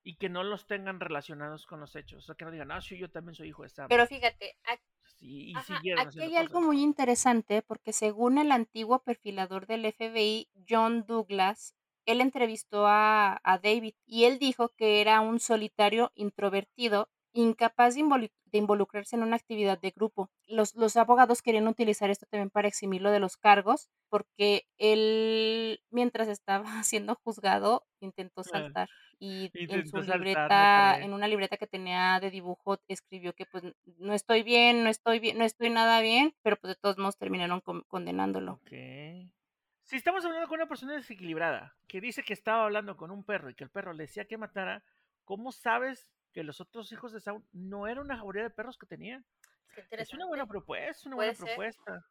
Y 0.04 0.16
que 0.16 0.30
no 0.30 0.44
los 0.44 0.66
tengan 0.68 1.00
relacionados 1.00 1.66
con 1.66 1.80
los 1.80 1.96
hechos. 1.96 2.24
O 2.24 2.26
sea, 2.26 2.36
que 2.36 2.46
no 2.46 2.52
digan, 2.52 2.72
ah, 2.72 2.82
sí, 2.82 2.98
yo 2.98 3.10
también 3.10 3.36
soy 3.36 3.50
hijo 3.50 3.64
de 3.64 3.70
Sam. 3.70 3.88
Pero 3.90 4.08
fíjate, 4.08 4.56
aquí, 4.64 4.84
Sí, 5.20 5.52
y 5.52 5.54
ajá, 5.56 5.78
siguieron 5.78 6.02
aquí 6.02 6.10
haciendo 6.10 6.32
hay 6.32 6.36
algo 6.38 6.54
cosas. 6.56 6.68
muy 6.68 6.82
interesante 6.82 7.62
porque 7.62 7.94
según 7.94 8.38
el 8.38 8.52
antiguo 8.52 9.04
perfilador 9.04 9.68
del 9.68 9.86
FBI, 9.86 10.50
John 10.68 11.06
Douglas, 11.06 11.76
él 12.06 12.22
entrevistó 12.22 12.88
a, 12.88 13.40
a 13.44 13.58
David 13.60 13.94
y 14.06 14.24
él 14.26 14.40
dijo 14.40 14.70
que 14.70 15.02
era 15.02 15.22
un 15.22 15.40
solitario 15.40 16.12
introvertido, 16.16 17.10
incapaz 17.34 17.94
de, 17.96 18.02
involu- 18.02 18.32
de 18.46 18.58
involucrarse 18.58 19.16
en 19.16 19.24
una 19.24 19.36
actividad 19.36 19.80
de 19.80 19.92
grupo. 19.92 20.32
Los, 20.48 20.74
los 20.76 20.98
abogados 20.98 21.42
querían 21.44 21.68
utilizar 21.68 22.10
esto 22.10 22.26
también 22.30 22.50
para 22.50 22.68
eximirlo 22.68 23.12
de 23.12 23.20
los 23.20 23.38
cargos 23.38 23.90
porque 24.10 24.66
él, 24.78 25.82
mientras 25.92 26.28
estaba 26.28 26.64
siendo 26.84 27.16
juzgado, 27.16 27.86
intentó 28.00 28.44
saltar 28.44 28.90
y 29.24 29.52
en 29.54 29.88
su 29.88 29.98
libreta, 30.02 30.98
en 31.00 31.14
una 31.14 31.28
libreta 31.28 31.56
que 31.56 31.68
tenía 31.68 32.20
de 32.20 32.32
dibujo, 32.32 32.80
escribió 32.88 33.34
que 33.34 33.46
pues 33.46 33.64
no 33.98 34.14
estoy 34.14 34.42
bien, 34.42 34.84
no 34.84 34.90
estoy 34.90 35.20
bien, 35.20 35.38
no 35.38 35.44
estoy 35.46 35.70
nada 35.70 36.02
bien, 36.02 36.34
pero 36.42 36.56
pues 36.58 36.74
de 36.76 36.82
todos 36.82 36.98
modos 36.98 37.18
terminaron 37.18 37.62
con- 37.62 37.84
condenándolo. 37.84 38.60
Si 39.84 39.96
estamos 39.96 40.26
hablando 40.26 40.48
con 40.48 40.60
una 40.60 40.68
persona 40.68 40.94
desequilibrada 40.94 41.76
que 41.88 42.02
dice 42.02 42.24
que 42.24 42.34
estaba 42.34 42.64
hablando 42.64 42.98
con 42.98 43.12
un 43.12 43.24
perro 43.24 43.50
y 43.52 43.54
que 43.56 43.64
el 43.64 43.70
perro 43.70 43.94
le 43.94 44.04
decía 44.04 44.26
que 44.26 44.38
matara, 44.38 44.84
¿cómo 45.24 45.52
sabes 45.52 46.10
que 46.34 46.44
los 46.44 46.60
otros 46.60 46.92
hijos 46.92 47.12
de 47.12 47.20
Saúl 47.20 47.44
no 47.52 47.88
era 47.88 48.02
una 48.02 48.18
jauría 48.18 48.42
de 48.42 48.50
perros 48.50 48.78
que 48.78 48.88
tenía? 48.88 49.24
Es 49.92 50.14
una 50.14 50.26
buena 50.26 50.48
propuesta, 50.48 50.90
es 50.90 51.06
una 51.06 51.16
buena 51.16 51.34
ser. 51.36 51.46
propuesta. 51.46 52.08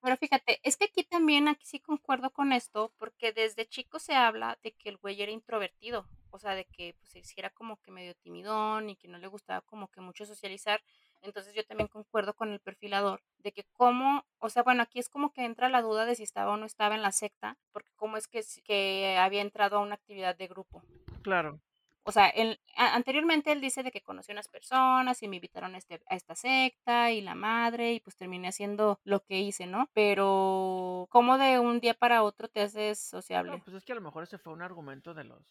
Pero 0.00 0.16
fíjate, 0.16 0.60
es 0.62 0.76
que 0.76 0.86
aquí 0.86 1.04
también, 1.04 1.48
aquí 1.48 1.66
sí 1.66 1.80
concuerdo 1.80 2.30
con 2.30 2.52
esto, 2.52 2.92
porque 2.98 3.32
desde 3.32 3.66
chico 3.66 3.98
se 3.98 4.14
habla 4.14 4.58
de 4.62 4.72
que 4.72 4.88
el 4.88 4.96
güey 4.96 5.20
era 5.20 5.32
introvertido, 5.32 6.08
o 6.30 6.38
sea, 6.38 6.54
de 6.54 6.64
que 6.66 6.94
pues 6.98 7.10
se 7.10 7.18
hiciera 7.20 7.50
como 7.50 7.76
que 7.82 7.90
medio 7.90 8.14
timidón 8.16 8.90
y 8.90 8.96
que 8.96 9.08
no 9.08 9.18
le 9.18 9.26
gustaba 9.26 9.60
como 9.62 9.88
que 9.88 10.00
mucho 10.00 10.24
socializar. 10.26 10.80
Entonces 11.22 11.52
yo 11.54 11.64
también 11.64 11.88
concuerdo 11.88 12.34
con 12.34 12.52
el 12.52 12.60
perfilador 12.60 13.20
de 13.38 13.52
que 13.52 13.64
cómo, 13.72 14.24
o 14.38 14.48
sea, 14.50 14.62
bueno, 14.62 14.82
aquí 14.82 14.98
es 15.00 15.08
como 15.08 15.32
que 15.32 15.44
entra 15.44 15.68
la 15.68 15.82
duda 15.82 16.04
de 16.06 16.14
si 16.14 16.22
estaba 16.22 16.52
o 16.52 16.56
no 16.56 16.66
estaba 16.66 16.94
en 16.94 17.02
la 17.02 17.10
secta, 17.12 17.56
porque 17.72 17.90
cómo 17.96 18.16
es 18.16 18.28
que, 18.28 18.42
que 18.64 19.16
había 19.18 19.42
entrado 19.42 19.76
a 19.78 19.80
una 19.80 19.94
actividad 19.96 20.36
de 20.36 20.46
grupo. 20.46 20.82
Claro. 21.22 21.60
O 22.04 22.12
sea, 22.12 22.28
él, 22.28 22.58
a- 22.76 22.94
anteriormente 22.94 23.52
él 23.52 23.60
dice 23.60 23.82
de 23.82 23.90
que 23.90 24.00
conoció 24.00 24.32
unas 24.32 24.48
personas 24.48 25.22
y 25.22 25.28
me 25.28 25.36
invitaron 25.36 25.74
a, 25.74 25.78
este, 25.78 26.00
a 26.08 26.14
esta 26.16 26.34
secta 26.34 27.10
y 27.10 27.20
la 27.20 27.34
madre 27.34 27.92
y 27.94 28.00
pues 28.00 28.16
terminé 28.16 28.48
haciendo 28.48 28.98
lo 29.04 29.20
que 29.24 29.40
hice, 29.40 29.66
¿no? 29.66 29.90
Pero 29.92 31.06
¿cómo 31.10 31.36
de 31.36 31.58
un 31.58 31.80
día 31.80 31.92
para 31.94 32.22
otro 32.22 32.48
te 32.48 32.62
haces 32.62 33.10
No, 33.12 33.18
sociable? 33.20 33.60
pues 33.64 33.76
es 33.76 33.84
que 33.84 33.92
a 33.92 33.96
lo 33.96 34.00
mejor 34.00 34.22
ese 34.22 34.38
fue 34.38 34.52
un 34.54 34.62
argumento 34.62 35.12
de 35.12 35.24
los 35.24 35.42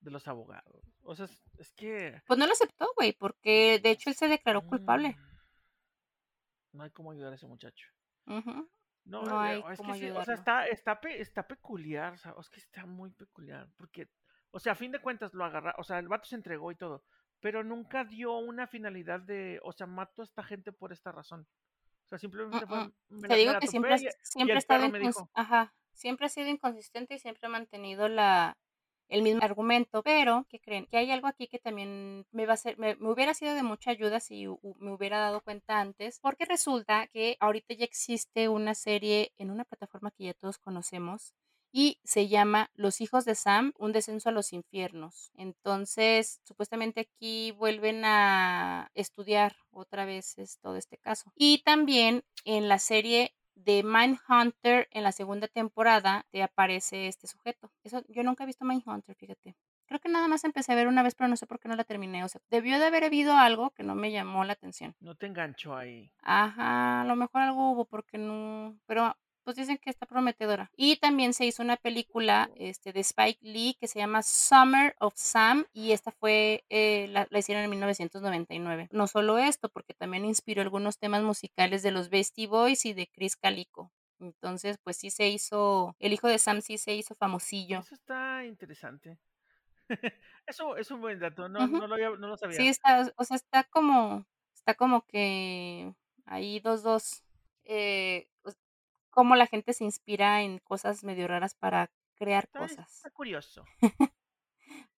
de 0.00 0.10
los 0.10 0.26
abogados. 0.28 0.82
O 1.04 1.14
sea, 1.14 1.26
es, 1.26 1.42
es 1.58 1.72
que 1.72 2.20
Pues 2.26 2.38
no 2.38 2.46
lo 2.46 2.52
aceptó, 2.52 2.92
güey, 2.96 3.12
porque 3.12 3.78
de 3.82 3.90
hecho 3.90 4.10
él 4.10 4.16
se 4.16 4.28
declaró 4.28 4.62
culpable. 4.62 5.16
mm, 5.18 5.30
no 6.72 6.82
hay 6.84 6.90
cómo 6.90 7.10
ayudar 7.12 7.32
a 7.32 7.36
ese 7.36 7.46
muchacho. 7.46 7.86
Ujú. 8.26 8.68
No, 9.04 9.24
No 9.24 9.30
eh, 9.30 9.34
hay 9.34 9.72
es 9.72 9.78
cómo 9.78 9.92
que 9.94 9.98
sí, 9.98 10.10
o 10.10 10.24
sea, 10.24 10.34
está, 10.34 10.66
está, 10.68 11.00
pe- 11.00 11.20
está 11.20 11.46
peculiar, 11.46 12.12
o 12.14 12.18
sea, 12.18 12.34
es 12.38 12.48
que 12.48 12.60
está 12.60 12.86
muy 12.86 13.10
peculiar, 13.10 13.68
porque, 13.76 14.08
o 14.50 14.60
sea, 14.60 14.72
a 14.72 14.76
fin 14.76 14.92
de 14.92 15.00
cuentas 15.00 15.34
lo 15.34 15.44
agarra, 15.44 15.74
o 15.78 15.82
sea, 15.84 15.98
el 15.98 16.06
vato 16.08 16.26
se 16.26 16.36
entregó 16.36 16.70
y 16.70 16.76
todo, 16.76 17.02
pero 17.40 17.64
nunca 17.64 18.04
dio 18.04 18.36
una 18.38 18.66
finalidad 18.66 19.20
de, 19.20 19.58
o 19.64 19.72
sea, 19.72 19.86
mato 19.86 20.22
a 20.22 20.24
esta 20.24 20.42
gente 20.42 20.70
por 20.72 20.92
esta 20.92 21.10
razón. 21.12 21.46
O 22.04 22.08
sea, 22.10 22.18
simplemente 22.18 22.66
fue, 22.66 22.78
Mm-mm. 22.78 22.92
me 23.08 23.20
Te 23.22 23.28
la, 23.28 23.34
me 23.34 23.38
digo 23.38 23.52
que 23.58 23.66
siempre, 23.66 23.96
y, 23.96 24.06
y 24.06 24.10
siempre 24.22 24.54
ha 24.54 24.58
estado 24.58 24.98
dijo, 24.98 25.30
ajá, 25.34 25.74
siempre 25.94 26.26
ha 26.26 26.28
sido 26.28 26.48
inconsistente 26.48 27.14
y 27.14 27.18
siempre 27.18 27.46
ha 27.46 27.50
mantenido 27.50 28.08
la, 28.08 28.58
el 29.10 29.22
mismo 29.22 29.42
argumento, 29.42 30.02
pero 30.02 30.46
¿qué 30.48 30.60
creen? 30.60 30.86
Que 30.86 30.96
hay 30.96 31.10
algo 31.10 31.26
aquí 31.26 31.48
que 31.48 31.58
también 31.58 32.26
me 32.30 32.46
va 32.46 32.54
a 32.54 32.56
ser, 32.56 32.78
me, 32.78 32.96
hubiera 33.00 33.34
sido 33.34 33.54
de 33.54 33.62
mucha 33.62 33.90
ayuda 33.90 34.20
si 34.20 34.46
me 34.78 34.92
hubiera 34.92 35.18
dado 35.18 35.42
cuenta 35.42 35.80
antes, 35.80 36.18
porque 36.20 36.44
resulta 36.44 37.08
que 37.08 37.36
ahorita 37.40 37.74
ya 37.74 37.84
existe 37.84 38.48
una 38.48 38.74
serie 38.74 39.32
en 39.38 39.50
una 39.50 39.64
plataforma 39.64 40.10
que 40.12 40.24
ya 40.24 40.34
todos 40.34 40.58
conocemos 40.58 41.34
y 41.72 42.00
se 42.04 42.28
llama 42.28 42.70
Los 42.74 43.00
hijos 43.00 43.24
de 43.24 43.34
Sam, 43.34 43.72
un 43.78 43.92
descenso 43.92 44.28
a 44.28 44.32
los 44.32 44.52
infiernos. 44.52 45.30
Entonces, 45.34 46.40
supuestamente 46.44 47.00
aquí 47.02 47.52
vuelven 47.52 48.04
a 48.04 48.90
estudiar 48.94 49.56
otra 49.70 50.04
vez 50.04 50.34
todo 50.60 50.76
este 50.76 50.98
caso. 50.98 51.32
Y 51.36 51.62
también 51.62 52.24
en 52.44 52.68
la 52.68 52.78
serie 52.78 53.34
de 53.64 53.82
Mindhunter 53.82 54.88
en 54.90 55.02
la 55.02 55.12
segunda 55.12 55.48
temporada 55.48 56.26
te 56.30 56.42
aparece 56.42 57.06
este 57.08 57.26
sujeto. 57.26 57.70
Eso 57.84 58.02
yo 58.08 58.22
nunca 58.22 58.44
he 58.44 58.46
visto 58.46 58.64
Mindhunter, 58.64 59.14
fíjate. 59.14 59.56
Creo 59.86 60.00
que 60.00 60.08
nada 60.08 60.28
más 60.28 60.44
empecé 60.44 60.72
a 60.72 60.76
ver 60.76 60.86
una 60.86 61.02
vez, 61.02 61.14
pero 61.14 61.28
no 61.28 61.36
sé 61.36 61.46
por 61.46 61.58
qué 61.58 61.68
no 61.68 61.74
la 61.74 61.84
terminé. 61.84 62.22
O 62.24 62.28
sea, 62.28 62.40
debió 62.48 62.78
de 62.78 62.86
haber 62.86 63.04
habido 63.04 63.36
algo 63.36 63.70
que 63.70 63.82
no 63.82 63.94
me 63.94 64.12
llamó 64.12 64.44
la 64.44 64.52
atención. 64.52 64.94
no 65.00 65.16
te 65.16 65.26
enganchó 65.26 65.76
ahí. 65.76 66.12
Ajá, 66.22 67.00
a 67.02 67.04
lo 67.04 67.16
mejor 67.16 67.42
algo 67.42 67.72
hubo 67.72 67.84
porque 67.86 68.16
no, 68.16 68.78
pero 68.86 69.16
pues 69.44 69.56
dicen 69.56 69.78
que 69.78 69.90
está 69.90 70.06
prometedora. 70.06 70.70
Y 70.76 70.96
también 70.96 71.32
se 71.34 71.44
hizo 71.46 71.62
una 71.62 71.76
película 71.76 72.50
este, 72.56 72.92
de 72.92 73.00
Spike 73.00 73.38
Lee 73.42 73.76
que 73.80 73.88
se 73.88 73.98
llama 73.98 74.22
Summer 74.22 74.94
of 75.00 75.14
Sam 75.16 75.66
y 75.72 75.92
esta 75.92 76.10
fue, 76.12 76.64
eh, 76.68 77.06
la, 77.08 77.26
la 77.30 77.38
hicieron 77.38 77.64
en 77.64 77.70
1999. 77.70 78.88
No 78.92 79.06
solo 79.06 79.38
esto, 79.38 79.68
porque 79.68 79.94
también 79.94 80.24
inspiró 80.24 80.62
algunos 80.62 80.98
temas 80.98 81.22
musicales 81.22 81.82
de 81.82 81.90
los 81.90 82.10
Beastie 82.10 82.46
Boys 82.46 82.84
y 82.86 82.92
de 82.92 83.06
Chris 83.08 83.36
Calico. 83.36 83.92
Entonces, 84.18 84.76
pues 84.84 84.98
sí 84.98 85.10
se 85.10 85.28
hizo, 85.28 85.96
el 85.98 86.12
hijo 86.12 86.28
de 86.28 86.38
Sam 86.38 86.60
sí 86.60 86.76
se 86.76 86.94
hizo 86.94 87.14
famosillo. 87.14 87.78
Eso 87.80 87.94
está 87.94 88.44
interesante. 88.44 89.18
Eso 90.46 90.76
es 90.76 90.90
un 90.90 91.00
buen 91.00 91.18
dato, 91.18 91.48
no, 91.48 91.66
no, 91.66 91.86
lo, 91.86 91.94
había- 91.94 92.10
no 92.10 92.28
lo 92.28 92.36
sabía. 92.36 92.56
Sí, 92.56 92.68
está, 92.68 93.10
o 93.16 93.24
sea, 93.24 93.36
está 93.36 93.64
como, 93.64 94.26
está 94.54 94.74
como 94.74 95.02
que 95.06 95.94
ahí 96.26 96.60
dos, 96.60 96.82
dos, 96.82 97.24
eh, 97.64 98.28
cómo 99.10 99.36
la 99.36 99.46
gente 99.46 99.72
se 99.72 99.84
inspira 99.84 100.42
en 100.42 100.58
cosas 100.58 101.04
medio 101.04 101.28
raras 101.28 101.54
para 101.54 101.90
crear 102.16 102.44
Está, 102.44 102.58
cosas, 102.60 102.92
está 102.96 103.10
curioso. 103.10 103.64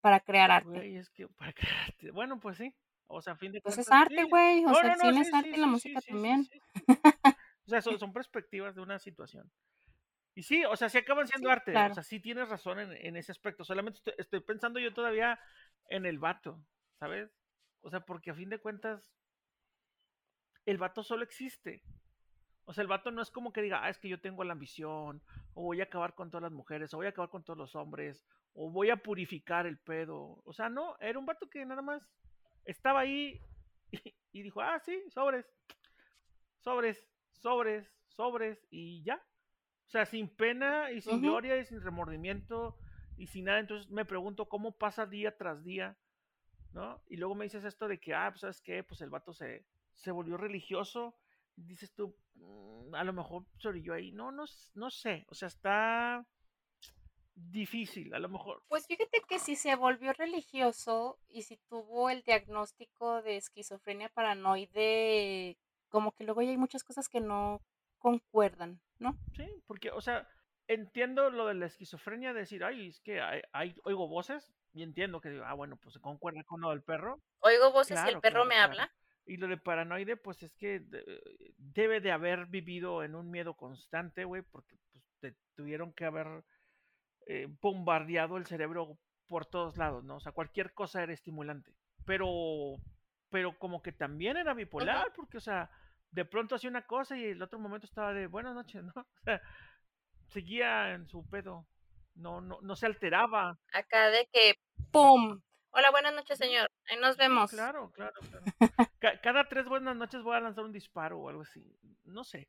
para 0.00 0.20
crear 0.20 0.50
arte. 0.50 0.68
Güey, 0.68 0.96
es 0.96 1.10
que 1.10 1.28
para 1.28 1.52
crearte. 1.52 2.10
Bueno, 2.10 2.38
pues 2.40 2.58
sí. 2.58 2.74
O 3.06 3.20
sea, 3.20 3.34
a 3.34 3.36
fin 3.36 3.52
de 3.52 3.60
Pues 3.60 3.78
es 3.78 3.86
cuentas, 3.88 4.06
arte, 4.06 4.22
sí. 4.22 4.28
güey, 4.28 4.64
o 4.64 4.68
No, 4.68 4.74
sea, 4.74 4.96
no, 4.96 5.08
el 5.10 5.14
no, 5.16 5.22
cine 5.22 5.24
sí, 5.24 5.28
es 5.28 5.34
arte 5.34 5.50
sí, 5.50 5.56
y 5.56 5.60
la 5.60 5.66
música 5.66 6.00
también. 6.00 6.48
O 7.64 7.70
sea, 7.70 7.80
son, 7.80 7.98
son 7.98 8.12
perspectivas 8.12 8.74
de 8.74 8.80
una 8.80 8.98
situación. 8.98 9.50
Y 10.34 10.42
sí, 10.42 10.64
o 10.64 10.74
sea, 10.76 10.88
sí 10.88 10.98
acaban 10.98 11.28
siendo 11.28 11.48
arte. 11.50 11.72
O 11.76 11.94
sea, 11.94 12.02
sí 12.02 12.18
tienes 12.20 12.48
razón 12.48 12.80
en, 12.80 12.92
en 12.92 13.16
ese 13.16 13.32
aspecto. 13.32 13.64
Solamente 13.64 13.98
estoy, 13.98 14.14
estoy 14.18 14.40
pensando 14.40 14.80
yo 14.80 14.92
todavía 14.92 15.38
en 15.88 16.04
el 16.06 16.18
vato, 16.18 16.64
¿sabes? 16.98 17.30
O 17.82 17.90
sea, 17.90 18.00
porque 18.00 18.30
a 18.30 18.34
fin 18.34 18.48
de 18.48 18.58
cuentas, 18.58 19.14
el 20.66 20.78
vato 20.78 21.02
solo 21.02 21.22
existe. 21.22 21.82
O 22.64 22.72
sea, 22.72 22.82
el 22.82 22.88
vato 22.88 23.10
no 23.10 23.22
es 23.22 23.30
como 23.30 23.52
que 23.52 23.62
diga, 23.62 23.84
ah, 23.84 23.90
es 23.90 23.98
que 23.98 24.08
yo 24.08 24.20
tengo 24.20 24.44
la 24.44 24.52
ambición, 24.52 25.20
o 25.54 25.62
voy 25.62 25.80
a 25.80 25.84
acabar 25.84 26.14
con 26.14 26.30
todas 26.30 26.42
las 26.42 26.52
mujeres, 26.52 26.94
o 26.94 26.98
voy 26.98 27.06
a 27.06 27.10
acabar 27.10 27.30
con 27.30 27.42
todos 27.42 27.58
los 27.58 27.74
hombres, 27.74 28.24
o 28.54 28.70
voy 28.70 28.90
a 28.90 28.96
purificar 28.96 29.66
el 29.66 29.78
pedo. 29.78 30.40
O 30.44 30.52
sea, 30.52 30.68
no, 30.68 30.96
era 31.00 31.18
un 31.18 31.26
vato 31.26 31.50
que 31.50 31.64
nada 31.66 31.82
más 31.82 32.02
estaba 32.64 33.00
ahí 33.00 33.40
y, 33.90 34.14
y 34.32 34.42
dijo, 34.42 34.60
ah, 34.60 34.78
sí, 34.78 35.02
sobres, 35.10 35.46
sobres, 36.60 37.08
sobres, 37.32 37.92
sobres, 38.08 38.66
y 38.70 39.02
ya. 39.02 39.20
O 39.86 39.90
sea, 39.92 40.06
sin 40.06 40.28
pena 40.28 40.90
y 40.90 41.00
sin 41.02 41.20
gloria 41.20 41.58
y 41.58 41.64
sin 41.64 41.82
remordimiento 41.82 42.78
y 43.18 43.26
sin 43.26 43.44
nada. 43.44 43.58
Entonces 43.58 43.90
me 43.90 44.04
pregunto 44.04 44.48
cómo 44.48 44.72
pasa 44.72 45.04
día 45.04 45.36
tras 45.36 45.64
día, 45.64 45.98
¿no? 46.72 47.02
Y 47.08 47.16
luego 47.16 47.34
me 47.34 47.44
dices 47.44 47.64
esto 47.64 47.88
de 47.88 48.00
que, 48.00 48.14
ah, 48.14 48.30
pues, 48.30 48.40
¿sabes 48.40 48.60
qué? 48.62 48.82
Pues 48.82 49.00
el 49.02 49.10
vato 49.10 49.34
se, 49.34 49.66
se 49.94 50.10
volvió 50.10 50.36
religioso. 50.36 51.14
Dices 51.56 51.92
tú, 51.94 52.14
"Mm, 52.34 52.94
a 52.94 53.04
lo 53.04 53.12
mejor 53.12 53.44
se 53.60 53.68
orilló 53.68 53.94
ahí. 53.94 54.12
No, 54.12 54.32
no, 54.32 54.44
no 54.74 54.90
sé. 54.90 55.24
O 55.28 55.34
sea, 55.34 55.48
está 55.48 56.24
difícil, 57.34 58.12
a 58.14 58.18
lo 58.18 58.28
mejor. 58.28 58.62
Pues 58.68 58.86
fíjate 58.86 59.22
que 59.28 59.38
si 59.38 59.56
se 59.56 59.74
volvió 59.76 60.12
religioso 60.12 61.18
y 61.28 61.42
si 61.42 61.56
tuvo 61.68 62.10
el 62.10 62.22
diagnóstico 62.22 63.22
de 63.22 63.36
esquizofrenia 63.36 64.08
paranoide, 64.10 65.56
como 65.88 66.12
que 66.12 66.24
luego 66.24 66.42
ya 66.42 66.50
hay 66.50 66.56
muchas 66.56 66.84
cosas 66.84 67.08
que 67.08 67.20
no 67.20 67.60
concuerdan, 67.98 68.80
¿no? 68.98 69.16
Sí, 69.36 69.46
porque, 69.66 69.90
o 69.90 70.00
sea, 70.00 70.26
entiendo 70.68 71.30
lo 71.30 71.46
de 71.46 71.54
la 71.54 71.66
esquizofrenia, 71.66 72.32
decir, 72.32 72.64
ay, 72.64 72.88
es 72.88 73.00
que 73.00 73.20
hay, 73.20 73.42
hay- 73.52 73.74
oigo 73.84 74.08
voces 74.08 74.52
y 74.72 74.82
entiendo 74.82 75.20
que, 75.20 75.40
ah, 75.44 75.54
bueno, 75.54 75.76
pues 75.76 75.94
se 75.94 76.00
concuerda 76.00 76.42
con 76.44 76.60
lo 76.60 76.70
del 76.70 76.82
perro. 76.82 77.20
Oigo 77.40 77.72
voces 77.72 77.98
y 78.06 78.08
el 78.08 78.20
perro 78.20 78.44
claro, 78.44 78.46
me 78.46 78.54
claro. 78.54 78.72
habla. 78.72 78.92
Y 79.24 79.36
lo 79.36 79.46
de 79.46 79.56
paranoide, 79.56 80.16
pues 80.16 80.42
es 80.42 80.52
que 80.54 80.80
de- 80.80 81.22
debe 81.56 82.00
de 82.00 82.10
haber 82.12 82.46
vivido 82.46 83.04
en 83.04 83.14
un 83.14 83.30
miedo 83.30 83.54
constante, 83.54 84.24
güey, 84.24 84.42
porque 84.42 84.76
pues, 84.92 85.04
te 85.20 85.34
tuvieron 85.54 85.92
que 85.92 86.04
haber 86.04 86.44
eh, 87.26 87.46
bombardeado 87.60 88.36
el 88.36 88.46
cerebro 88.46 88.98
por 89.28 89.46
todos 89.46 89.76
lados, 89.76 90.02
¿no? 90.04 90.16
O 90.16 90.20
sea, 90.20 90.32
cualquier 90.32 90.74
cosa 90.74 91.02
era 91.02 91.12
estimulante. 91.12 91.72
Pero, 92.04 92.26
pero 93.30 93.56
como 93.58 93.80
que 93.80 93.92
también 93.92 94.36
era 94.36 94.54
bipolar, 94.54 95.12
porque, 95.14 95.36
o 95.38 95.40
sea, 95.40 95.70
de 96.10 96.24
pronto 96.24 96.56
hacía 96.56 96.68
una 96.68 96.84
cosa 96.86 97.16
y 97.16 97.24
el 97.26 97.40
otro 97.42 97.58
momento 97.58 97.86
estaba 97.86 98.12
de 98.12 98.26
buenas 98.26 98.54
noches, 98.54 98.82
¿no? 98.82 98.92
O 99.20 99.24
sea, 99.24 99.40
seguía 100.28 100.92
en 100.94 101.06
su 101.08 101.24
pedo. 101.30 101.66
No, 102.14 102.40
no, 102.40 102.58
no 102.60 102.76
se 102.76 102.86
alteraba. 102.86 103.58
Acá 103.72 104.10
de 104.10 104.28
que 104.32 104.56
¡pum! 104.90 105.40
Hola, 105.74 105.90
buenas 105.90 106.12
noches, 106.12 106.36
señor. 106.36 106.70
Ahí 106.86 106.98
nos 106.98 107.16
vemos. 107.16 107.50
Claro, 107.50 107.90
claro, 107.92 108.20
claro. 108.30 108.44
cada 109.22 109.48
tres 109.48 109.64
buenas 109.64 109.96
noches 109.96 110.22
voy 110.22 110.36
a 110.36 110.40
lanzar 110.40 110.64
un 110.64 110.72
disparo 110.72 111.18
o 111.18 111.30
algo 111.30 111.42
así. 111.42 111.64
No 112.04 112.24
sé. 112.24 112.46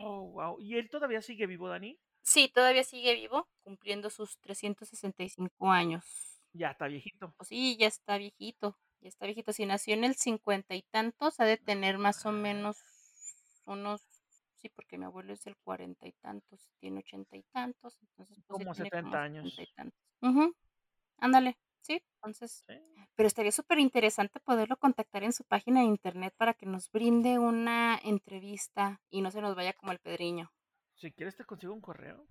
Oh, 0.00 0.30
wow. 0.32 0.60
¿Y 0.60 0.76
él 0.76 0.90
todavía 0.90 1.22
sigue 1.22 1.46
vivo, 1.46 1.68
Dani? 1.68 1.96
Sí, 2.22 2.50
todavía 2.52 2.82
sigue 2.82 3.14
vivo, 3.14 3.48
cumpliendo 3.62 4.10
sus 4.10 4.36
365 4.40 5.70
años. 5.70 6.04
Ya 6.52 6.70
está 6.70 6.88
viejito. 6.88 7.32
Pues 7.36 7.48
sí, 7.48 7.76
ya 7.78 7.86
está 7.86 8.18
viejito. 8.18 8.76
Ya 9.00 9.08
está 9.08 9.26
viejito. 9.26 9.52
Si 9.52 9.64
nació 9.64 9.94
en 9.94 10.02
el 10.02 10.16
cincuenta 10.16 10.74
y 10.74 10.82
tantos, 10.82 11.38
ha 11.38 11.44
de 11.44 11.56
tener 11.56 11.98
más 11.98 12.26
o 12.26 12.32
menos 12.32 12.82
unos 13.64 14.02
sí, 14.56 14.70
porque 14.70 14.98
mi 14.98 15.04
abuelo 15.04 15.32
es 15.32 15.44
del 15.44 15.56
cuarenta 15.58 16.08
y 16.08 16.12
tantos, 16.14 16.68
tiene 16.80 16.98
ochenta 17.00 17.36
y 17.36 17.44
tantos, 17.52 17.96
entonces 18.00 18.42
pues, 18.46 18.64
como 18.64 18.74
setenta 18.74 19.22
años. 19.22 19.56
Y 19.56 19.66
tantos. 19.74 20.00
Ándale, 21.18 21.56
sí, 21.86 22.02
entonces. 22.16 22.64
Pero 23.14 23.26
estaría 23.26 23.52
súper 23.52 23.78
interesante 23.78 24.40
poderlo 24.40 24.76
contactar 24.76 25.22
en 25.22 25.32
su 25.32 25.44
página 25.44 25.80
de 25.80 25.86
internet 25.86 26.34
para 26.36 26.54
que 26.54 26.66
nos 26.66 26.90
brinde 26.90 27.38
una 27.38 27.98
entrevista 28.02 29.00
y 29.10 29.22
no 29.22 29.30
se 29.30 29.40
nos 29.40 29.54
vaya 29.54 29.72
como 29.72 29.92
el 29.92 29.98
Pedriño. 29.98 30.52
Si 30.94 31.12
quieres 31.12 31.36
te 31.36 31.44
consigo 31.44 31.72
un 31.72 31.80
correo. 31.80 32.26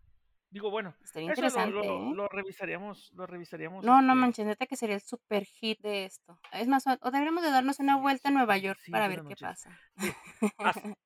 Digo, 0.50 0.70
bueno, 0.72 0.96
estaría 1.04 1.30
interesante. 1.30 1.80
¿eh? 1.80 2.12
Lo, 2.14 2.28
revisaríamos, 2.30 3.12
lo 3.14 3.26
revisaríamos. 3.26 3.84
No, 3.84 4.02
no 4.02 4.14
este 4.14 4.22
manches, 4.22 4.46
neta 4.46 4.68
que 4.68 4.78
sería 4.78 4.96
el 4.96 5.02
super 5.02 5.44
hit 5.44 5.82
de 5.82 6.06
esto. 6.06 6.40
Es 6.54 6.68
más, 6.68 6.86
o 6.88 7.12
deberíamos 7.12 7.44
de 7.44 7.52
darnos 7.52 7.80
una 7.80 7.98
vuelta 7.98 8.30
a 8.30 8.32
Nueva 8.32 8.58
York 8.58 8.80
para 8.90 9.08
ver 9.08 9.24
qué 9.28 9.36
pasa. 9.36 9.78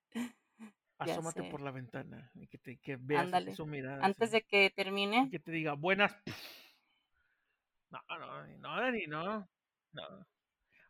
Asómate 0.99 1.43
por 1.43 1.61
la 1.61 1.71
ventana 1.71 2.29
y 2.35 2.47
que, 2.47 2.57
te, 2.57 2.77
que 2.77 2.97
veas 2.97 3.55
su 3.55 3.65
mirada. 3.65 4.05
Antes 4.05 4.31
de 4.31 4.41
que 4.43 4.69
termine. 4.69 5.23
Y 5.27 5.29
que 5.29 5.39
te 5.39 5.51
diga, 5.51 5.73
buenas. 5.73 6.13
No, 7.91 7.99
no, 8.09 8.47
no, 8.57 8.81
Dani, 8.81 9.07
no. 9.07 9.47
no. 9.93 10.03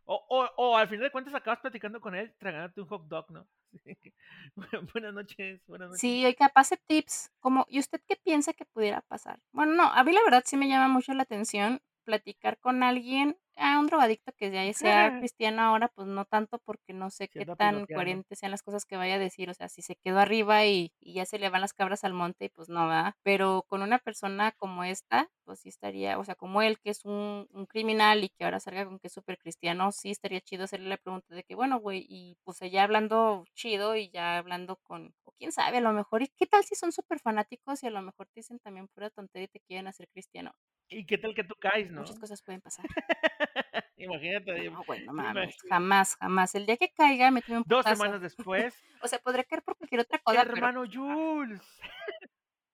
O, 0.06 0.26
o, 0.30 0.50
o, 0.58 0.78
al 0.78 0.88
final 0.88 1.04
de 1.04 1.12
cuentas 1.12 1.34
acabas 1.36 1.60
platicando 1.60 2.02
con 2.02 2.16
él 2.16 2.34
tragándote 2.40 2.82
un 2.82 2.88
hot 2.88 3.08
dog, 3.08 3.32
¿no? 3.32 3.48
buenas 4.94 5.14
noches, 5.14 5.62
buenas 5.68 5.90
noches. 5.90 6.02
Sí, 6.02 6.36
capaz 6.38 6.72
de 6.72 6.78
tips. 6.78 7.32
Como, 7.40 7.66
¿Y 7.70 7.80
usted 7.80 8.02
qué 8.08 8.16
piensa 8.16 8.54
que 8.54 8.66
pudiera 8.66 9.02
pasar? 9.02 9.40
Bueno, 9.52 9.74
no, 9.74 9.84
a 9.84 10.04
mí 10.04 10.12
la 10.12 10.24
verdad 10.24 10.44
sí 10.46 10.58
me 10.58 10.68
llama 10.68 10.88
mucho 10.88 11.14
la 11.14 11.24
atención 11.24 11.82
platicar 12.10 12.58
con 12.58 12.82
alguien 12.82 13.38
a 13.60 13.78
un 13.78 13.86
drogadicto 13.86 14.32
que 14.36 14.50
ya 14.50 14.74
sea 14.74 15.20
cristiano 15.20 15.62
ahora, 15.62 15.90
pues 15.90 16.08
no 16.08 16.26
tanto 16.26 16.58
porque 16.60 16.94
no 16.94 17.12
sé 17.12 17.28
qué 17.28 17.46
tan 17.46 17.86
coherentes 17.86 18.40
sean 18.40 18.52
las 18.52 18.64
cosas 18.64 18.86
que 18.86 18.98
vaya 18.98 19.16
a 19.16 19.20
decir, 19.20 19.50
o 19.50 19.54
sea, 19.54 19.70
si 19.70 19.82
se 19.82 19.96
quedó 19.96 20.20
arriba 20.20 20.66
y, 20.66 20.92
ya 21.02 21.26
se 21.26 21.38
le 21.40 21.50
van 21.50 21.62
las 21.62 21.74
cabras 21.74 22.04
al 22.04 22.14
monte, 22.14 22.50
pues 22.56 22.70
no 22.70 22.88
va, 22.88 23.18
pero 23.22 23.66
con 23.68 23.82
una 23.82 24.00
persona 24.00 24.54
como 24.54 24.84
esta, 24.84 25.30
pues 25.44 25.60
sí 25.60 25.70
estaría, 25.70 26.18
o 26.18 26.24
sea, 26.24 26.36
como 26.36 26.62
él 26.62 26.80
que 26.80 26.90
es 26.90 27.06
un, 27.06 27.48
criminal 27.68 28.24
y 28.24 28.30
que 28.30 28.46
ahora 28.46 28.60
salga 28.60 28.86
con 28.86 28.98
que 28.98 29.08
es 29.08 29.14
súper 29.14 29.38
cristiano, 29.38 29.92
sí 29.92 30.10
estaría 30.10 30.42
chido 30.42 30.64
hacerle 30.64 30.90
la 30.90 30.98
pregunta 30.98 31.36
de 31.36 31.44
que, 31.44 31.54
bueno, 31.54 31.80
güey, 31.80 32.06
y 32.10 32.38
pues 32.44 32.60
ya 32.72 32.84
hablando 32.84 33.46
chido 33.54 33.96
y 33.96 34.10
ya 34.10 34.38
hablando 34.38 34.78
con, 34.78 35.14
quién 35.40 35.52
sabe, 35.52 35.78
a 35.78 35.82
lo 35.82 35.94
mejor, 35.94 36.22
¿y 36.22 36.28
qué 36.28 36.46
tal 36.46 36.64
si 36.64 36.76
son 36.76 36.92
súper 36.92 37.20
fanáticos 37.20 37.82
y 37.82 37.88
a 37.88 37.90
lo 37.90 38.02
mejor 38.02 38.28
te 38.28 38.42
dicen 38.42 38.60
también 38.60 38.88
pura 38.90 39.10
tontería 39.10 39.46
y 39.46 39.48
te 39.48 39.60
quieren 39.62 39.88
hacer 39.88 40.08
cristiano? 40.10 40.54
¿Y 40.90 41.06
qué 41.06 41.18
tal 41.18 41.34
que 41.34 41.44
tú 41.44 41.56
caes, 41.60 41.90
no? 41.90 42.02
Muchas 42.02 42.20
cosas 42.20 42.42
pueden 42.44 42.62
pasar. 42.62 42.86
Imagínate. 43.98 44.70
No, 44.70 44.84
bueno, 44.86 45.14
mames, 45.14 45.58
jamás, 45.68 46.16
jamás. 46.16 46.56
El 46.56 46.66
día 46.66 46.78
que 46.78 46.92
caiga 46.92 47.32
me 47.32 47.42
tuve 47.42 47.58
un 47.58 47.64
Dos 47.66 47.86
semanas 47.86 48.22
después. 48.22 48.76
o 49.02 49.08
sea, 49.08 49.20
podría 49.20 49.44
caer 49.44 49.64
por 49.64 49.78
cualquier 49.78 50.02
otra 50.02 50.20
cosa. 50.20 50.42
Hermano 50.42 50.84
Jules. 50.92 51.62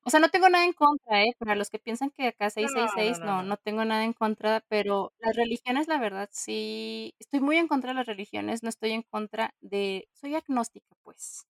O 0.07 0.11
sea, 0.11 0.19
no 0.19 0.29
tengo 0.29 0.49
nada 0.49 0.65
en 0.65 0.73
contra, 0.73 1.23
¿eh? 1.23 1.35
Para 1.39 1.55
los 1.55 1.71
que 1.71 1.79
piensan 1.79 2.11
que 2.11 2.27
acá 2.27 2.51
666, 2.51 3.19
no, 3.19 3.25
no, 3.25 3.31
no, 3.37 3.43
no, 3.43 3.57
tengo 3.57 3.83
nada 3.85 4.03
en 4.03 4.13
contra, 4.13 4.63
pero 4.69 5.11
las 5.17 5.35
religiones, 5.35 5.87
la 5.87 5.97
verdad, 5.97 6.29
sí, 6.31 7.15
estoy 7.17 7.39
muy 7.39 7.57
en 7.57 7.67
contra 7.67 7.89
de 7.89 7.95
las 7.95 8.05
religiones, 8.05 8.61
no 8.61 8.69
estoy 8.69 8.91
en 8.91 9.01
contra 9.01 9.55
de, 9.61 10.07
soy 10.13 10.35
agnóstica, 10.35 10.95
pues. 11.01 11.47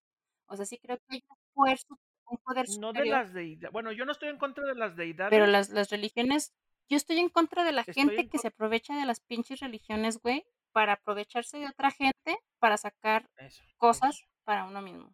O 0.48 0.56
sea, 0.56 0.66
sí 0.66 0.78
creo 0.78 0.98
que 0.98 1.16
hay 1.16 1.24
un 1.28 1.38
esfuerzo 1.48 2.00
un 2.28 2.38
poder 2.40 2.66
No 2.80 2.94
de 2.94 3.06
las 3.06 3.34
deidades. 3.34 3.72
Bueno, 3.72 3.92
yo 3.92 4.06
no 4.06 4.12
estoy 4.12 4.30
en 4.30 4.38
contra 4.38 4.66
de 4.66 4.76
las 4.76 4.96
deidades. 4.96 5.30
Pero 5.30 5.48
las, 5.48 5.70
las 5.70 5.90
religiones, 5.90 6.54
yo 6.90 6.98
estoy 6.98 7.20
en 7.20 7.30
contra 7.30 7.64
de 7.64 7.72
la 7.72 7.84
gente 7.84 8.28
que 8.30 8.38
se 8.38 8.48
aprovecha 8.48 8.96
de 8.96 9.06
las 9.06 9.20
pinches 9.20 9.60
religiones, 9.60 10.20
güey, 10.20 10.46
para 10.72 10.94
aprovecharse 10.94 11.58
de 11.58 11.68
otra 11.68 11.92
gente 11.92 12.38
para 12.60 12.78
sacar 12.78 13.30
cosas 13.78 14.24
para 14.44 14.66
uno 14.66 14.82
mismo. 14.82 15.14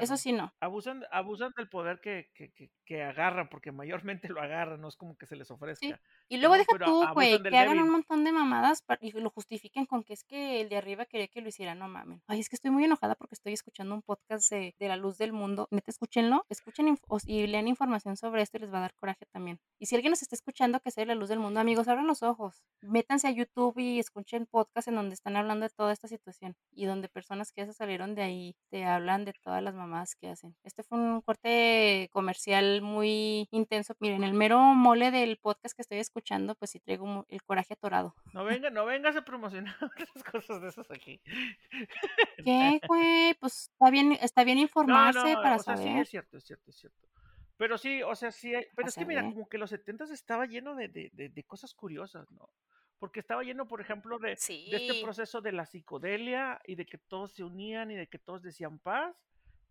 Eso 0.00 0.16
sí 0.16 0.32
no. 0.32 0.52
Abusan, 0.60 1.04
abusan 1.10 1.52
del 1.56 1.68
poder 1.68 2.00
que, 2.00 2.30
que, 2.34 2.52
que, 2.52 2.70
que, 2.84 3.02
agarran, 3.02 3.48
porque 3.48 3.72
mayormente 3.72 4.28
lo 4.38 4.40
agarran, 4.40 4.80
no 4.80 4.88
es 4.88 4.96
como 4.96 5.16
que 5.16 5.26
se 5.26 5.36
les 5.36 5.50
ofrezca. 5.50 6.00
Y 6.28 6.38
luego 6.38 6.56
deja 6.56 6.78
tú, 6.84 7.04
güey, 7.12 7.42
que 7.42 7.56
hagan 7.56 7.78
un 7.78 7.90
montón 7.90 8.24
de 8.24 8.32
mamadas 8.32 8.82
y 9.00 9.12
lo 9.12 9.30
justifiquen 9.30 9.86
con 9.86 10.04
que 10.04 10.14
es 10.14 10.24
que 10.24 10.60
el 10.60 10.68
de 10.68 10.76
arriba 10.76 11.06
quería 11.06 11.28
que 11.28 11.40
lo 11.40 11.48
hiciera, 11.48 11.74
no 11.74 11.88
mamen. 11.88 12.22
Ay, 12.26 12.40
es 12.40 12.48
que 12.48 12.56
estoy 12.56 12.70
muy 12.70 12.84
enojada 12.84 13.14
porque 13.14 13.34
estoy 13.34 13.52
escuchando 13.52 13.94
un 13.94 14.02
podcast 14.02 14.50
de, 14.50 14.74
de 14.78 14.88
La 14.88 14.96
Luz 14.96 15.18
del 15.18 15.32
Mundo. 15.32 15.68
Neta, 15.70 15.90
escúchenlo, 15.90 16.46
escuchen 16.48 16.98
y 17.26 17.46
lean 17.46 17.68
información 17.68 18.16
sobre 18.16 18.42
esto 18.42 18.56
y 18.56 18.60
les 18.60 18.72
va 18.72 18.78
a 18.78 18.82
dar 18.82 18.94
coraje 18.94 19.26
también. 19.32 19.58
Y 19.78 19.86
si 19.86 19.94
alguien 19.94 20.10
nos 20.10 20.22
está 20.22 20.34
escuchando 20.34 20.80
que 20.80 20.90
sea 20.90 21.04
La 21.06 21.14
Luz 21.14 21.28
del 21.28 21.38
Mundo, 21.38 21.60
amigos, 21.60 21.88
abran 21.88 22.06
los 22.06 22.22
ojos. 22.22 22.62
Métanse 22.82 23.28
a 23.28 23.30
YouTube 23.30 23.78
y 23.78 23.98
escuchen 23.98 24.46
podcast 24.46 24.88
en 24.88 24.96
donde 24.96 25.14
están 25.14 25.36
hablando 25.36 25.64
de 25.64 25.70
toda 25.70 25.92
esta 25.92 26.08
situación 26.08 26.56
y 26.72 26.86
donde 26.86 27.08
personas 27.08 27.52
que 27.52 27.62
ya 27.62 27.66
se 27.66 27.72
salieron 27.72 28.14
de 28.14 28.22
ahí 28.22 28.56
te 28.70 28.84
hablan 28.84 29.24
de 29.24 29.32
todas 29.42 29.62
las 29.62 29.74
mamadas 29.74 29.83
que 30.18 30.28
hacen. 30.28 30.56
Este 30.64 30.82
fue 30.82 30.98
un 30.98 31.20
corte 31.20 32.08
comercial 32.12 32.82
muy 32.82 33.48
intenso. 33.50 33.94
Miren, 34.00 34.24
el 34.24 34.34
mero 34.34 34.58
mole 34.58 35.10
del 35.10 35.36
podcast 35.36 35.76
que 35.76 35.82
estoy 35.82 35.98
escuchando, 35.98 36.54
pues 36.54 36.72
sí 36.72 36.80
traigo 36.80 37.26
el 37.28 37.42
coraje 37.42 37.74
atorado. 37.74 38.14
No 38.32 38.44
venga, 38.44 38.70
no 38.70 38.84
vengas 38.84 39.16
a 39.16 39.24
promocionar 39.24 39.74
otras 39.82 40.24
cosas 40.24 40.60
de 40.62 40.68
esas 40.68 40.90
aquí. 40.90 41.20
¿Qué, 42.44 42.80
güey? 42.86 43.34
Pues 43.34 43.70
está 43.72 43.90
bien, 43.90 44.12
está 44.20 44.44
bien 44.44 44.58
informarse 44.58 45.34
para 45.34 45.58
saber. 45.58 45.84
Sí, 45.84 46.00
es 46.00 46.08
cierto, 46.08 46.36
es 46.38 46.44
cierto, 46.44 46.70
es 46.70 46.76
cierto. 46.76 47.08
Pero 47.56 47.78
sí, 47.78 48.02
o 48.02 48.14
sea, 48.14 48.32
sí, 48.32 48.52
pero 48.74 48.88
es 48.88 48.94
que 48.94 49.06
mira, 49.06 49.22
como 49.22 49.48
que 49.48 49.58
los 49.58 49.70
70 49.70 50.04
estaba 50.12 50.46
lleno 50.46 50.74
de, 50.74 50.88
de, 50.88 51.10
de, 51.12 51.44
cosas 51.44 51.72
curiosas, 51.72 52.30
¿no? 52.32 52.50
Porque 52.98 53.20
estaba 53.20 53.44
lleno, 53.44 53.68
por 53.68 53.80
ejemplo, 53.80 54.18
de, 54.18 54.30
de, 54.30 54.76
este 54.76 55.00
proceso 55.02 55.40
de 55.40 55.52
la 55.52 55.64
psicodelia 55.64 56.60
y 56.66 56.74
de 56.74 56.84
que 56.84 56.98
todos 56.98 57.32
se 57.32 57.44
unían 57.44 57.92
y 57.92 57.96
de 57.96 58.08
que 58.08 58.18
todos 58.18 58.42
decían 58.42 58.80
paz 58.80 59.14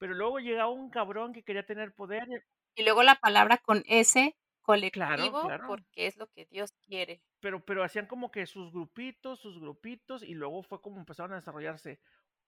pero 0.04 0.16
luego 0.16 0.40
llegaba 0.40 0.70
un 0.70 0.90
cabrón 0.90 1.32
que 1.32 1.44
quería 1.44 1.66
tener 1.66 1.96
poder. 1.96 2.28
Y 2.76 2.84
luego 2.84 3.04
la 3.04 3.16
palabra 3.16 3.58
con 3.60 3.84
S, 3.88 4.36
colectivo, 4.62 5.48
porque 5.66 6.08
es 6.08 6.18
lo 6.18 6.28
que 6.28 6.46
Dios 6.48 6.74
quiere. 6.86 7.22
Pero, 7.40 7.64
pero 7.64 7.86
hacían 7.86 8.06
como 8.06 8.30
que 8.30 8.46
sus 8.46 8.74
grupitos, 8.74 9.40
sus 9.40 9.62
grupitos, 9.62 10.22
y 10.22 10.34
luego 10.34 10.62
fue 10.62 10.82
como 10.82 11.00
empezaron 11.00 11.32
a 11.32 11.36
desarrollarse. 11.36 12.02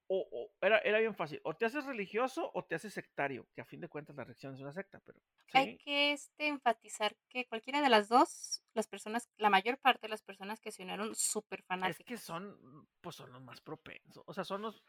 O, 0.08 0.52
era, 0.60 0.80
era 0.80 1.00
bien 1.00 1.16
fácil, 1.16 1.40
o 1.46 1.56
te 1.56 1.66
haces 1.66 1.86
religioso 1.86 2.52
o 2.54 2.66
te 2.66 2.76
haces 2.76 2.94
sectario, 2.94 3.48
que 3.56 3.62
a 3.62 3.66
fin 3.66 3.80
de 3.80 3.88
cuentas 3.88 4.18
la 4.18 4.26
religión 4.26 4.54
es 4.54 4.60
una 4.60 4.74
secta, 4.74 5.00
pero... 5.06 5.22
Hay 5.54 5.78
que 5.78 6.12
este, 6.12 6.48
enfatizar 6.48 7.16
que 7.30 7.48
cualquiera 7.48 7.82
de 7.82 7.90
las 7.90 8.10
dos, 8.10 8.66
las 8.74 8.86
personas, 8.86 9.30
la 9.38 9.50
mayor 9.50 9.78
parte 9.78 10.08
de 10.08 10.10
las 10.10 10.22
personas 10.22 10.60
que 10.60 10.74
se 10.74 10.84
unieron 10.84 11.16
súper 11.16 11.64
fanáticas. 11.64 12.02
Es 12.02 12.06
que 12.06 12.18
son, 12.18 12.86
pues 13.00 13.16
son 13.16 13.32
los 13.32 13.42
más 13.42 13.62
propensos, 13.62 14.24
o 14.28 14.34
sea, 14.34 14.44
son 14.44 14.64
los 14.64 14.84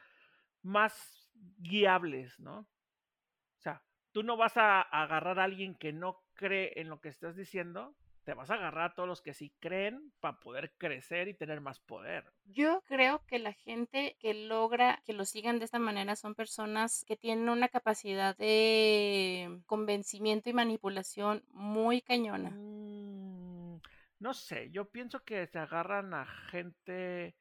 más 0.62 1.25
guiables, 1.58 2.38
¿no? 2.40 2.60
O 2.60 3.60
sea, 3.60 3.82
tú 4.12 4.22
no 4.22 4.36
vas 4.36 4.56
a 4.56 4.80
agarrar 4.80 5.38
a 5.38 5.44
alguien 5.44 5.74
que 5.74 5.92
no 5.92 6.22
cree 6.34 6.72
en 6.76 6.88
lo 6.88 7.00
que 7.00 7.08
estás 7.08 7.36
diciendo, 7.36 7.94
te 8.26 8.34
vas 8.34 8.50
a 8.50 8.54
agarrar 8.54 8.90
a 8.90 8.94
todos 8.94 9.08
los 9.08 9.22
que 9.22 9.34
sí 9.34 9.54
creen 9.60 10.12
para 10.18 10.40
poder 10.40 10.72
crecer 10.78 11.28
y 11.28 11.34
tener 11.34 11.60
más 11.60 11.78
poder. 11.78 12.24
Yo 12.44 12.82
creo 12.88 13.24
que 13.26 13.38
la 13.38 13.52
gente 13.52 14.16
que 14.18 14.34
logra 14.34 15.00
que 15.04 15.12
lo 15.12 15.24
sigan 15.24 15.60
de 15.60 15.64
esta 15.64 15.78
manera 15.78 16.16
son 16.16 16.34
personas 16.34 17.04
que 17.06 17.16
tienen 17.16 17.48
una 17.48 17.68
capacidad 17.68 18.36
de 18.36 19.60
convencimiento 19.66 20.50
y 20.50 20.54
manipulación 20.54 21.44
muy 21.52 22.02
cañona. 22.02 22.50
Mm, 22.50 23.80
no 24.18 24.34
sé, 24.34 24.70
yo 24.70 24.90
pienso 24.90 25.22
que 25.22 25.46
se 25.46 25.60
agarran 25.60 26.12
a 26.12 26.26
gente 26.26 27.36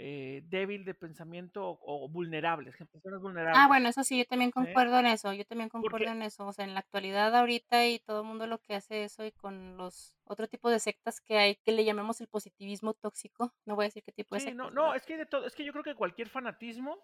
eh, 0.00 0.44
débil 0.46 0.84
de 0.84 0.94
pensamiento 0.94 1.76
o, 1.82 2.08
vulnerables, 2.08 2.76
personas 2.76 3.20
vulnerables. 3.20 3.58
Ah, 3.60 3.66
bueno, 3.66 3.88
eso 3.88 4.04
sí, 4.04 4.16
yo 4.16 4.24
también 4.26 4.52
concuerdo 4.52 5.00
en 5.00 5.06
eso, 5.06 5.32
yo 5.32 5.44
también 5.44 5.68
concuerdo 5.68 6.12
en 6.12 6.22
eso, 6.22 6.46
o 6.46 6.52
sea, 6.52 6.64
en 6.64 6.74
la 6.74 6.78
actualidad 6.80 7.34
ahorita 7.34 7.84
y 7.84 7.98
todo 7.98 8.20
el 8.20 8.28
mundo 8.28 8.46
lo 8.46 8.58
que 8.58 8.76
hace 8.76 9.02
eso 9.02 9.26
y 9.26 9.32
con 9.32 9.76
los 9.76 10.14
otro 10.22 10.46
tipo 10.46 10.70
de 10.70 10.78
sectas 10.78 11.20
que 11.20 11.36
hay, 11.36 11.56
que 11.56 11.72
le 11.72 11.84
llamemos 11.84 12.20
el 12.20 12.28
positivismo 12.28 12.94
tóxico, 12.94 13.52
no 13.64 13.74
voy 13.74 13.86
a 13.86 13.88
decir 13.88 14.04
qué 14.04 14.12
tipo 14.12 14.36
de 14.36 14.42
sectas. 14.42 14.56
No, 14.56 14.70
no, 14.70 14.94
es 14.94 15.04
que 15.04 15.16
de 15.16 15.26
todo, 15.26 15.44
es 15.44 15.56
que 15.56 15.64
yo 15.64 15.72
creo 15.72 15.82
que 15.82 15.96
cualquier 15.96 16.28
fanatismo 16.28 16.96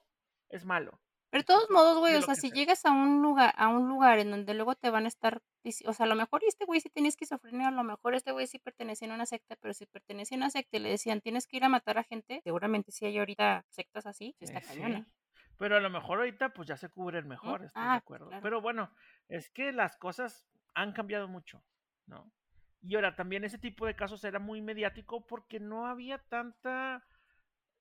es 0.48 0.64
malo. 0.64 1.00
Pero 1.34 1.42
de 1.42 1.46
todos 1.46 1.68
modos, 1.68 1.98
güey, 1.98 2.14
o 2.14 2.22
sea, 2.22 2.36
si 2.36 2.52
llegas 2.52 2.86
a 2.86 2.92
un 2.92 3.20
lugar, 3.20 3.52
a 3.56 3.66
un 3.66 3.88
lugar 3.88 4.20
en 4.20 4.30
donde 4.30 4.54
luego 4.54 4.76
te 4.76 4.88
van 4.88 5.06
a 5.06 5.08
estar, 5.08 5.42
o 5.84 5.92
sea, 5.92 6.06
a 6.06 6.08
lo 6.08 6.14
mejor 6.14 6.44
este 6.46 6.64
güey 6.64 6.80
sí 6.80 6.90
tenía 6.90 7.08
esquizofrenia, 7.08 7.66
a 7.66 7.72
lo 7.72 7.82
mejor 7.82 8.14
este 8.14 8.30
güey 8.30 8.46
sí 8.46 8.60
pertenecía 8.60 9.10
a 9.10 9.16
una 9.16 9.26
secta, 9.26 9.56
pero 9.60 9.74
si 9.74 9.84
pertenecía 9.84 10.36
a 10.36 10.38
una 10.38 10.50
secta 10.50 10.76
y 10.76 10.80
le 10.80 10.90
decían 10.90 11.20
tienes 11.20 11.48
que 11.48 11.56
ir 11.56 11.64
a 11.64 11.68
matar 11.68 11.98
a 11.98 12.04
gente, 12.04 12.40
seguramente 12.44 12.92
sí 12.92 13.04
hay 13.04 13.18
ahorita 13.18 13.66
sectas 13.68 14.06
así, 14.06 14.36
está 14.38 14.60
eh, 14.60 15.04
Pero 15.58 15.76
a 15.76 15.80
lo 15.80 15.90
mejor 15.90 16.18
ahorita 16.18 16.50
pues 16.50 16.68
ya 16.68 16.76
se 16.76 16.88
cubren 16.88 17.26
mejor, 17.26 17.64
estoy 17.64 17.82
de 17.82 17.88
ah, 17.88 17.94
acuerdo. 17.94 18.30
Pero 18.40 18.60
bueno, 18.60 18.92
es 19.26 19.50
que 19.50 19.72
las 19.72 19.96
cosas 19.96 20.46
han 20.76 20.92
cambiado 20.92 21.26
mucho, 21.26 21.64
¿no? 22.06 22.30
Y 22.80 22.94
ahora 22.94 23.16
también 23.16 23.42
ese 23.42 23.58
tipo 23.58 23.86
de 23.86 23.96
casos 23.96 24.22
era 24.22 24.38
muy 24.38 24.62
mediático 24.62 25.26
porque 25.26 25.58
no 25.58 25.88
había 25.88 26.18
tanta 26.18 27.04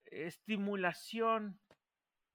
estimulación 0.06 1.60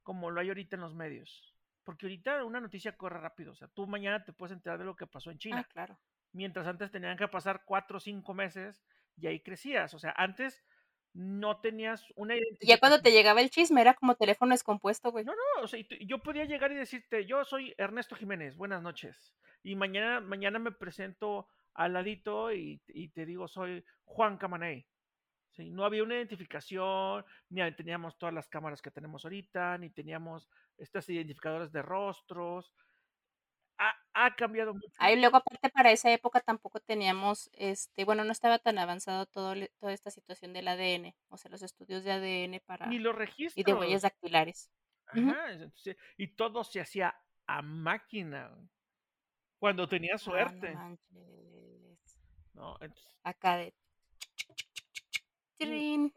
como 0.08 0.30
lo 0.30 0.40
hay 0.40 0.48
ahorita 0.48 0.76
en 0.76 0.80
los 0.80 0.94
medios. 0.94 1.54
Porque 1.84 2.06
ahorita 2.06 2.42
una 2.42 2.62
noticia 2.62 2.96
corre 2.96 3.20
rápido. 3.20 3.52
O 3.52 3.54
sea, 3.54 3.68
tú 3.68 3.86
mañana 3.86 4.24
te 4.24 4.32
puedes 4.32 4.54
enterar 4.54 4.78
de 4.78 4.86
lo 4.86 4.96
que 4.96 5.06
pasó 5.06 5.30
en 5.30 5.36
China. 5.36 5.58
Ah, 5.58 5.68
claro. 5.70 6.00
Mientras 6.32 6.66
antes 6.66 6.90
tenían 6.90 7.18
que 7.18 7.28
pasar 7.28 7.62
cuatro 7.66 7.98
o 7.98 8.00
cinco 8.00 8.32
meses 8.32 8.82
y 9.18 9.26
ahí 9.26 9.40
crecías. 9.40 9.92
O 9.92 9.98
sea, 9.98 10.14
antes 10.16 10.64
no 11.12 11.60
tenías 11.60 12.06
una 12.16 12.36
identidad. 12.36 12.66
Ya 12.66 12.78
cuando 12.78 13.02
te 13.02 13.12
llegaba 13.12 13.42
el 13.42 13.50
chisme 13.50 13.82
era 13.82 13.92
como 13.92 14.14
teléfono 14.14 14.54
descompuesto, 14.54 15.10
güey. 15.10 15.26
No, 15.26 15.32
no, 15.32 15.64
o 15.64 15.68
sea, 15.68 15.78
yo 16.00 16.20
podía 16.20 16.46
llegar 16.46 16.72
y 16.72 16.76
decirte, 16.76 17.26
yo 17.26 17.44
soy 17.44 17.74
Ernesto 17.76 18.16
Jiménez, 18.16 18.56
buenas 18.56 18.80
noches. 18.80 19.34
Y 19.62 19.76
mañana, 19.76 20.22
mañana 20.22 20.58
me 20.58 20.72
presento 20.72 21.48
al 21.74 21.92
ladito 21.92 22.50
y, 22.50 22.80
te 23.12 23.26
digo, 23.26 23.46
soy 23.46 23.84
Juan 24.06 24.38
Camaney. 24.38 24.86
¿Sí? 25.58 25.70
No 25.70 25.84
había 25.84 26.04
una 26.04 26.14
identificación, 26.14 27.24
ni 27.50 27.72
teníamos 27.72 28.16
todas 28.16 28.32
las 28.32 28.48
cámaras 28.48 28.80
que 28.80 28.92
tenemos 28.92 29.24
ahorita, 29.24 29.76
ni 29.78 29.90
teníamos 29.90 30.48
estas 30.78 31.08
identificadores 31.08 31.72
de 31.72 31.82
rostros 31.82 32.72
ha, 34.12 34.34
cambiado 34.34 34.74
mucho. 34.74 34.92
Ahí 34.98 35.18
luego 35.18 35.36
aparte 35.36 35.70
para 35.70 35.92
esa 35.92 36.10
época 36.10 36.40
tampoco 36.40 36.80
teníamos, 36.80 37.50
este, 37.52 38.04
bueno, 38.04 38.24
no 38.24 38.32
estaba 38.32 38.58
tan 38.58 38.78
avanzado 38.78 39.26
todo, 39.26 39.54
toda 39.78 39.92
esta 39.92 40.10
situación 40.10 40.52
del 40.52 40.68
ADN, 40.68 41.14
o 41.28 41.36
sea, 41.36 41.50
los 41.50 41.62
estudios 41.62 42.04
de 42.04 42.12
ADN 42.12 42.60
para... 42.66 42.86
Ni 42.86 42.98
los 42.98 43.14
registros. 43.14 43.56
Y 43.56 43.62
de 43.62 43.74
huellas 43.74 44.02
dactilares. 44.02 44.70
Ajá, 45.06 45.46
y 46.16 46.28
todo 46.28 46.64
se 46.64 46.80
hacía 46.80 47.14
a 47.46 47.62
máquina. 47.62 48.50
Cuando 49.58 49.88
tenía 49.88 50.14
ah, 50.14 50.18
suerte. 50.18 50.76
no, 52.52 52.76
Acá 53.22 53.56
de... 53.56 53.74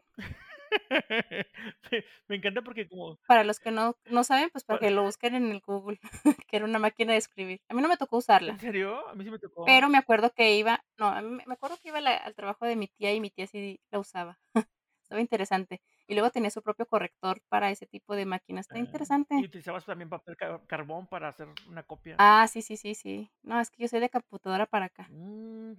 me 2.28 2.36
encanta 2.36 2.62
porque 2.62 2.88
como... 2.88 3.18
Para 3.26 3.44
los 3.44 3.60
que 3.60 3.70
no, 3.70 3.96
no 4.06 4.24
saben, 4.24 4.50
pues 4.50 4.64
para 4.64 4.78
que 4.78 4.90
lo 4.90 5.02
busquen 5.02 5.34
en 5.34 5.50
el 5.50 5.60
Google, 5.60 5.98
que 6.48 6.56
era 6.56 6.64
una 6.64 6.78
máquina 6.78 7.12
de 7.12 7.18
escribir. 7.18 7.60
A 7.68 7.74
mí 7.74 7.82
no 7.82 7.88
me 7.88 7.96
tocó 7.96 8.18
usarla. 8.18 8.52
¿En 8.52 8.60
serio? 8.60 9.06
A 9.08 9.14
mí 9.14 9.24
sí 9.24 9.30
me 9.30 9.38
tocó. 9.38 9.64
Pero 9.64 9.88
me 9.88 9.98
acuerdo 9.98 10.30
que 10.30 10.56
iba, 10.56 10.84
no, 10.98 11.08
a 11.08 11.22
mí 11.22 11.42
me 11.46 11.54
acuerdo 11.54 11.76
que 11.82 11.88
iba 11.88 11.98
al 11.98 12.34
trabajo 12.34 12.64
de 12.64 12.76
mi 12.76 12.88
tía 12.88 13.12
y 13.12 13.20
mi 13.20 13.30
tía 13.30 13.46
sí 13.46 13.80
la 13.90 13.98
usaba. 13.98 14.38
Estaba 15.02 15.20
interesante. 15.20 15.82
Y 16.08 16.14
luego 16.14 16.30
tenía 16.30 16.50
su 16.50 16.62
propio 16.62 16.86
corrector 16.86 17.42
para 17.48 17.70
ese 17.70 17.86
tipo 17.86 18.16
de 18.16 18.24
máquinas. 18.24 18.64
Está 18.64 18.76
ah, 18.76 18.80
interesante. 18.80 19.36
¿Y 19.38 19.44
utilizabas 19.44 19.84
también 19.84 20.08
papel 20.08 20.36
carbón 20.66 21.06
para 21.06 21.28
hacer 21.28 21.48
una 21.68 21.82
copia? 21.82 22.16
Ah, 22.18 22.46
sí, 22.50 22.62
sí, 22.62 22.76
sí, 22.76 22.94
sí. 22.94 23.30
No, 23.42 23.60
es 23.60 23.70
que 23.70 23.82
yo 23.82 23.88
soy 23.88 24.00
de 24.00 24.08
computadora 24.08 24.66
para 24.66 24.86
acá. 24.86 25.06
Mm, 25.10 25.74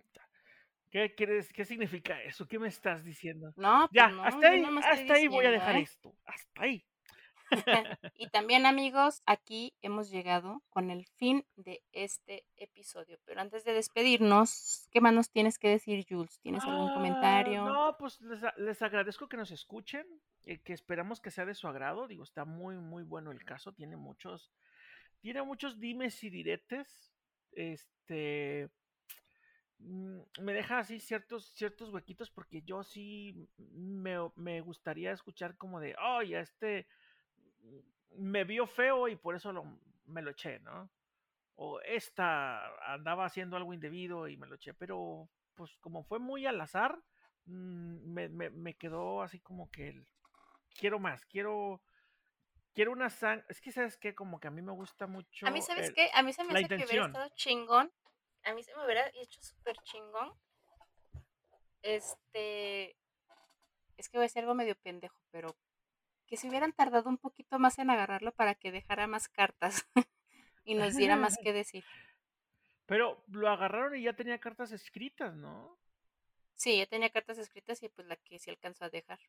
¿Qué 0.94 1.16
quieres? 1.16 1.52
¿Qué 1.52 1.66
significa 1.66 2.22
eso? 2.22 2.48
¿Qué 2.48 2.60
me 2.60 2.68
estás 2.68 3.04
diciendo? 3.04 3.52
No, 3.56 3.90
pues 3.90 3.94
ya, 3.94 4.24
hasta 4.24 4.48
ahí, 4.48 4.64
hasta 4.84 5.14
ahí 5.16 5.28
voy 5.28 5.44
a 5.48 5.50
dejar 5.50 5.76
¿eh? 5.78 5.82
esto. 5.82 6.16
Hasta 6.24 6.62
ahí. 6.62 6.86
y 8.14 8.30
también 8.30 8.68
amigos, 8.68 9.24
aquí 9.26 9.74
hemos 9.82 10.12
llegado 10.12 10.62
con 10.70 10.92
el 10.92 11.08
fin 11.18 11.48
de 11.56 11.82
este 11.94 12.46
episodio. 12.58 13.18
Pero 13.26 13.42
antes 13.42 13.64
de 13.64 13.74
despedirnos, 13.74 14.88
¿qué 14.92 15.02
más 15.02 15.16
nos 15.16 15.32
tienes 15.32 15.58
que 15.58 15.68
decir, 15.68 16.06
Jules? 16.08 16.40
¿Tienes 16.42 16.64
algún 16.64 16.92
ah, 16.92 16.94
comentario? 16.94 17.66
No, 17.66 17.98
pues 17.98 18.22
les, 18.58 18.82
agradezco 18.84 19.28
que 19.28 19.38
nos 19.38 19.50
escuchen, 19.50 20.06
eh, 20.46 20.60
que 20.60 20.74
esperamos 20.74 21.20
que 21.20 21.32
sea 21.32 21.48
de 21.48 21.56
su 21.56 21.68
agrado. 21.68 22.08
Digo, 22.08 22.24
está 22.24 22.46
muy, 22.46 22.78
muy 22.78 23.02
bueno 23.02 23.32
el 23.32 23.44
caso. 23.44 23.74
Tiene 23.74 23.98
muchos, 23.98 24.54
tiene 25.22 25.42
muchos 25.42 25.80
dimes 25.80 26.24
y 26.24 26.30
diretes. 26.30 27.16
Este, 27.54 28.70
me 29.84 30.54
deja 30.54 30.80
así 30.80 31.00
ciertos, 31.00 31.52
ciertos 31.54 31.90
huequitos 31.90 32.32
porque 32.32 32.62
yo 32.62 32.84
sí 32.84 33.48
me, 33.58 34.16
me 34.36 34.62
gustaría 34.62 35.12
escuchar 35.12 35.58
como 35.58 35.80
de, 35.80 35.96
oye, 35.98 36.40
este 36.40 36.88
me 38.18 38.44
vio 38.44 38.68
feo 38.68 39.08
y 39.08 39.16
por 39.16 39.36
eso 39.36 39.52
lo, 39.52 39.66
me 40.06 40.22
lo 40.22 40.32
eché, 40.32 40.60
¿no? 40.60 40.90
O 41.56 41.80
esta 41.82 42.66
andaba 42.94 43.26
haciendo 43.26 43.58
algo 43.58 43.74
indebido 43.74 44.28
y 44.28 44.38
me 44.38 44.48
lo 44.48 44.56
eché, 44.56 44.74
pero 44.74 45.30
pues 45.56 45.76
como 45.78 46.04
fue 46.04 46.20
muy 46.20 46.46
al 46.46 46.60
azar, 46.62 46.98
mm, 47.46 48.14
me, 48.14 48.30
me, 48.30 48.50
me 48.50 48.76
quedó 48.76 49.22
así 49.22 49.40
como 49.40 49.70
que 49.70 49.90
el, 49.90 50.08
quiero 50.80 51.00
más, 51.00 51.26
quiero 51.26 51.82
quiero 52.74 52.92
una 52.92 53.10
sangre. 53.10 53.46
Es 53.50 53.62
que 53.62 53.72
sabes 53.72 53.98
que 53.98 54.16
como 54.16 54.40
que 54.40 54.48
a 54.48 54.52
mí 54.52 54.62
me 54.62 54.72
gusta 54.72 55.08
mucho. 55.08 55.48
A 55.48 55.52
mí, 55.52 55.62
¿sabes 55.62 55.92
qué? 55.92 56.10
A 56.14 56.24
mí 56.24 56.34
se 56.34 56.44
me 56.44 56.54
hace 56.54 56.68
que 56.68 56.86
hubiera 56.86 57.06
estado 57.06 57.30
chingón 57.36 57.92
a 58.46 58.54
mí 58.54 58.64
se 58.64 58.76
me 58.76 58.84
hubiera 58.86 59.08
hecho 59.16 59.42
súper 59.42 59.78
chingón. 59.84 60.34
Este, 61.82 62.96
es 63.98 64.10
que 64.10 64.18
voy 64.18 64.24
a 64.24 64.28
decir 64.28 64.42
algo 64.42 64.56
medio 64.56 64.76
pendejo, 64.76 65.20
pero 65.32 65.56
que 66.28 66.38
si 66.38 66.48
hubieran 66.48 66.74
tardado 66.74 67.10
un 67.10 67.18
poquito 67.18 67.60
más 67.60 67.78
en 67.80 67.90
agarrarlo 67.90 68.32
para 68.34 68.56
que 68.56 68.72
dejara 68.72 69.08
más 69.08 69.28
cartas 69.28 69.86
y 70.66 70.76
nos 70.76 70.96
diera 70.96 71.16
más 71.16 71.38
que 71.38 71.54
decir. 71.54 71.84
Pero 72.86 73.24
lo 73.28 73.50
agarraron 73.50 73.96
y 73.96 74.04
ya 74.04 74.14
tenía 74.14 74.40
cartas 74.40 74.72
escritas, 74.72 75.36
¿no? 75.36 75.78
Sí, 76.56 76.78
ya 76.78 76.86
tenía 76.86 77.10
cartas 77.10 77.38
escritas 77.38 77.82
y 77.84 77.90
pues 77.90 78.08
la 78.08 78.16
que 78.16 78.40
sí 78.40 78.50
alcanzó 78.50 78.86
a 78.86 78.90
dejar. 78.90 79.20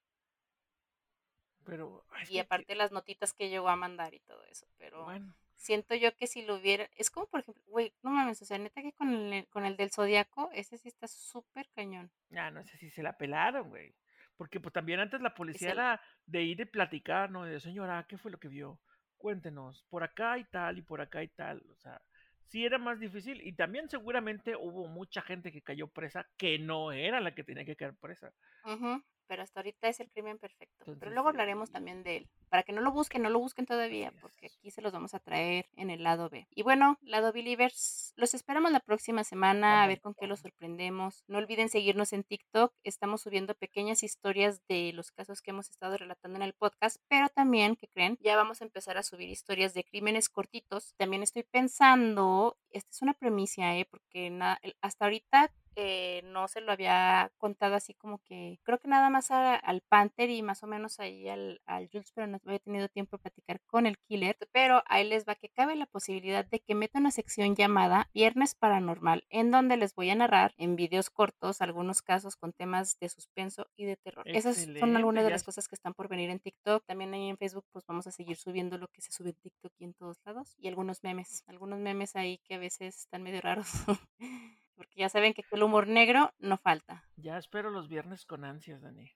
Pero. 1.65 2.05
y 2.29 2.39
aparte 2.39 2.75
las 2.75 2.93
notitas 2.93 3.33
que 3.33 3.49
llegó 3.49 3.69
a 3.69 3.77
mandar 3.77 4.13
y 4.15 4.21
todo 4.21 4.45
eso, 4.45 4.67
pero. 4.77 5.05
Bueno 5.05 5.35
siento 5.57 5.95
yo 5.95 6.15
que 6.17 6.27
si 6.27 6.43
lo 6.43 6.57
hubiera, 6.57 6.89
es 6.97 7.11
como 7.11 7.27
por 7.27 7.41
ejemplo, 7.41 7.63
güey, 7.67 7.93
no 8.03 8.11
mames, 8.11 8.41
o 8.43 8.45
sea, 8.45 8.59
neta 8.59 8.83
que 8.83 8.93
con 8.93 9.33
el, 9.33 9.47
con 9.49 9.65
el 9.65 9.77
del 9.77 9.91
zodiaco, 9.91 10.51
ese 10.53 10.79
sí 10.79 10.89
está 10.89 11.09
súper 11.09 11.69
cañón. 11.75 12.11
Ah, 12.37 12.51
no 12.51 12.65
sé 12.65 12.77
si 12.79 12.91
se 12.91 13.03
la 13.03 13.17
pelaron, 13.17 13.69
güey. 13.69 13.95
Porque 14.37 14.61
pues 14.61 14.73
también 14.73 15.01
antes 15.01 15.21
la 15.21 15.35
policía 15.35 15.71
era 15.71 16.01
de 16.27 16.43
ir 16.43 16.61
y 16.61 16.65
platicar, 16.65 17.31
¿no? 17.31 17.45
De 17.45 17.61
señora, 17.61 18.05
¿qué 18.09 18.19
fue 18.19 18.33
lo 18.33 18.39
que 18.39 18.49
vio? 18.49 18.81
Cuéntenos, 19.17 19.85
por 19.89 20.03
acá 20.03 20.39
y 20.39 20.45
tal, 20.45 20.79
y 20.79 20.83
por 20.83 21.01
acá 21.01 21.23
y 21.23 21.29
tal. 21.29 21.63
O 21.71 21.77
sea, 21.77 22.03
sí 22.49 22.65
era 22.65 22.79
más 22.79 22.99
difícil. 22.99 23.41
Y 23.47 23.53
también 23.53 23.89
seguramente 23.89 24.57
hubo 24.57 24.89
mucha 24.89 25.23
gente 25.23 25.53
que 25.53 25.63
cayó 25.63 25.87
presa 25.87 26.27
que 26.37 26.59
no 26.59 26.91
era 26.91 27.21
la 27.21 27.35
que 27.35 27.45
tenía 27.45 27.65
que 27.65 27.77
caer 27.77 27.95
presa. 27.95 28.35
Ajá 28.65 29.05
pero 29.27 29.43
hasta 29.43 29.61
ahorita 29.61 29.89
es 29.89 30.01
el 30.01 30.11
crimen 30.11 30.39
perfecto. 30.39 30.97
pero 30.99 31.11
luego 31.11 31.29
hablaremos 31.29 31.71
también 31.71 32.03
de 32.03 32.19
él. 32.19 32.29
Para 32.49 32.63
que 32.63 32.73
no 32.73 32.81
lo 32.81 32.93
busquen, 32.93 33.23
no 33.23 33.31
lo 33.31 33.39
busquen 33.39 33.67
todavía, 33.67 34.13
porque 34.21 34.47
aquí 34.47 34.71
se 34.71 34.83
los 34.83 34.93
vamos 34.93 35.15
a 35.15 35.21
traer 35.21 35.69
en 35.77 35.91
el 35.91 36.03
lado 36.03 36.29
B. 36.31 36.47
Y 36.51 36.63
bueno, 36.63 36.99
lado 37.03 37.33
Believers, 37.33 38.13
los 38.17 38.35
esperamos 38.35 38.71
la 38.71 38.81
próxima 38.81 39.25
semana 39.25 39.83
a 39.83 39.87
ver 39.87 40.01
con 40.01 40.15
qué 40.15 40.27
los 40.27 40.41
sorprendemos. 40.41 41.25
No 41.27 41.39
olviden 41.39 41.69
seguirnos 41.69 42.13
en 42.13 42.25
TikTok. 42.25 42.73
Estamos 42.85 43.23
subiendo 43.23 43.55
pequeñas 43.55 44.03
historias 44.03 44.61
de 44.69 44.93
los 44.93 45.11
casos 45.11 45.43
que 45.43 45.51
hemos 45.51 45.71
estado 45.71 45.97
relatando 45.97 46.37
en 46.37 46.43
el 46.43 46.55
podcast, 46.55 46.99
pero 47.09 47.29
también, 47.29 47.77
¿qué 47.77 47.89
creen? 47.89 48.19
Ya 48.21 48.37
vamos 48.37 48.61
a 48.61 48.65
empezar 48.65 48.99
a 48.99 49.03
subir 49.03 49.29
historias 49.29 49.75
de 49.75 49.85
crímenes 49.85 50.29
cortitos. 50.29 50.95
También 50.97 51.23
estoy 51.23 51.43
pensando, 51.43 52.57
esta 52.71 52.91
es 52.91 53.03
una 53.03 53.15
premisa, 53.15 53.77
¿eh? 53.77 53.87
porque 53.91 54.37
hasta 54.81 55.05
ahorita 55.05 55.53
eh, 55.77 56.23
no 56.25 56.49
se 56.49 56.61
lo 56.61 56.73
había 56.73 57.33
contado 57.39 57.75
así 57.75 57.95
como 57.95 58.19
que, 58.19 58.59
creo 58.63 58.79
que 58.79 58.89
nada 58.89 59.11
más 59.11 59.31
al 59.31 59.81
Panther 59.83 60.31
y 60.31 60.43
más 60.43 60.63
o 60.63 60.67
menos 60.67 61.01
ahí 61.01 61.29
al, 61.29 61.61
al, 61.67 61.89
Jules, 61.91 62.13
pero 62.15 62.27
no 62.27 62.41
había 62.45 62.59
tenido 62.59 62.89
tiempo 62.89 63.17
de 63.17 63.23
platicar 63.23 63.61
con 63.67 63.87
el 63.87 63.99
Killer, 63.99 64.37
pero 64.53 64.83
ahí 64.87 65.09
les 65.09 65.27
va 65.27 65.35
que 65.35 65.49
cabe 65.49 65.77
la 65.77 65.87
posibilidad 65.87 66.45
de 66.45 66.61
que 66.61 66.75
meta 66.75 66.99
una 66.99 67.11
sección 67.11 67.57
llamada 67.57 68.09
Viernes 68.15 68.55
Paranormal, 68.55 69.27
en 69.31 69.51
donde 69.51 69.77
les 69.77 69.95
voy 69.95 70.11
a 70.11 70.15
narrar 70.15 70.55
en 70.57 70.77
videos 70.77 71.11
cortos 71.11 71.61
algunos 71.61 72.03
casos 72.03 72.37
con 72.37 72.53
temas 72.53 72.99
de 72.99 73.09
suspenso 73.09 73.67
y 73.77 73.85
de 73.85 73.97
terror. 73.97 74.29
Esas 74.29 74.67
son 74.79 74.97
algunas 74.97 75.25
de 75.25 75.31
las 75.31 75.45
cosas 75.45 75.69
que 75.69 75.75
están 75.75 75.95
por 75.95 76.09
venir 76.09 76.31
en 76.31 76.41
TikTok, 76.41 76.85
también 76.87 77.15
ahí 77.15 77.29
en 77.29 77.39
Facebook 77.39 77.67
pues 77.73 77.85
vamos 77.87 78.07
a 78.07 78.13
seguir 78.13 78.37
subiendo 78.37 78.79
lo 78.79 78.89
que 78.89 79.01
se 79.01 79.13
sube 79.13 79.31
en 79.31 79.37
TikTok 79.37 79.73
y 79.79 79.85
en 79.85 79.95
todos 79.95 80.19
lados, 80.25 80.55
y 80.59 80.69
algunos 80.69 81.03
memes, 81.03 81.45
algunos 81.47 81.79
memes 81.81 82.17
ahí 82.17 82.39
que 82.45 82.55
a 82.55 82.59
veces 82.59 82.99
están 82.99 83.23
medio 83.23 83.41
raros. 83.41 83.69
Porque 84.77 85.01
ya 85.01 85.09
saben 85.09 85.35
que 85.35 85.45
el 85.51 85.63
humor 85.63 85.87
negro 85.87 86.33
no 86.39 86.59
falta. 86.59 87.05
Ya 87.17 87.39
espero 87.39 87.71
los 87.71 87.89
viernes 87.89 88.27
con 88.27 88.45
ansias, 88.45 88.83
Dani. 88.83 89.11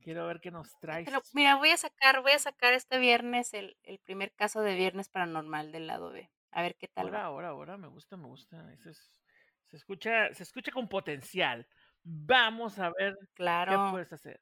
Quiero 0.00 0.26
ver 0.26 0.40
qué 0.40 0.50
nos 0.50 0.78
traes. 0.78 1.04
Pero 1.06 1.20
mira, 1.32 1.56
voy 1.56 1.70
a 1.70 1.76
sacar, 1.76 2.22
voy 2.22 2.32
a 2.32 2.38
sacar 2.38 2.72
este 2.74 2.98
viernes 2.98 3.52
el, 3.54 3.76
primer 4.04 4.32
caso 4.34 4.60
de 4.60 4.74
viernes 4.74 5.08
paranormal 5.08 5.72
del 5.72 5.86
lado 5.88 6.12
B. 6.12 6.30
A 6.52 6.62
ver 6.62 6.76
qué 6.76 6.86
tal. 6.86 7.06
Ahora, 7.06 7.24
ahora, 7.24 7.48
ahora, 7.48 7.76
me 7.76 7.88
gusta, 7.88 8.16
me 8.16 8.26
gusta. 8.28 8.72
Eso 8.74 8.92
se 9.64 9.76
escucha, 9.76 10.32
se 10.32 10.44
escucha 10.44 10.70
con 10.70 10.88
potencial. 10.88 11.66
Vamos 12.04 12.78
a 12.78 12.90
ver 12.90 13.18
claro. 13.34 13.72
qué 13.72 13.90
puedes 13.90 14.12
hacer. 14.12 14.40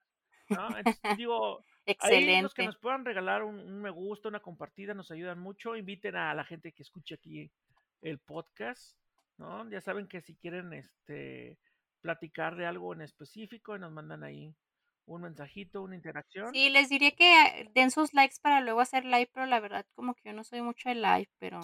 ¿no? 0.50 0.68
digo, 1.18 1.64
Excelente. 1.86 2.42
los 2.42 2.54
que 2.54 2.66
nos 2.66 2.76
puedan 2.76 3.04
regalar 3.04 3.42
un, 3.42 3.58
un, 3.58 3.80
me 3.80 3.90
gusta, 3.90 4.28
una 4.28 4.40
compartida, 4.40 4.92
nos 4.92 5.10
ayudan 5.10 5.38
mucho. 5.38 5.76
Inviten 5.76 6.16
a 6.16 6.34
la 6.34 6.44
gente 6.44 6.72
que 6.72 6.82
escuche 6.82 7.14
aquí 7.14 7.50
el 8.02 8.18
podcast. 8.18 8.98
¿No? 9.38 9.68
Ya 9.70 9.80
saben 9.80 10.06
que 10.08 10.20
si 10.20 10.34
quieren 10.36 10.72
este 10.72 11.58
platicar 12.00 12.56
de 12.56 12.66
algo 12.66 12.92
en 12.92 13.00
específico, 13.00 13.78
nos 13.78 13.92
mandan 13.92 14.22
ahí 14.22 14.54
un 15.06 15.22
mensajito, 15.22 15.82
una 15.82 15.96
interacción. 15.96 16.52
Sí, 16.52 16.70
les 16.70 16.88
diría 16.88 17.12
que 17.12 17.70
den 17.74 17.90
sus 17.90 18.14
likes 18.14 18.36
para 18.40 18.60
luego 18.60 18.80
hacer 18.80 19.04
live, 19.04 19.30
pero 19.32 19.46
la 19.46 19.60
verdad 19.60 19.86
como 19.94 20.14
que 20.14 20.22
yo 20.26 20.32
no 20.32 20.44
soy 20.44 20.62
mucho 20.62 20.88
de 20.88 20.96
live, 20.96 21.28
pero 21.38 21.60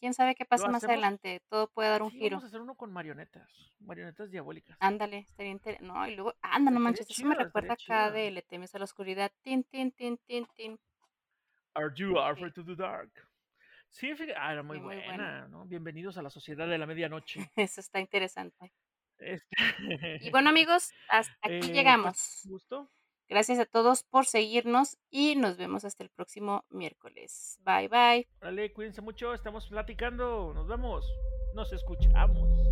quién 0.00 0.14
sabe 0.14 0.34
qué 0.34 0.44
pasa 0.44 0.68
más 0.68 0.84
adelante. 0.84 1.40
Todo 1.48 1.68
puede 1.68 1.90
dar 1.90 2.02
un 2.02 2.10
giro. 2.10 2.36
Vamos 2.36 2.44
a 2.44 2.46
hacer 2.48 2.60
uno 2.60 2.74
con 2.74 2.92
marionetas, 2.92 3.48
marionetas 3.80 4.30
diabólicas. 4.30 4.76
Ándale, 4.80 5.26
estaría 5.30 5.52
interesante. 5.52 5.92
No, 5.92 6.06
y 6.08 6.14
luego, 6.14 6.34
anda, 6.42 6.70
no 6.70 6.80
manches, 6.80 7.08
eso 7.08 7.26
me 7.26 7.34
recuerda 7.34 7.74
acá 7.74 8.10
de 8.10 8.30
Le 8.30 8.42
temes 8.42 8.74
a 8.74 8.78
la 8.78 8.84
oscuridad. 8.84 9.30
Tin, 9.42 9.64
tin, 9.64 9.92
tin, 9.92 10.18
tin, 10.26 10.46
tin. 10.56 10.78
Are 11.74 11.92
you 11.94 12.18
afraid 12.18 12.54
to 12.54 12.62
the 12.62 12.74
dark? 12.74 13.10
Sí, 13.92 14.14
fíjate, 14.14 14.34
ah, 14.36 14.52
era 14.52 14.62
muy, 14.62 14.78
buena, 14.78 15.46
¿no? 15.48 15.66
Bienvenidos 15.66 16.16
a 16.16 16.22
la 16.22 16.30
sociedad 16.30 16.66
de 16.66 16.78
la 16.78 16.86
medianoche. 16.86 17.40
Eso 17.56 17.80
está 17.80 18.00
interesante. 18.00 18.72
Este 19.18 19.54
y 20.20 20.30
bueno, 20.30 20.50
amigos, 20.50 20.90
hasta 21.08 21.34
aquí 21.42 21.70
eh, 21.70 21.72
llegamos. 21.72 22.40
¿Gusto? 22.44 22.90
Gracias 23.28 23.58
a 23.58 23.66
todos 23.66 24.02
por 24.02 24.26
seguirnos 24.26 24.98
y 25.10 25.36
nos 25.36 25.56
vemos 25.56 25.84
hasta 25.84 26.02
el 26.02 26.10
próximo 26.10 26.64
miércoles. 26.70 27.60
Bye 27.64 27.88
bye. 27.88 28.28
Vale, 28.40 28.72
cuídense 28.72 29.02
mucho, 29.02 29.34
estamos 29.34 29.68
platicando. 29.68 30.52
Nos 30.54 30.66
vemos. 30.66 31.06
Nos 31.54 31.72
escuchamos. 31.72 32.71